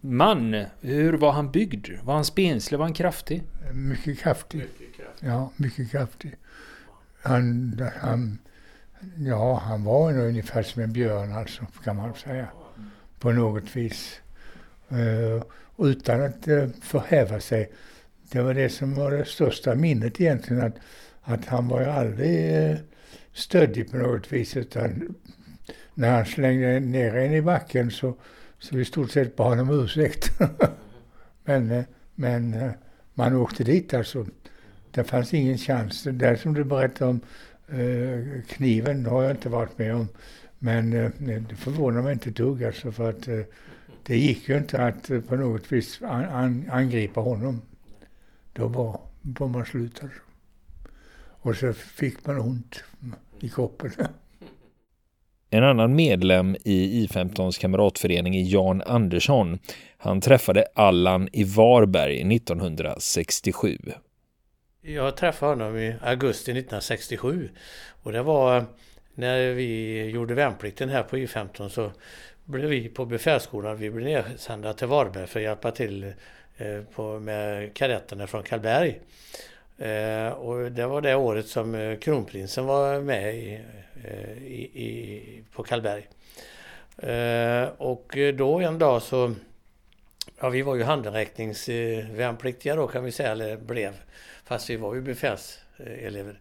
man. 0.00 0.64
Hur 0.80 1.12
var 1.12 1.32
han 1.32 1.50
byggd? 1.50 1.88
Var 2.02 2.14
han 2.14 2.24
spenslig? 2.24 2.78
Var 2.78 2.84
han 2.84 2.94
kraftig? 2.94 3.42
Mycket 3.72 4.18
kraftig. 4.18 4.58
Mycket 4.58 4.96
kraftig. 4.96 5.28
Ja, 5.28 5.50
mycket 5.56 5.90
kraftig. 5.90 6.36
Han, 7.22 7.80
han, 8.00 8.38
ja, 9.18 9.54
han 9.64 9.84
var 9.84 10.12
nog 10.12 10.26
ungefär 10.26 10.62
som 10.62 10.82
en 10.82 10.92
björn 10.92 11.32
alltså, 11.32 11.66
kan 11.84 11.96
man 11.96 12.14
säga. 12.14 12.48
På 13.18 13.32
något 13.32 13.76
vis. 13.76 14.20
Uh, 14.92 15.42
utan 15.78 16.22
att 16.22 16.48
uh, 16.48 16.68
förhäva 16.82 17.40
sig 17.40 17.72
det 18.30 18.42
var 18.42 18.54
det 18.54 18.68
som 18.68 18.94
var 18.94 19.10
det 19.10 19.24
största 19.24 19.74
minnet 19.74 20.20
egentligen. 20.20 20.62
Att, 20.62 20.76
att 21.22 21.44
han 21.44 21.68
var 21.68 21.80
ju 21.80 21.86
aldrig 21.86 22.56
eh, 22.56 22.76
stöddig 23.32 23.90
på 23.90 23.96
något 23.96 24.32
vis. 24.32 24.56
Utan 24.56 25.14
när 25.94 26.10
han 26.10 26.26
slängde 26.26 26.80
ner 26.80 27.16
en 27.16 27.34
i 27.34 27.42
backen 27.42 27.90
så, 27.90 28.14
så 28.58 28.76
vi 28.76 28.84
stort 28.84 29.10
sett 29.10 29.36
bad 29.36 29.48
han 29.48 29.68
om 29.68 29.84
ursäkt. 29.84 30.30
men, 31.44 31.70
eh, 31.70 31.84
men 32.14 32.54
eh, 32.54 32.70
man 33.14 33.36
åkte 33.36 33.64
dit 33.64 33.94
alltså. 33.94 34.26
Det 34.90 35.04
fanns 35.04 35.34
ingen 35.34 35.58
chans. 35.58 36.02
Det 36.02 36.12
där 36.12 36.36
som 36.36 36.54
du 36.54 36.64
berättade 36.64 37.10
om 37.10 37.20
kniven 38.48 39.06
har 39.06 39.22
jag 39.22 39.30
inte 39.30 39.48
varit 39.48 39.78
med 39.78 39.94
om. 39.94 40.08
Men 40.58 40.90
det 40.90 41.56
förvånar 41.56 42.02
mig 42.02 42.12
inte 42.12 42.28
ett 42.28 42.36
dugg 42.36 42.64
alltså 42.64 42.92
för 42.92 43.10
att 43.10 43.28
det 44.02 44.18
gick 44.18 44.48
ju 44.48 44.58
inte 44.58 44.82
att 44.82 45.10
på 45.28 45.36
något 45.36 45.72
vis 45.72 46.02
an, 46.02 46.24
an, 46.24 46.70
angripa 46.72 47.20
honom. 47.20 47.60
Då 48.58 48.66
var, 48.68 49.00
var 49.22 49.48
man 49.48 49.66
slutad. 49.66 50.08
Och 51.40 51.56
så 51.56 51.72
fick 51.72 52.26
man 52.26 52.40
ont 52.40 52.84
i 53.40 53.48
kroppen. 53.48 53.90
En 55.50 55.64
annan 55.64 55.94
medlem 55.94 56.56
i 56.64 57.06
I15s 57.06 57.60
kamratförening 57.60 58.36
är 58.36 58.42
Jan 58.42 58.82
Andersson. 58.82 59.58
Han 59.98 60.20
träffade 60.20 60.66
Allan 60.74 61.28
i 61.32 61.44
Varberg 61.44 62.36
1967. 62.36 63.78
Jag 64.80 65.16
träffade 65.16 65.52
honom 65.52 65.76
i 65.76 65.96
augusti 66.02 66.50
1967. 66.50 67.50
Och 68.02 68.12
det 68.12 68.22
var 68.22 68.64
när 69.14 69.52
vi 69.52 70.04
gjorde 70.10 70.34
värnplikten 70.34 70.88
här 70.88 71.02
på 71.02 71.16
I15 71.16 71.68
så 71.68 71.92
blev 72.44 72.70
vi 72.70 72.88
på 72.88 73.04
befälsskolan, 73.04 73.76
vi 73.76 73.90
blev 73.90 74.06
nedsända 74.06 74.72
till 74.72 74.86
Varberg 74.86 75.26
för 75.26 75.40
att 75.40 75.44
hjälpa 75.44 75.70
till 75.70 76.04
Eh, 76.04 76.14
Eh, 76.58 76.80
på, 76.94 77.18
med 77.18 77.74
kadetterna 77.74 78.26
från 78.26 78.42
Karlberg. 78.42 79.00
Eh, 79.78 80.28
och 80.28 80.72
det 80.72 80.86
var 80.86 81.00
det 81.00 81.14
året 81.14 81.46
som 81.46 81.74
eh, 81.74 81.98
kronprinsen 81.98 82.66
var 82.66 83.00
med 83.00 83.36
i, 83.36 83.60
eh, 84.04 84.42
i, 84.42 84.62
i 84.62 85.44
på 85.52 85.62
Karlberg. 85.62 86.08
Eh, 86.96 87.68
och 87.78 88.16
då 88.34 88.58
en 88.58 88.78
dag 88.78 89.02
så, 89.02 89.34
ja 90.40 90.48
vi 90.48 90.62
var 90.62 90.74
ju 90.74 90.82
handräckningsvärnpliktiga 90.82 92.76
då 92.76 92.86
kan 92.86 93.04
vi 93.04 93.12
säga, 93.12 93.30
eller 93.32 93.56
blev, 93.56 93.92
fast 94.44 94.70
vi 94.70 94.76
var 94.76 94.94
ju 94.94 95.00
befälselever. 95.00 96.38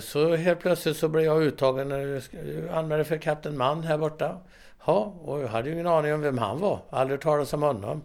Så 0.00 0.36
helt 0.36 0.60
plötsligt 0.60 0.96
så 0.96 1.08
blev 1.08 1.24
jag 1.24 1.42
uttagen, 1.42 1.92
anmälde 2.70 3.04
för 3.04 3.18
kapten 3.18 3.56
Mann 3.56 3.82
här 3.82 3.98
borta. 3.98 4.40
Ja, 4.86 5.14
och 5.22 5.40
jag 5.40 5.48
hade 5.48 5.68
ju 5.68 5.74
ingen 5.74 5.86
aning 5.86 6.14
om 6.14 6.20
vem 6.20 6.38
han 6.38 6.60
var, 6.60 6.80
aldrig 6.90 7.20
talat 7.20 7.52
om 7.52 7.62
honom. 7.62 8.02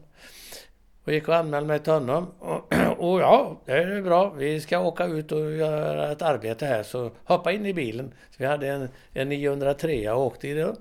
Och 1.06 1.14
gick 1.14 1.28
och 1.28 1.36
anmälde 1.36 1.68
mig 1.68 1.80
till 1.80 1.94
honom. 1.94 2.32
Och, 2.40 2.74
och, 2.98 3.22
ja, 3.22 3.62
det 3.66 3.72
är 3.72 4.02
bra. 4.02 4.30
Vi 4.30 4.62
ska 4.62 4.80
åka 4.80 5.06
ut 5.06 5.32
och 5.32 5.52
göra 5.52 6.12
ett 6.12 6.22
arbete 6.22 6.66
här. 6.66 6.84
Så 6.84 7.12
hoppa 7.24 7.52
in 7.52 7.66
i 7.66 7.74
bilen. 7.74 8.14
Så 8.30 8.36
vi 8.38 8.46
hade 8.46 8.68
en, 8.68 8.90
en 9.14 9.30
903 9.30 10.12
och 10.12 10.26
åkte 10.26 10.48
i 10.48 10.54
den. 10.54 10.76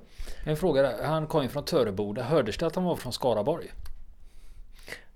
En 0.47 0.57
fråga 0.57 0.93
Han 1.03 1.27
kom 1.27 1.43
ju 1.43 1.49
från 1.49 1.65
Töreboda. 1.65 2.23
Hördes 2.23 2.57
det 2.57 2.67
att 2.67 2.75
han 2.75 2.85
var 2.85 2.97
från 2.97 3.13
Skaraborg? 3.13 3.67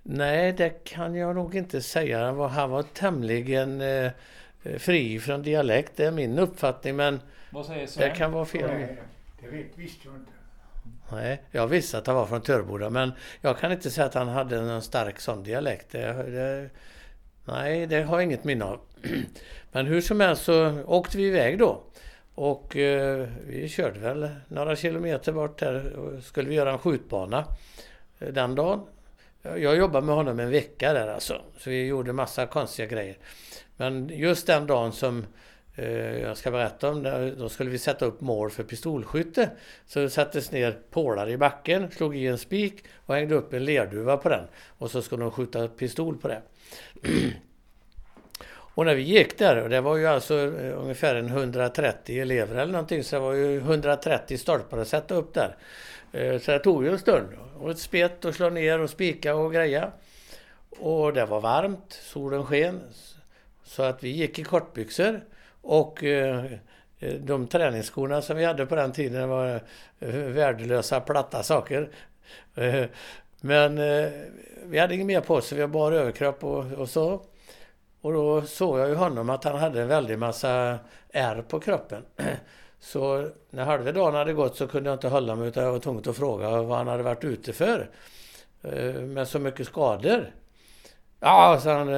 Nej, 0.02 0.52
det 0.52 0.84
kan 0.84 1.14
jag 1.14 1.34
nog 1.34 1.54
inte 1.54 1.82
säga. 1.82 2.24
Han 2.24 2.36
var, 2.36 2.48
han 2.48 2.70
var 2.70 2.82
tämligen 2.82 3.80
eh, 3.80 4.10
fri 4.78 5.20
från 5.20 5.42
dialekt. 5.42 5.92
Det 5.96 6.04
är 6.04 6.10
min 6.10 6.38
uppfattning. 6.38 6.96
Men 6.96 7.20
det 7.96 8.10
kan 8.10 8.32
vara 8.32 8.44
fel. 8.44 8.86
Det 9.40 9.48
vet, 9.48 9.78
visste 9.78 10.08
jag 10.08 10.16
inte. 10.16 10.32
Nej, 11.12 11.42
jag 11.50 11.66
visste 11.66 11.98
att 11.98 12.06
han 12.06 12.16
var 12.16 12.26
från 12.26 12.40
Töreboda 12.40 12.90
men 12.90 13.12
jag 13.40 13.58
kan 13.58 13.72
inte 13.72 13.90
säga 13.90 14.06
att 14.06 14.14
han 14.14 14.28
hade 14.28 14.62
någon 14.62 14.82
stark 14.82 15.20
sån 15.20 15.42
dialekt. 15.42 15.90
Det, 15.90 16.30
det, 16.30 16.70
nej, 17.44 17.86
det 17.86 18.02
har 18.02 18.16
jag 18.16 18.24
inget 18.24 18.44
minne 18.44 18.64
av. 18.64 18.80
Men 19.72 19.86
hur 19.86 20.00
som 20.00 20.20
helst 20.20 20.42
så 20.44 20.82
åkte 20.86 21.16
vi 21.16 21.26
iväg 21.26 21.58
då. 21.58 21.82
Och 22.34 22.76
eh, 22.76 23.28
vi 23.46 23.68
körde 23.68 23.98
väl 23.98 24.28
några 24.48 24.76
kilometer 24.76 25.32
bort 25.32 25.58
där 25.58 25.92
och 25.92 26.22
skulle 26.22 26.48
vi 26.48 26.54
göra 26.54 26.72
en 26.72 26.78
skjutbana 26.78 27.44
eh, 28.18 28.28
den 28.28 28.54
dagen. 28.54 28.80
jag 29.42 29.76
jobbade 29.76 30.06
med 30.06 30.14
honom 30.14 30.40
en 30.40 30.50
vecka 30.50 30.92
där 30.92 31.08
alltså. 31.08 31.40
Så 31.58 31.70
vi 31.70 31.86
gjorde 31.86 32.12
massa 32.12 32.46
konstiga 32.46 32.88
grejer. 32.88 33.16
Men 33.76 34.08
just 34.08 34.46
den 34.46 34.66
dagen 34.66 34.92
som 34.92 35.26
Eh, 35.78 36.18
jag 36.18 36.36
ska 36.36 36.50
berätta 36.50 36.90
om, 36.90 37.02
det, 37.02 37.30
då 37.30 37.48
skulle 37.48 37.70
vi 37.70 37.78
sätta 37.78 38.04
upp 38.04 38.20
mål 38.20 38.50
för 38.50 38.62
pistolskytte. 38.62 39.50
Så 39.86 40.00
det 40.00 40.10
sattes 40.10 40.52
ner 40.52 40.78
pålar 40.90 41.28
i 41.28 41.36
backen, 41.36 41.90
slog 41.90 42.16
i 42.16 42.26
en 42.26 42.38
spik 42.38 42.84
och 43.06 43.14
hängde 43.14 43.34
upp 43.34 43.52
en 43.52 43.64
lerduva 43.64 44.16
på 44.16 44.28
den. 44.28 44.44
Och 44.78 44.90
så 44.90 45.02
skulle 45.02 45.22
de 45.22 45.30
skjuta 45.30 45.68
pistol 45.68 46.16
på 46.16 46.28
det. 46.28 46.42
Och 48.50 48.86
när 48.86 48.94
vi 48.94 49.02
gick 49.02 49.38
där, 49.38 49.62
och 49.62 49.68
det 49.68 49.80
var 49.80 49.96
ju 49.96 50.06
alltså 50.06 50.34
eh, 50.34 50.78
ungefär 50.78 51.14
en 51.14 51.26
130 51.26 52.20
elever 52.22 52.56
eller 52.56 52.72
någonting, 52.72 53.04
så 53.04 53.16
det 53.16 53.20
var 53.20 53.32
ju 53.32 53.58
130 53.58 54.38
stolpar 54.38 54.78
att 54.78 54.88
sätta 54.88 55.14
upp 55.14 55.34
där. 55.34 55.56
Eh, 56.12 56.38
så 56.38 56.50
det 56.50 56.58
tog 56.58 56.84
ju 56.84 56.90
en 56.90 56.98
stund. 56.98 57.28
Och 57.58 57.70
ett 57.70 57.78
spett 57.78 58.24
och 58.24 58.34
slå 58.34 58.50
ner 58.50 58.80
och 58.80 58.90
spika 58.90 59.34
och 59.34 59.52
greja. 59.52 59.92
Och 60.70 61.12
det 61.12 61.26
var 61.26 61.40
varmt, 61.40 62.00
solen 62.02 62.46
sken. 62.46 62.80
Så 63.64 63.82
att 63.82 64.04
vi 64.04 64.08
gick 64.08 64.38
i 64.38 64.44
kortbyxor. 64.44 65.20
Och 65.62 66.04
eh, 66.04 66.44
eh, 66.98 67.14
de 67.14 67.46
träningsskorna 67.46 68.22
som 68.22 68.36
vi 68.36 68.44
hade 68.44 68.66
på 68.66 68.74
den 68.74 68.92
tiden 68.92 69.28
var 69.28 69.60
eh, 70.00 70.08
värdelösa 70.08 71.00
platta 71.00 71.42
saker. 71.42 71.88
Eh, 72.54 72.84
men 73.40 73.76
vi 74.64 74.78
hade 74.78 74.94
inget 74.94 75.06
mer 75.06 75.20
på 75.20 75.34
oss, 75.34 75.52
vi 75.52 75.60
har 75.60 75.68
bara 75.68 75.94
överkropp 75.94 76.44
och, 76.44 76.72
och 76.72 76.88
så. 76.88 77.20
Och 78.00 78.12
då 78.12 78.42
såg 78.42 78.78
jag 78.78 78.88
ju 78.88 78.94
honom 78.94 79.30
att 79.30 79.44
han 79.44 79.58
hade 79.58 79.82
en 79.82 79.88
väldig 79.88 80.18
massa 80.18 80.78
ärr 81.12 81.42
på 81.42 81.60
kroppen. 81.60 82.02
Så 82.80 83.30
när 83.50 83.64
halva 83.64 83.92
dagen 83.92 84.14
hade 84.14 84.32
gått 84.32 84.56
så 84.56 84.68
kunde 84.68 84.90
jag 84.90 84.96
inte 84.96 85.08
hålla 85.08 85.34
mig 85.34 85.48
utan 85.48 85.64
jag 85.64 85.72
var 85.72 85.78
tvungen 85.78 86.02
att 86.10 86.16
fråga 86.16 86.62
vad 86.62 86.78
han 86.78 86.88
hade 86.88 87.02
varit 87.02 87.24
ute 87.24 87.52
för. 87.52 87.90
Med 89.00 89.28
så 89.28 89.38
mycket 89.38 89.66
skador. 89.66 90.30
Ja, 91.20 91.60
sa 91.62 91.72
han. 91.72 91.88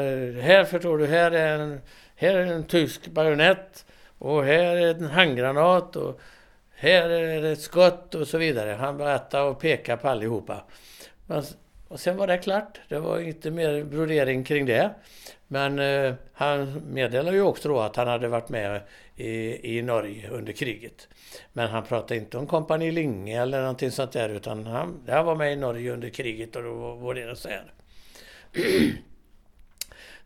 Här 0.41 0.65
förstår 0.65 0.99
du, 0.99 1.07
här 1.07 1.31
är 1.31 1.59
en, 1.59 1.81
här 2.21 2.35
är 2.35 2.47
en 2.47 2.65
tysk 2.65 3.07
bajonett. 3.07 3.87
Och 4.19 4.45
här 4.45 4.77
är 4.77 4.95
en 4.95 5.05
handgranat. 5.05 5.97
Och 5.97 6.21
här 6.75 7.11
är 7.11 7.45
ett 7.45 7.61
skott 7.61 8.15
och 8.15 8.29
så 8.29 8.39
vidare. 8.39 8.71
Han 8.71 8.97
berättade 8.97 9.45
och 9.45 9.61
pekade 9.61 10.03
på 10.03 10.09
allihopa. 10.09 10.65
Men, 11.27 11.45
och 11.89 12.01
sen 12.01 12.17
var 12.17 12.27
det 12.27 12.39
klart. 12.39 12.81
Det 12.89 12.99
var 12.99 13.19
inte 13.19 13.51
mer 13.51 13.85
brodering 13.85 14.45
kring 14.45 14.67
det. 14.67 14.91
Men 15.49 15.79
eh, 15.79 16.15
han 16.33 16.83
meddelade 16.93 17.37
ju 17.37 17.43
också 17.43 17.69
då 17.69 17.81
att 17.81 17.97
han 17.97 18.09
hade 18.09 18.29
varit 18.29 18.49
med 18.49 18.81
i, 19.17 19.79
i 19.79 19.83
Norge 19.83 20.31
under 20.31 20.53
kriget. 20.53 21.09
Men 21.53 21.69
han 21.69 21.85
pratade 21.85 22.17
inte 22.17 22.39
om 22.39 22.47
kompani 22.47 22.91
Linge 22.91 23.43
eller 23.43 23.61
någonting 23.61 23.91
sånt 23.91 24.13
där 24.13 24.29
utan 24.29 24.67
han, 24.67 25.01
han 25.09 25.27
var 25.27 25.35
med 25.35 25.53
i 25.53 25.57
Norge 25.57 25.93
under 25.93 26.09
kriget 26.09 26.57
och 26.57 26.63
då 26.63 26.95
var 26.95 27.15
det 27.15 27.37
så 27.37 27.49
här. 27.49 27.73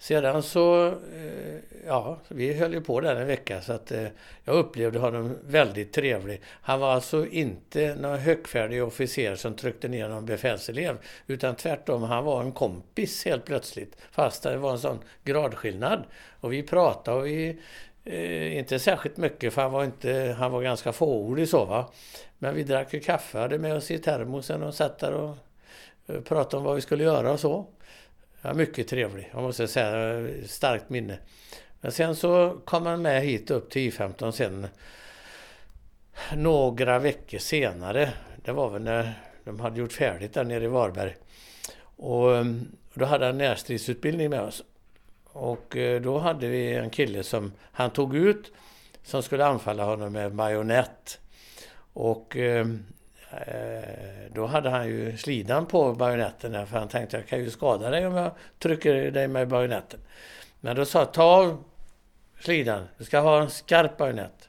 Sedan 0.04 0.42
så, 0.42 0.86
eh, 0.86 1.54
ja, 1.86 2.18
vi 2.28 2.54
höll 2.54 2.74
ju 2.74 2.80
på 2.80 3.00
där 3.00 3.16
en 3.16 3.26
vecka 3.26 3.60
så 3.60 3.72
att 3.72 3.92
eh, 3.92 4.06
jag 4.44 4.56
upplevde 4.56 4.98
honom 4.98 5.38
väldigt 5.46 5.92
trevlig. 5.92 6.40
Han 6.46 6.80
var 6.80 6.92
alltså 6.92 7.26
inte 7.26 7.94
någon 7.94 8.18
högfärdig 8.18 8.84
officer 8.84 9.34
som 9.34 9.54
tryckte 9.54 9.88
ner 9.88 10.08
någon 10.08 10.26
befälselev, 10.26 10.98
utan 11.26 11.54
tvärtom, 11.54 12.02
han 12.02 12.24
var 12.24 12.42
en 12.42 12.52
kompis 12.52 13.24
helt 13.24 13.44
plötsligt. 13.44 13.96
Fast 14.10 14.42
det 14.42 14.56
var 14.56 14.72
en 14.72 14.78
sån 14.78 14.98
gradskillnad. 15.24 16.04
Och 16.40 16.52
vi 16.52 16.62
pratade 16.62 17.16
och 17.16 17.26
vi, 17.26 17.58
eh, 18.04 18.58
inte 18.58 18.78
särskilt 18.78 19.16
mycket 19.16 19.52
för 19.52 19.62
han 19.62 19.72
var, 19.72 19.84
inte, 19.84 20.36
han 20.38 20.52
var 20.52 20.62
ganska 20.62 20.92
fåordig 20.92 21.48
så 21.48 21.64
va. 21.64 21.92
Men 22.38 22.54
vi 22.54 22.62
drack 22.62 22.94
ju 22.94 23.00
kaffe, 23.00 23.38
hade 23.38 23.58
med 23.58 23.76
oss 23.76 23.90
i 23.90 23.98
termosen 23.98 24.62
och 24.62 24.74
satt 24.74 24.98
där 24.98 25.12
och 25.12 25.36
eh, 26.06 26.20
pratade 26.20 26.56
om 26.56 26.64
vad 26.64 26.74
vi 26.74 26.80
skulle 26.80 27.04
göra 27.04 27.32
och 27.32 27.40
så. 27.40 27.66
Ja, 28.46 28.54
mycket 28.54 28.88
trevlig, 28.88 29.30
jag 29.32 29.42
måste 29.42 29.68
säga. 29.68 30.28
Starkt 30.46 30.90
minne. 30.90 31.18
Men 31.80 31.92
sen 31.92 32.16
så 32.16 32.60
kom 32.64 32.86
han 32.86 33.02
med 33.02 33.22
hit 33.22 33.50
upp 33.50 33.70
till 33.70 33.90
I15 33.90 34.30
sen 34.30 34.66
några 36.36 36.98
veckor 36.98 37.38
senare. 37.38 38.12
Det 38.44 38.52
var 38.52 38.70
väl 38.70 38.82
när 38.82 39.14
de 39.44 39.60
hade 39.60 39.80
gjort 39.80 39.92
färdigt 39.92 40.34
där 40.34 40.44
nere 40.44 40.64
i 40.64 40.66
Varberg. 40.66 41.16
Och 41.96 42.36
eh, 42.36 42.44
då 42.94 43.04
hade 43.04 43.26
han 43.26 43.38
närstridsutbildning 43.38 44.30
med 44.30 44.40
oss. 44.40 44.62
Och 45.24 45.76
eh, 45.76 46.00
då 46.00 46.18
hade 46.18 46.48
vi 46.48 46.74
en 46.74 46.90
kille 46.90 47.22
som 47.22 47.52
han 47.72 47.90
tog 47.90 48.16
ut 48.16 48.52
som 49.02 49.22
skulle 49.22 49.46
anfalla 49.46 49.84
honom 49.84 50.12
med 50.12 50.34
bajonett. 50.34 51.18
Och 51.92 52.36
eh, 52.36 52.66
Eh, 53.46 54.32
då 54.34 54.46
hade 54.46 54.70
han 54.70 54.86
ju 54.86 55.16
slidan 55.16 55.66
på 55.66 55.92
bajonetten 55.92 56.52
där, 56.52 56.66
för 56.66 56.78
han 56.78 56.88
tänkte 56.88 57.16
jag 57.16 57.26
kan 57.26 57.38
ju 57.38 57.50
skada 57.50 57.90
dig 57.90 58.06
om 58.06 58.14
jag 58.14 58.30
trycker 58.58 59.10
dig 59.10 59.28
med 59.28 59.48
bajonetten. 59.48 60.00
Men 60.60 60.76
då 60.76 60.84
sa 60.84 60.98
jag, 60.98 61.12
ta 61.12 61.22
av 61.22 61.64
slidan, 62.40 62.88
du 62.98 63.04
ska 63.04 63.20
ha 63.20 63.42
en 63.42 63.50
skarp 63.50 63.96
bajonett. 63.96 64.48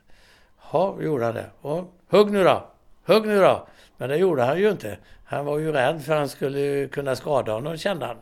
Ja, 0.71 0.97
gjorde 1.01 1.25
han 1.25 1.35
det. 1.35 1.49
Och, 1.61 1.93
hugg 2.09 2.31
nu 2.31 2.43
då! 2.43 2.67
Hugg 3.05 3.27
nu 3.27 3.39
då! 3.39 3.67
Men 3.97 4.09
det 4.09 4.17
gjorde 4.17 4.43
han 4.43 4.59
ju 4.59 4.71
inte. 4.71 4.97
Han 5.25 5.45
var 5.45 5.59
ju 5.59 5.71
rädd 5.71 6.03
för 6.03 6.15
han 6.15 6.29
skulle 6.29 6.87
kunna 6.87 7.15
skada 7.15 7.51
honom, 7.51 7.77
kände 7.77 8.05
han. 8.05 8.17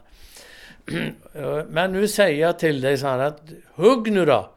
Men 1.67 1.91
nu 1.91 2.07
säger 2.07 2.41
jag 2.41 2.59
till 2.59 2.81
dig, 2.81 2.97
sa 2.97 3.09
han, 3.09 3.19
att 3.19 3.41
hugg 3.75 4.11
nu 4.11 4.25
då! 4.25 4.49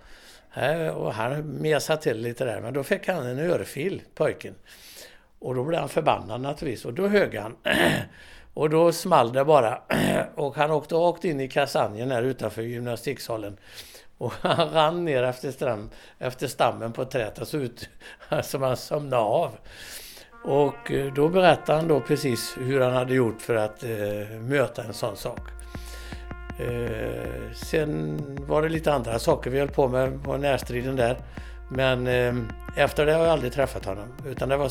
Eh, 0.57 0.89
och 0.89 1.13
han 1.13 1.43
mesade 1.43 2.03
till 2.03 2.21
lite 2.21 2.45
där, 2.45 2.61
men 2.61 2.75
då 2.75 2.83
fick 2.83 3.09
han 3.09 3.27
en 3.27 3.39
örfil, 3.39 4.03
pojken. 4.15 4.55
Och 5.39 5.55
då 5.55 5.65
blev 5.65 5.81
han 5.81 5.89
förbannad 5.89 6.41
naturligtvis 6.41 6.85
och 6.85 6.95
då 6.95 7.09
högg 7.09 7.35
han. 7.35 7.57
Och 8.55 8.71
då 8.71 8.93
small 8.93 9.33
det 9.33 9.45
bara. 9.45 9.83
Och 10.35 10.57
han 10.57 10.71
åkte 10.71 10.95
rakt 10.95 11.25
in 11.25 11.41
i 11.41 11.49
kasanjen 11.49 12.11
här 12.11 12.23
utanför 12.23 12.63
gymnastiksalen. 12.63 13.57
Och 14.19 14.33
han 14.41 14.71
rann 14.71 15.05
ner 15.05 15.23
efter, 15.23 15.51
stram, 15.51 15.91
efter 16.19 16.47
stammen 16.47 16.93
på 16.93 17.05
trädet 17.05 17.39
och 17.39 17.49
såg 17.49 17.61
ut 17.61 17.89
som 18.43 18.63
han 18.63 18.77
somnade 18.77 19.23
av. 19.23 19.51
Och 20.45 20.93
eh, 20.93 21.15
då 21.15 21.29
berättade 21.29 21.79
han 21.79 21.89
då 21.89 22.01
precis 22.01 22.57
hur 22.59 22.81
han 22.81 22.93
hade 22.93 23.15
gjort 23.15 23.43
för 23.43 23.55
att 23.55 23.83
eh, 23.83 24.39
möta 24.41 24.83
en 24.83 24.95
sån 24.95 25.17
sak. 25.17 25.41
Eh, 26.59 27.53
sen 27.53 28.21
var 28.47 28.63
det 28.63 28.69
lite 28.69 28.93
andra 28.93 29.19
saker 29.19 29.51
vi 29.51 29.59
höll 29.59 29.69
på 29.69 29.89
med 29.89 30.25
på 30.25 30.37
närstriden 30.37 30.97
där. 30.97 31.17
Men 31.71 32.07
eh, 32.07 32.35
efter 32.77 33.07
det 33.07 33.13
har 33.13 33.21
jag 33.21 33.33
aldrig 33.33 33.53
träffat 33.53 33.85
honom. 33.85 34.09
Utan 34.27 34.49
det 34.49 34.57
var 34.57 34.71